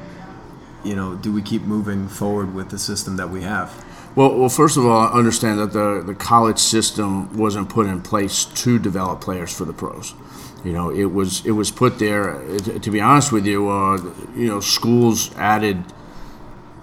you 0.84 0.94
know, 0.94 1.14
do 1.14 1.32
we 1.32 1.42
keep 1.42 1.62
moving 1.62 2.08
forward 2.08 2.54
with 2.54 2.70
the 2.70 2.78
system 2.78 3.16
that 3.16 3.30
we 3.30 3.42
have? 3.42 3.72
Well, 4.14 4.38
well, 4.38 4.48
first 4.50 4.76
of 4.76 4.84
all, 4.84 5.08
I 5.08 5.12
understand 5.12 5.58
that 5.58 5.72
the, 5.72 6.02
the 6.04 6.14
college 6.14 6.58
system 6.58 7.34
wasn't 7.36 7.70
put 7.70 7.86
in 7.86 8.02
place 8.02 8.44
to 8.44 8.78
develop 8.78 9.22
players 9.22 9.56
for 9.56 9.64
the 9.64 9.72
pros. 9.72 10.14
You 10.64 10.72
know, 10.72 10.90
it 10.90 11.06
was 11.06 11.44
it 11.46 11.52
was 11.52 11.70
put 11.70 11.98
there. 11.98 12.38
To 12.58 12.90
be 12.90 13.00
honest 13.00 13.32
with 13.32 13.46
you, 13.46 13.68
uh, 13.68 13.96
you 14.36 14.46
know, 14.48 14.60
schools 14.60 15.34
added 15.36 15.82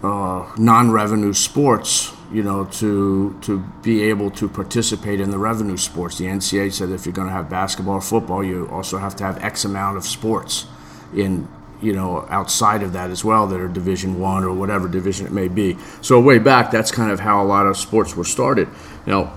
uh, 0.04 0.52
non-revenue 0.58 1.34
sports. 1.34 2.14
You 2.32 2.44
know, 2.44 2.66
to 2.66 3.36
to 3.42 3.60
be 3.82 4.04
able 4.04 4.30
to 4.32 4.48
participate 4.48 5.20
in 5.20 5.32
the 5.32 5.40
revenue 5.40 5.78
sports. 5.78 6.20
The 6.20 6.26
NCAA 6.26 6.72
said 6.72 6.90
if 6.92 7.06
you're 7.06 7.14
going 7.14 7.28
to 7.28 7.34
have 7.34 7.50
basketball 7.50 7.96
or 7.96 8.02
football, 8.02 8.44
you 8.44 8.68
also 8.70 9.00
have 9.00 9.16
to 9.16 9.24
have 9.24 9.44
X 9.44 9.66
amount 9.66 9.98
of 9.98 10.06
sports 10.06 10.68
in 11.16 11.48
you 11.82 11.94
know 11.94 12.28
outside 12.30 12.84
of 12.84 12.94
that 12.94 13.10
as 13.10 13.24
well 13.24 13.48
that 13.48 13.60
are 13.60 13.68
division 13.68 14.20
one 14.20 14.44
or 14.44 14.54
whatever 14.54 14.88
division 14.88 15.26
it 15.26 15.32
may 15.32 15.48
be. 15.48 15.78
So 16.02 16.20
way 16.20 16.40
back 16.40 16.72
that's 16.72 16.92
kind 16.92 17.12
of 17.12 17.20
how 17.22 17.42
a 17.42 17.46
lot 17.46 17.66
of 17.66 17.78
sports 17.78 18.16
were 18.16 18.26
started. 18.26 18.68
You 19.06 19.14
know 19.14 19.34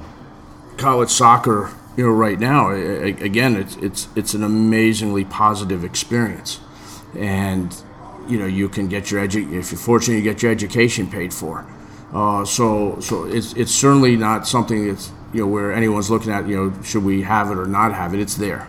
college 0.77 1.11
soccer 1.11 1.71
you 1.97 2.05
know 2.05 2.11
right 2.11 2.41
now 2.41 2.71
again 2.71 3.55
it's 3.57 3.77
it's 3.77 4.09
it's 4.17 4.35
an 4.35 4.43
amazingly 4.43 5.25
positive 5.25 5.85
experience. 5.85 6.61
And 7.17 7.75
you 8.29 8.39
know 8.39 8.47
you 8.47 8.69
can 8.69 8.89
get 8.89 9.11
your 9.11 9.27
edu- 9.27 9.53
if 9.53 9.71
you're 9.73 9.79
fortunate 9.79 10.17
you 10.17 10.23
get 10.23 10.43
your 10.43 10.53
education 10.53 11.09
paid 11.09 11.33
for 11.33 11.67
uh, 12.13 12.45
so 12.45 12.99
so 13.01 13.25
it's 13.25 13.53
it's 13.55 13.73
certainly 13.73 14.17
not 14.17 14.47
something 14.47 14.89
that's 14.89 15.11
you 15.33 15.41
know 15.41 15.47
where 15.47 15.73
anyone's 15.73 16.11
looking 16.11 16.33
at 16.33 16.47
you 16.47 16.57
know 16.57 16.83
should 16.83 17.05
we 17.05 17.23
have 17.23 17.51
it 17.51 17.59
or 17.59 17.67
not 17.67 17.95
have 17.95 18.15
it 18.15 18.21
it's 18.21 18.37
there 18.37 18.69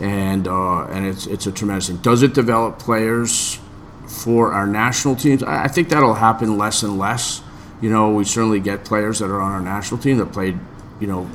and 0.00 0.46
uh, 0.46 0.84
and 0.86 1.06
it's 1.06 1.26
it's 1.26 1.46
a 1.46 1.52
tremendous 1.52 1.88
thing. 1.88 1.96
Does 1.98 2.22
it 2.22 2.34
develop 2.34 2.78
players 2.78 3.58
for 4.06 4.52
our 4.52 4.66
national 4.66 5.16
teams? 5.16 5.42
I, 5.42 5.64
I 5.64 5.68
think 5.68 5.88
that'll 5.88 6.14
happen 6.14 6.56
less 6.56 6.82
and 6.82 6.98
less. 6.98 7.42
You 7.80 7.90
know, 7.90 8.10
we 8.10 8.24
certainly 8.24 8.60
get 8.60 8.84
players 8.84 9.18
that 9.20 9.26
are 9.26 9.40
on 9.40 9.52
our 9.52 9.60
national 9.60 10.00
team 10.00 10.18
that 10.18 10.32
played, 10.32 10.58
you 11.00 11.06
know, 11.06 11.28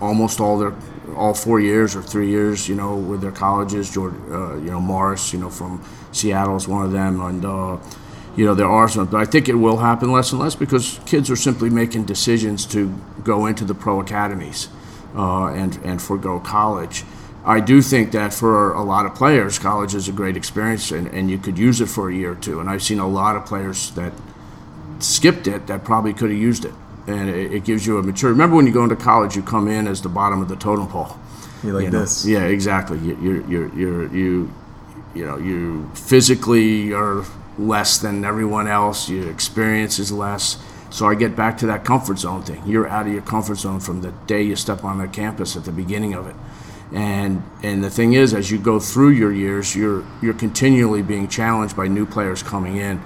almost 0.00 0.40
all 0.40 0.58
their 0.58 0.74
all 1.16 1.34
four 1.34 1.60
years 1.60 1.94
or 1.94 2.02
three 2.02 2.28
years. 2.28 2.68
You 2.68 2.74
know, 2.74 2.96
with 2.96 3.20
their 3.20 3.32
colleges. 3.32 3.90
George, 3.90 4.14
uh, 4.30 4.56
you 4.56 4.70
know, 4.70 4.80
Morris, 4.80 5.32
you 5.32 5.38
know, 5.38 5.50
from 5.50 5.82
Seattle 6.10 6.56
is 6.56 6.66
one 6.66 6.84
of 6.84 6.92
them, 6.92 7.20
and. 7.20 7.44
Uh, 7.44 7.78
you 8.36 8.44
know 8.44 8.54
there 8.54 8.68
are 8.68 8.88
some, 8.88 9.06
but 9.06 9.20
I 9.20 9.24
think 9.24 9.48
it 9.48 9.54
will 9.54 9.78
happen 9.78 10.10
less 10.12 10.32
and 10.32 10.40
less 10.40 10.54
because 10.54 11.00
kids 11.06 11.30
are 11.30 11.36
simply 11.36 11.70
making 11.70 12.04
decisions 12.04 12.66
to 12.66 12.94
go 13.24 13.46
into 13.46 13.64
the 13.64 13.74
pro 13.74 14.00
academies 14.00 14.68
uh, 15.16 15.46
and 15.46 15.78
and 15.84 16.00
forego 16.00 16.40
college. 16.40 17.04
I 17.44 17.58
do 17.60 17.82
think 17.82 18.12
that 18.12 18.32
for 18.32 18.72
a 18.72 18.84
lot 18.84 19.04
of 19.04 19.16
players, 19.16 19.58
college 19.58 19.94
is 19.96 20.08
a 20.08 20.12
great 20.12 20.36
experience, 20.36 20.92
and, 20.92 21.08
and 21.08 21.28
you 21.28 21.38
could 21.38 21.58
use 21.58 21.80
it 21.80 21.86
for 21.86 22.08
a 22.08 22.14
year 22.14 22.32
or 22.32 22.36
two. 22.36 22.60
And 22.60 22.70
I've 22.70 22.84
seen 22.84 23.00
a 23.00 23.08
lot 23.08 23.34
of 23.34 23.44
players 23.46 23.90
that 23.92 24.12
skipped 25.00 25.48
it 25.48 25.66
that 25.66 25.82
probably 25.82 26.12
could 26.12 26.30
have 26.30 26.38
used 26.38 26.64
it, 26.64 26.72
and 27.08 27.28
it, 27.28 27.52
it 27.52 27.64
gives 27.64 27.84
you 27.84 27.98
a 27.98 28.02
mature. 28.02 28.30
Remember 28.30 28.54
when 28.54 28.66
you 28.66 28.72
go 28.72 28.84
into 28.84 28.94
college, 28.94 29.34
you 29.34 29.42
come 29.42 29.66
in 29.66 29.88
as 29.88 30.00
the 30.02 30.08
bottom 30.08 30.40
of 30.40 30.48
the 30.48 30.54
totem 30.56 30.86
pole. 30.86 31.18
You 31.64 31.72
like 31.72 31.84
You 31.84 31.90
know? 31.90 32.00
this? 32.00 32.24
Yeah, 32.24 32.44
exactly. 32.44 32.98
You, 32.98 33.18
you're, 33.20 33.46
you're, 33.50 33.74
you're, 33.74 34.14
you, 34.14 34.52
you 35.14 35.26
know, 35.26 35.36
you 35.36 35.90
physically 35.94 36.92
are 36.92 37.24
less 37.58 37.98
than 37.98 38.24
everyone 38.24 38.68
else. 38.68 39.08
Your 39.08 39.30
experience 39.30 39.98
is 39.98 40.12
less. 40.12 40.58
So 40.90 41.06
I 41.06 41.14
get 41.14 41.34
back 41.34 41.56
to 41.58 41.66
that 41.66 41.84
comfort 41.84 42.18
zone 42.18 42.42
thing. 42.42 42.62
You're 42.66 42.88
out 42.88 43.06
of 43.06 43.12
your 43.12 43.22
comfort 43.22 43.56
zone 43.56 43.80
from 43.80 44.02
the 44.02 44.12
day 44.26 44.42
you 44.42 44.56
step 44.56 44.84
on 44.84 44.98
the 44.98 45.08
campus 45.08 45.56
at 45.56 45.64
the 45.64 45.72
beginning 45.72 46.14
of 46.14 46.26
it. 46.26 46.36
And 46.92 47.42
and 47.62 47.82
the 47.82 47.88
thing 47.88 48.12
is, 48.12 48.34
as 48.34 48.50
you 48.50 48.58
go 48.58 48.78
through 48.78 49.10
your 49.10 49.32
years, 49.32 49.74
you're 49.74 50.04
you're 50.20 50.34
continually 50.34 51.02
being 51.02 51.28
challenged 51.28 51.74
by 51.74 51.88
new 51.88 52.04
players 52.04 52.42
coming 52.42 52.76
in. 52.76 53.00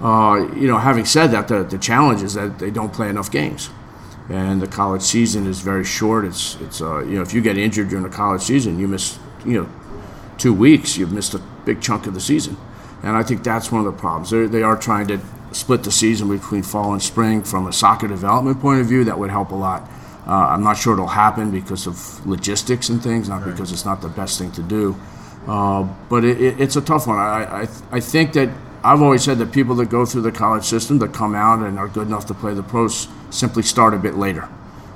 Uh, 0.00 0.48
you 0.54 0.68
know, 0.68 0.78
having 0.78 1.04
said 1.04 1.28
that, 1.28 1.48
the, 1.48 1.64
the 1.64 1.78
challenge 1.78 2.22
is 2.22 2.34
that 2.34 2.58
they 2.58 2.70
don't 2.70 2.92
play 2.92 3.08
enough 3.08 3.30
games 3.30 3.70
and 4.28 4.62
the 4.62 4.66
college 4.66 5.02
season 5.02 5.46
is 5.46 5.60
very 5.60 5.84
short. 5.84 6.24
It's 6.24 6.56
it's 6.60 6.80
uh, 6.80 7.00
you 7.00 7.16
know 7.16 7.22
if 7.22 7.34
you 7.34 7.40
get 7.40 7.58
injured 7.58 7.88
during 7.88 8.04
the 8.04 8.10
college 8.10 8.42
season, 8.42 8.78
you 8.78 8.88
miss 8.88 9.18
you 9.44 9.62
know 9.62 9.68
two 10.38 10.54
weeks. 10.54 10.96
You've 10.96 11.12
missed 11.12 11.34
a 11.34 11.38
big 11.64 11.80
chunk 11.80 12.06
of 12.06 12.14
the 12.14 12.20
season, 12.20 12.56
and 13.02 13.16
I 13.16 13.22
think 13.22 13.42
that's 13.42 13.70
one 13.72 13.84
of 13.84 13.92
the 13.92 13.98
problems. 13.98 14.30
They're, 14.30 14.48
they 14.48 14.62
are 14.62 14.76
trying 14.76 15.08
to 15.08 15.20
split 15.52 15.82
the 15.82 15.90
season 15.90 16.28
between 16.28 16.62
fall 16.62 16.92
and 16.92 17.02
spring 17.02 17.42
from 17.42 17.66
a 17.66 17.72
soccer 17.72 18.08
development 18.08 18.60
point 18.60 18.80
of 18.80 18.86
view. 18.86 19.04
That 19.04 19.18
would 19.18 19.30
help 19.30 19.50
a 19.50 19.54
lot. 19.54 19.82
Uh, 20.26 20.30
I'm 20.32 20.62
not 20.62 20.76
sure 20.76 20.92
it'll 20.92 21.08
happen 21.08 21.50
because 21.50 21.86
of 21.86 22.26
logistics 22.26 22.88
and 22.88 23.02
things, 23.02 23.28
not 23.28 23.44
because 23.44 23.72
it's 23.72 23.84
not 23.84 24.00
the 24.00 24.08
best 24.08 24.38
thing 24.38 24.52
to 24.52 24.62
do. 24.62 24.96
Uh, 25.46 25.82
but 26.08 26.24
it, 26.24 26.40
it, 26.40 26.60
it's 26.60 26.76
a 26.76 26.80
tough 26.80 27.08
one. 27.08 27.18
I, 27.18 27.62
I 27.62 27.68
I 27.90 28.00
think 28.00 28.32
that 28.34 28.48
I've 28.84 29.02
always 29.02 29.24
said 29.24 29.38
that 29.38 29.52
people 29.52 29.74
that 29.76 29.90
go 29.90 30.06
through 30.06 30.22
the 30.22 30.32
college 30.32 30.64
system 30.64 30.98
that 30.98 31.12
come 31.12 31.34
out 31.34 31.60
and 31.60 31.78
are 31.78 31.88
good 31.88 32.06
enough 32.06 32.26
to 32.26 32.34
play 32.34 32.54
the 32.54 32.62
pros 32.62 33.08
simply 33.30 33.62
start 33.62 33.94
a 33.94 33.98
bit 33.98 34.14
later. 34.14 34.48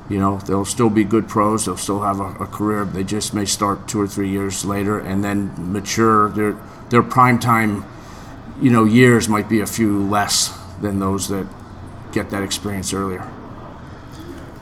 You 0.09 0.18
know, 0.20 0.38
they'll 0.38 0.64
still 0.64 0.90
be 0.90 1.02
good 1.02 1.28
pros. 1.28 1.64
They'll 1.64 1.76
still 1.76 2.02
have 2.02 2.20
a, 2.20 2.44
a 2.44 2.46
career. 2.46 2.84
They 2.84 3.02
just 3.02 3.34
may 3.34 3.44
start 3.44 3.88
two 3.88 4.00
or 4.00 4.07
three 4.07 4.28
years 4.28 4.64
later 4.64 4.98
and 5.00 5.24
then 5.24 5.52
mature. 5.72 6.28
Their 6.30 6.57
their 6.90 7.02
prime 7.02 7.40
time, 7.40 7.84
you 8.61 8.70
know, 8.70 8.84
years 8.84 9.28
might 9.28 9.48
be 9.48 9.61
a 9.61 9.66
few 9.66 10.02
less 10.02 10.57
than 10.80 10.98
those 10.98 11.28
that 11.28 11.46
get 12.12 12.30
that 12.30 12.42
experience 12.42 12.92
earlier. 12.92 13.30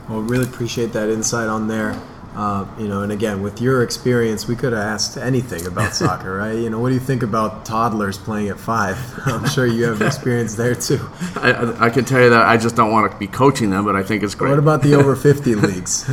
Well, 0.09 0.21
really 0.21 0.45
appreciate 0.45 0.93
that 0.93 1.09
insight 1.09 1.47
on 1.47 1.67
there. 1.67 1.99
Uh, 2.35 2.65
you 2.77 2.87
know, 2.87 3.01
and 3.01 3.11
again, 3.13 3.41
with 3.41 3.61
your 3.61 3.81
experience, 3.81 4.45
we 4.47 4.55
could 4.55 4.73
have 4.73 4.81
asked 4.81 5.17
anything 5.17 5.65
about 5.67 5.93
soccer, 6.01 6.35
right? 6.37 6.57
You 6.57 6.69
know, 6.69 6.79
what 6.79 6.89
do 6.89 6.93
you 6.95 6.99
think 6.99 7.23
about 7.23 7.65
toddlers 7.65 8.17
playing 8.17 8.49
at 8.49 8.59
five? 8.59 8.97
I'm 9.25 9.47
sure 9.47 9.65
you 9.65 9.85
have 9.85 10.01
experience 10.01 10.55
there 10.55 10.75
too. 10.75 10.99
I, 11.37 11.85
I 11.85 11.89
can 11.89 12.03
tell 12.03 12.21
you 12.21 12.29
that 12.31 12.45
I 12.45 12.57
just 12.57 12.75
don't 12.75 12.91
want 12.91 13.09
to 13.11 13.17
be 13.17 13.27
coaching 13.27 13.69
them, 13.69 13.85
but 13.85 13.95
I 13.95 14.03
think 14.03 14.21
it's 14.21 14.35
great. 14.35 14.49
What 14.49 14.59
about 14.59 14.81
the 14.81 14.95
over 14.95 15.15
50 15.27 15.55
leagues? 15.55 16.05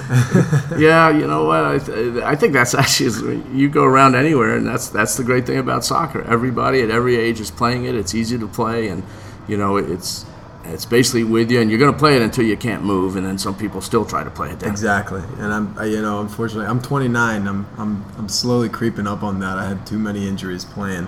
yeah, 0.79 1.11
you 1.11 1.27
know 1.27 1.45
what? 1.45 1.65
I, 1.65 1.79
th- 1.79 2.23
I 2.23 2.37
think 2.37 2.53
that's 2.53 2.75
actually 2.75 3.43
you 3.53 3.69
go 3.69 3.85
around 3.85 4.15
anywhere, 4.15 4.57
and 4.57 4.67
that's 4.67 4.89
that's 4.89 5.17
the 5.17 5.25
great 5.25 5.47
thing 5.47 5.59
about 5.59 5.85
soccer. 5.85 6.23
Everybody 6.23 6.83
at 6.83 6.91
every 6.91 7.17
age 7.17 7.41
is 7.41 7.51
playing 7.51 7.85
it. 7.87 7.95
It's 7.97 8.15
easy 8.15 8.39
to 8.39 8.47
play, 8.47 8.89
and 8.89 9.03
you 9.49 9.57
know 9.57 9.77
it's 9.77 10.25
it's 10.73 10.85
basically 10.85 11.25
with 11.25 11.51
you, 11.51 11.61
and 11.61 11.71
you're 11.71 11.79
going 11.79 11.93
to 11.93 11.99
play 11.99 12.17
it 12.17 12.23
until 12.23 12.45
you 12.45 12.57
can't 12.57 12.83
move, 12.83 13.17
and 13.17 13.27
then 13.27 13.39
some 13.39 13.57
people 13.57 13.81
still 13.81 14.05
try 14.05 14.25
to 14.25 14.31
play 14.31 14.51
it. 14.51 14.61
Down. 14.61 14.71
Exactly, 14.71 15.23
and 15.39 15.53
I'm, 15.53 15.79
I, 15.79 15.85
you 15.85 16.03
know, 16.03 16.21
unfortunately, 16.21 16.67
I'm 16.67 16.81
29. 16.81 17.47
I'm, 17.47 17.67
I'm, 17.79 18.05
I'm 18.17 18.29
slowly 18.29 18.69
creeping 18.69 19.07
up 19.07 19.23
on 19.23 19.41
that. 19.41 19.59
I 19.59 19.69
had 19.69 19.87
too 19.87 19.99
many 19.99 20.27
injuries 20.27 20.65
playing. 20.65 21.07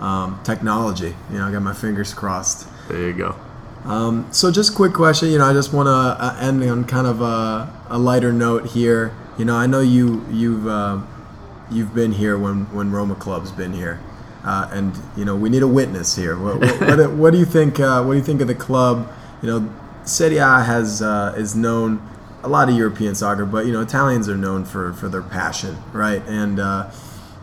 Um, 0.00 0.40
technology, 0.42 1.14
you 1.30 1.38
know, 1.38 1.46
I 1.46 1.52
got 1.52 1.62
my 1.62 1.72
fingers 1.72 2.12
crossed. 2.12 2.66
There 2.88 3.00
you 3.00 3.12
go. 3.12 3.36
Um, 3.84 4.26
so, 4.32 4.50
just 4.50 4.74
quick 4.74 4.92
question. 4.92 5.30
You 5.30 5.38
know, 5.38 5.44
I 5.44 5.52
just 5.52 5.72
want 5.72 5.86
to 5.86 5.92
uh, 5.92 6.36
end 6.40 6.62
on 6.64 6.84
kind 6.84 7.06
of 7.06 7.20
a, 7.20 7.72
a, 7.88 7.98
lighter 7.98 8.32
note 8.32 8.66
here. 8.66 9.14
You 9.38 9.44
know, 9.44 9.54
I 9.54 9.66
know 9.66 9.80
you, 9.80 10.26
you've, 10.30 10.66
uh, 10.66 11.00
you've 11.70 11.94
been 11.94 12.12
here 12.12 12.38
when, 12.38 12.64
when 12.74 12.90
Roma 12.90 13.14
Club's 13.14 13.52
been 13.52 13.72
here. 13.72 14.00
Uh, 14.44 14.68
and 14.72 14.94
you 15.16 15.24
know 15.24 15.34
we 15.34 15.48
need 15.48 15.62
a 15.62 15.68
witness 15.68 16.16
here. 16.16 16.38
What, 16.38 16.60
what, 16.60 17.12
what 17.12 17.30
do 17.32 17.38
you 17.38 17.46
think? 17.46 17.80
Uh, 17.80 18.02
what 18.04 18.12
do 18.12 18.18
you 18.18 18.24
think 18.24 18.40
of 18.40 18.48
the 18.48 18.54
club? 18.54 19.10
You 19.42 19.48
know, 19.48 19.74
Serie 20.04 20.36
A 20.36 20.62
has 20.62 21.00
uh, 21.00 21.34
is 21.36 21.56
known 21.56 22.06
a 22.42 22.48
lot 22.48 22.68
of 22.68 22.76
European 22.76 23.14
soccer, 23.14 23.46
but 23.46 23.66
you 23.66 23.72
know 23.72 23.80
Italians 23.80 24.28
are 24.28 24.36
known 24.36 24.64
for 24.64 24.92
for 24.92 25.08
their 25.08 25.22
passion, 25.22 25.78
right? 25.92 26.22
And 26.26 26.60
uh, 26.60 26.90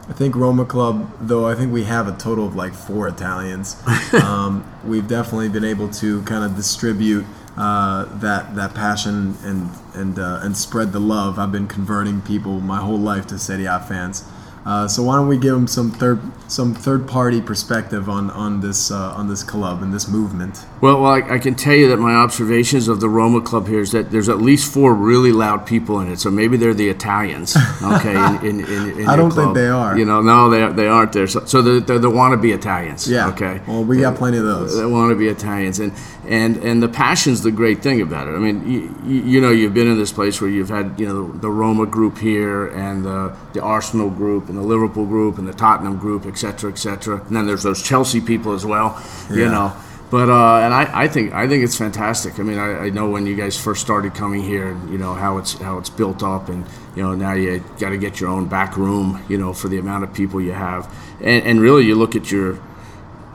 I 0.07 0.13
think 0.13 0.35
Roma 0.35 0.65
Club, 0.65 1.09
though 1.19 1.47
I 1.47 1.55
think 1.55 1.71
we 1.71 1.85
have 1.85 2.07
a 2.07 2.15
total 2.17 2.45
of 2.45 2.55
like 2.55 2.73
four 2.73 3.07
Italians, 3.07 3.81
um, 4.23 4.63
we've 4.85 5.07
definitely 5.07 5.49
been 5.49 5.65
able 5.65 5.89
to 5.89 6.21
kind 6.23 6.43
of 6.43 6.55
distribute. 6.55 7.25
Uh, 7.57 8.05
that 8.19 8.55
that 8.55 8.73
passion 8.73 9.35
and 9.43 9.69
and 9.93 10.17
uh, 10.17 10.39
and 10.41 10.55
spread 10.55 10.93
the 10.93 11.01
love. 11.01 11.37
I've 11.37 11.51
been 11.51 11.67
converting 11.67 12.21
people 12.21 12.61
my 12.61 12.79
whole 12.79 12.97
life 12.97 13.27
to 13.27 13.37
Serie 13.37 13.65
A 13.65 13.77
fans, 13.77 14.23
uh, 14.65 14.87
so 14.87 15.01
why 15.01 15.15
don't 15.15 15.27
we 15.27 15.37
give 15.37 15.53
them 15.53 15.67
some 15.67 15.89
third 15.89 16.21
some 16.47 16.75
third 16.75 17.07
party 17.07 17.41
perspective 17.41 18.09
on 18.09 18.29
on 18.29 18.59
this 18.61 18.91
uh, 18.91 19.13
on 19.13 19.27
this 19.27 19.41
club 19.41 19.81
and 19.81 19.91
this 19.91 20.07
movement? 20.07 20.65
Well, 20.81 21.01
well 21.01 21.11
I, 21.11 21.35
I, 21.35 21.39
can 21.39 21.55
tell 21.55 21.73
you 21.73 21.89
that 21.89 21.97
my 21.97 22.13
observations 22.13 22.87
of 22.87 22.99
the 22.99 23.09
Roma 23.09 23.41
club 23.41 23.67
here 23.67 23.79
is 23.79 23.91
that 23.91 24.11
there's 24.11 24.29
at 24.29 24.37
least 24.37 24.71
four 24.71 24.93
really 24.93 25.31
loud 25.31 25.65
people 25.65 25.99
in 25.99 26.11
it. 26.11 26.19
So 26.19 26.29
maybe 26.29 26.57
they're 26.57 26.75
the 26.75 26.89
Italians. 26.89 27.57
Okay, 27.81 28.13
in, 28.13 28.45
in, 28.45 28.59
in, 28.65 28.99
in 28.99 29.09
I 29.09 29.15
don't 29.15 29.31
club. 29.31 29.47
think 29.47 29.55
they 29.55 29.67
are. 29.67 29.97
You 29.97 30.05
know, 30.05 30.21
no, 30.21 30.49
they, 30.51 30.71
they 30.73 30.87
aren't 30.87 31.13
there. 31.13 31.25
So, 31.25 31.45
so 31.45 31.63
they're, 31.63 31.79
they're 31.79 31.99
the 31.99 32.11
wannabe 32.11 32.53
Italians. 32.53 33.07
Yeah. 33.07 33.29
Okay. 33.29 33.61
Well, 33.67 33.83
we 33.83 33.99
got 33.99 34.15
plenty 34.15 34.37
of 34.37 34.43
those. 34.43 34.77
They 34.77 34.85
want 34.85 35.09
to 35.09 35.15
be 35.15 35.27
Italians, 35.27 35.79
and 35.79 35.91
and 36.27 36.57
and 36.57 36.83
the 36.83 36.89
passion's 36.89 37.41
the 37.41 37.51
great 37.51 37.81
thing 37.81 37.99
about 38.01 38.27
it. 38.27 38.35
I 38.35 38.37
mean, 38.37 38.69
you, 38.69 39.21
you 39.23 39.41
know, 39.41 39.49
you've 39.49 39.73
been 39.73 39.87
in 39.87 39.97
this 39.97 40.11
place 40.11 40.39
where 40.39 40.49
you've 40.49 40.69
had 40.69 40.99
you 40.99 41.07
know 41.07 41.31
the 41.31 41.49
Roma 41.49 41.87
group 41.87 42.19
here 42.19 42.67
and 42.67 43.03
the 43.03 43.35
the 43.53 43.61
Arsenal 43.61 44.11
group 44.11 44.50
and 44.51 44.59
the 44.59 44.67
Liverpool 44.67 45.05
group 45.05 45.37
and 45.37 45.47
the 45.47 45.53
Tottenham 45.53 45.97
group, 45.97 46.25
et 46.25 46.37
cetera, 46.37 46.69
et 46.69 46.77
cetera. 46.77 47.21
And 47.21 47.35
then 47.35 47.47
there's 47.47 47.63
those 47.63 47.81
Chelsea 47.81 48.19
people 48.19 48.51
as 48.51 48.65
well, 48.65 49.01
yeah. 49.29 49.35
you 49.37 49.45
know. 49.45 49.73
But 50.11 50.29
uh, 50.29 50.57
and 50.57 50.73
I, 50.73 51.03
I 51.03 51.07
think 51.07 51.33
I 51.33 51.47
think 51.47 51.63
it's 51.63 51.77
fantastic. 51.77 52.37
I 52.37 52.43
mean, 52.43 52.59
I, 52.59 52.79
I, 52.79 52.89
know 52.89 53.09
when 53.09 53.25
you 53.25 53.33
guys 53.33 53.57
first 53.57 53.79
started 53.79 54.13
coming 54.13 54.43
here, 54.43 54.77
you 54.89 54.97
know 54.97 55.13
how 55.13 55.37
it's 55.37 55.53
how 55.53 55.77
it's 55.77 55.89
built 55.89 56.21
up, 56.21 56.49
and 56.49 56.65
you 56.97 57.01
know 57.01 57.15
now 57.15 57.31
you 57.31 57.63
got 57.79 57.91
to 57.91 57.97
get 57.97 58.19
your 58.19 58.29
own 58.29 58.49
back 58.49 58.75
room, 58.75 59.23
you 59.29 59.37
know, 59.37 59.53
for 59.53 59.69
the 59.69 59.77
amount 59.77 60.03
of 60.03 60.13
people 60.13 60.41
you 60.41 60.51
have, 60.51 60.93
and, 61.21 61.45
and 61.45 61.61
really 61.61 61.85
you 61.85 61.95
look 61.95 62.17
at 62.17 62.29
your 62.29 62.59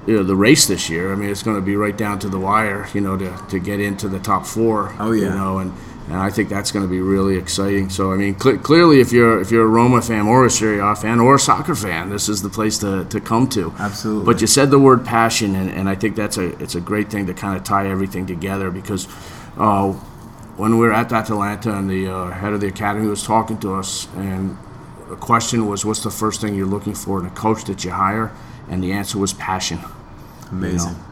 you 0.07 0.17
know 0.17 0.23
the 0.23 0.37
race 0.37 0.67
this 0.67 0.91
year. 0.91 1.13
I 1.13 1.17
mean, 1.17 1.31
it's 1.31 1.43
going 1.43 1.57
to 1.57 1.63
be 1.63 1.77
right 1.77 1.97
down 1.97 2.19
to 2.19 2.29
the 2.29 2.39
wire, 2.39 2.87
you 2.93 3.01
know, 3.01 3.17
to, 3.17 3.35
to 3.49 3.59
get 3.59 3.81
into 3.81 4.07
the 4.07 4.19
top 4.19 4.45
four. 4.45 4.95
Oh 4.99 5.13
yeah. 5.13 5.29
You 5.29 5.31
know, 5.31 5.59
and 5.61 5.73
and 6.07 6.15
I 6.17 6.31
think 6.31 6.49
that's 6.49 6.71
going 6.71 6.85
to 6.85 6.91
be 6.91 7.01
really 7.01 7.37
exciting. 7.37 7.91
So 7.91 8.13
I 8.13 8.17
mean, 8.17 8.39
cl- 8.39 8.59
clearly, 8.59 9.01
if 9.01 9.13
you're 9.13 9.41
if 9.41 9.51
you're 9.51 9.65
a 9.65 9.69
Roma 9.69 10.01
fan 10.03 10.27
or 10.27 10.47
a 10.47 10.51
Serie 10.51 10.79
A 10.79 10.95
fan 10.95 11.21
or 11.21 11.35
a 11.35 11.39
soccer 11.39 11.75
fan, 11.75 12.11
this 12.11 12.29
is 12.29 12.43
the 12.43 12.49
place 12.49 12.79
to, 12.79 13.05
to 13.07 13.21
come 13.21 13.49
to. 13.51 13.75
Absolutely. 13.79 14.25
But 14.25 14.41
you 14.41 14.47
said 14.47 14.71
the 14.71 14.79
word 14.79 15.05
passion, 15.05 15.57
and, 15.57 15.71
and 15.71 15.89
I 15.89 15.95
think 15.95 16.15
that's 16.15 16.39
a 16.39 16.57
it's 16.63 16.75
a 16.75 16.81
great 16.81 17.11
thing 17.11 17.27
to 17.27 17.35
kind 17.35 17.57
of 17.57 17.65
tie 17.65 17.89
everything 17.89 18.27
together 18.27 18.71
because. 18.71 19.09
Uh, 19.57 19.95
when 20.57 20.79
we 20.79 20.87
were 20.87 20.93
at 20.93 21.13
Atalanta 21.13 21.77
and 21.77 21.89
the 21.89 22.09
uh, 22.09 22.31
head 22.31 22.55
of 22.55 22.63
the 22.63 22.67
academy 22.67 23.07
was 23.07 23.23
talking 23.23 23.59
to 23.59 23.75
us, 23.75 24.09
and 24.17 24.57
the 25.09 25.17
question 25.17 25.67
was, 25.67 25.85
"What's 25.85 26.03
the 26.03 26.11
first 26.11 26.41
thing 26.41 26.55
you're 26.55 26.67
looking 26.67 26.95
for 26.95 27.21
in 27.21 27.27
a 27.27 27.31
coach 27.31 27.65
that 27.65 27.85
you 27.85 27.91
hire?" 27.91 28.33
And 28.69 28.83
the 28.83 28.93
answer 28.93 29.19
was 29.19 29.35
passion. 29.35 29.81
Amazing. 30.51 30.93
You 30.93 30.97
know? 30.97 31.03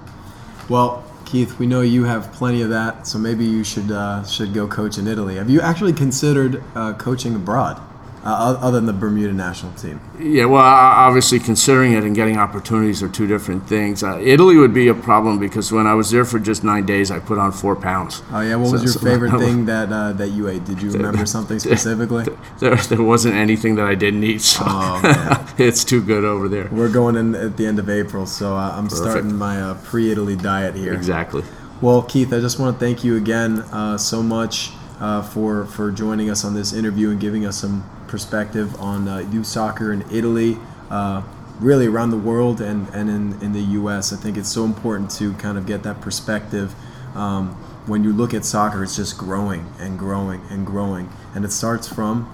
Well, 0.71 1.04
Keith, 1.35 1.59
we 1.59 1.67
know 1.67 1.81
you 1.81 2.05
have 2.05 2.33
plenty 2.33 2.63
of 2.63 2.71
that, 2.71 3.09
so 3.09 3.19
maybe 3.19 3.45
you 3.45 3.65
should 3.65 3.91
uh, 3.91 4.23
should 4.23 4.55
go 4.55 4.69
coach 4.69 4.99
in 4.99 5.09
Italy. 5.09 5.35
Have 5.35 5.51
you 5.51 5.61
actually 5.61 5.93
considered 5.93 6.63
uh, 6.77 6.93
coaching 6.93 7.35
abroad? 7.35 7.83
Uh, 8.25 8.57
other 8.61 8.79
than 8.79 8.87
the 8.87 8.93
Bermuda 8.93 9.35
national 9.35 9.73
team? 9.73 10.01
Yeah, 10.19 10.47
well, 10.47 10.63
obviously 10.63 11.39
considering 11.39 11.93
it 11.93 12.05
and 12.05 12.17
getting 12.17 12.39
opportunities 12.39 13.03
are 13.03 13.09
two 13.09 13.27
different 13.27 13.69
things. 13.69 14.03
Uh, 14.03 14.19
Italy 14.19 14.57
would 14.57 14.73
be 14.73 14.89
a 14.89 14.95
problem 14.95 15.39
because 15.39 15.71
when 15.71 15.87
I 15.87 15.93
was 15.95 16.11
there 16.11 16.25
for 16.25 16.39
just 16.39 16.65
nine 16.65 16.87
days, 16.87 17.11
I 17.11 17.19
put 17.19 17.39
on 17.39 17.53
four 17.53 17.77
pounds. 17.77 18.23
Oh 18.33 18.41
yeah, 18.41 18.57
what 18.57 18.69
so, 18.69 18.73
was 18.73 18.83
your 18.83 18.93
so 18.95 19.01
favorite 19.01 19.39
thing 19.39 19.67
that 19.67 19.93
uh, 19.93 20.13
that 20.15 20.29
you 20.29 20.49
ate? 20.49 20.65
Did 20.65 20.81
you 20.81 20.91
remember 20.91 21.27
something 21.37 21.59
specifically? 21.59 22.25
There, 22.61 22.77
there 22.77 23.03
wasn't 23.03 23.35
anything 23.35 23.75
that 23.77 23.87
I 23.87 23.95
didn't 23.95 24.23
eat. 24.23 24.41
So 24.41 24.63
oh, 24.67 25.55
it's 25.59 25.85
too 25.85 26.01
good 26.01 26.25
over 26.25 26.49
there. 26.49 26.69
We're 26.71 26.93
going 26.93 27.17
in 27.17 27.35
at 27.35 27.57
the 27.57 27.67
end 27.67 27.79
of 27.79 27.91
April, 27.91 28.27
so 28.27 28.57
uh, 28.57 28.71
I'm 28.77 28.89
Perfect. 28.89 29.11
starting 29.11 29.35
my 29.35 29.61
uh, 29.61 29.75
pre-Italy 29.83 30.37
diet 30.37 30.75
here. 30.75 30.95
Exactly. 30.95 31.43
Well, 31.81 32.03
Keith, 32.03 32.33
I 32.33 32.41
just 32.41 32.59
want 32.59 32.79
to 32.79 32.85
thank 32.85 33.03
you 33.03 33.17
again 33.17 33.61
uh, 33.73 33.99
so 33.99 34.23
much. 34.23 34.71
Uh, 35.01 35.21
for 35.21 35.67
for 35.67 35.91
joining 35.91 36.31
us 36.31 36.45
on 36.45 36.55
this 36.55 36.73
interview 36.73 37.11
and 37.11 37.19
giving 37.19 37.45
us 37.45 37.59
some 37.59 37.85
perspective 38.15 38.81
on 38.81 39.09
uh, 39.09 39.19
youth 39.33 39.45
soccer 39.45 39.93
in 39.93 40.03
Italy, 40.09 40.57
uh, 40.89 41.21
really 41.59 41.89
around 41.89 42.11
the 42.11 42.17
world 42.17 42.61
and, 42.61 42.89
and 42.91 43.11
in, 43.11 43.43
in 43.43 43.53
the 43.53 43.63
U.S. 43.81 44.13
I 44.13 44.17
think 44.17 44.37
it's 44.37 44.53
so 44.53 44.65
important 44.65 45.11
to 45.19 45.33
kind 45.35 45.59
of 45.59 45.67
get 45.67 45.83
that 45.83 46.01
perspective. 46.01 46.73
Um, 47.17 47.49
when 47.87 48.05
you 48.05 48.13
look 48.13 48.33
at 48.33 48.45
soccer, 48.45 48.85
it's 48.85 48.95
just 48.95 49.19
growing 49.19 49.67
and 49.81 49.99
growing 49.99 50.43
and 50.49 50.65
growing, 50.65 51.11
and 51.35 51.45
it 51.45 51.51
starts 51.51 51.89
from 51.89 52.33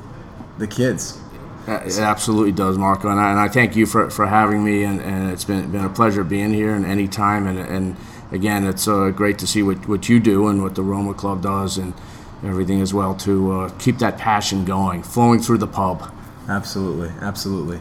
the 0.58 0.66
kids. 0.66 1.18
It 1.66 1.98
absolutely 1.98 2.52
does, 2.52 2.76
Marco, 2.76 3.08
and 3.08 3.18
I, 3.18 3.30
and 3.30 3.40
I 3.40 3.48
thank 3.48 3.74
you 3.74 3.86
for, 3.86 4.10
for 4.10 4.26
having 4.26 4.62
me, 4.62 4.84
and, 4.84 5.00
and 5.00 5.30
it's 5.30 5.44
been 5.46 5.72
been 5.72 5.86
a 5.86 5.88
pleasure 5.88 6.24
being 6.24 6.52
here 6.52 6.74
and 6.74 6.84
any 6.84 7.08
time, 7.08 7.46
and, 7.46 7.58
and 7.58 7.96
again, 8.30 8.66
it's 8.66 8.86
uh, 8.86 9.08
great 9.08 9.38
to 9.38 9.46
see 9.46 9.62
what, 9.62 9.88
what 9.88 10.10
you 10.10 10.20
do 10.20 10.46
and 10.48 10.62
what 10.62 10.74
the 10.74 10.82
Roma 10.82 11.14
Club 11.14 11.42
does, 11.42 11.78
and 11.78 11.94
everything 12.44 12.80
as 12.80 12.94
well 12.94 13.14
to 13.14 13.52
uh, 13.52 13.68
keep 13.78 13.98
that 13.98 14.18
passion 14.18 14.64
going, 14.64 15.02
flowing 15.02 15.40
through 15.40 15.58
the 15.58 15.66
pub. 15.66 16.12
Absolutely, 16.48 17.10
absolutely. 17.20 17.80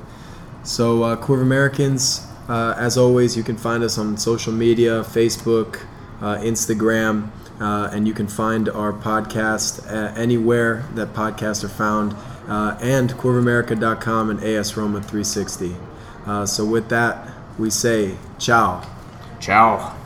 So, 0.63 1.03
uh, 1.03 1.15
of 1.15 1.29
Americans, 1.29 2.27
uh, 2.47 2.75
as 2.77 2.97
always, 2.97 3.37
you 3.37 3.43
can 3.43 3.57
find 3.57 3.83
us 3.83 3.97
on 3.97 4.17
social 4.17 4.53
media 4.53 5.03
Facebook, 5.03 5.81
uh, 6.21 6.37
Instagram, 6.37 7.29
uh, 7.59 7.89
and 7.91 8.07
you 8.07 8.13
can 8.13 8.27
find 8.27 8.69
our 8.69 8.93
podcast 8.93 9.85
uh, 9.91 10.13
anywhere 10.15 10.85
that 10.95 11.13
podcasts 11.13 11.63
are 11.63 11.69
found, 11.69 12.15
uh, 12.47 12.77
and 12.81 13.11
curvaamerica.com 13.11 14.29
and 14.29 14.39
ASRoma360. 14.39 16.47
so, 16.47 16.65
with 16.65 16.89
that, 16.89 17.29
we 17.57 17.69
say 17.69 18.15
ciao. 18.37 18.83
Ciao. 19.39 19.98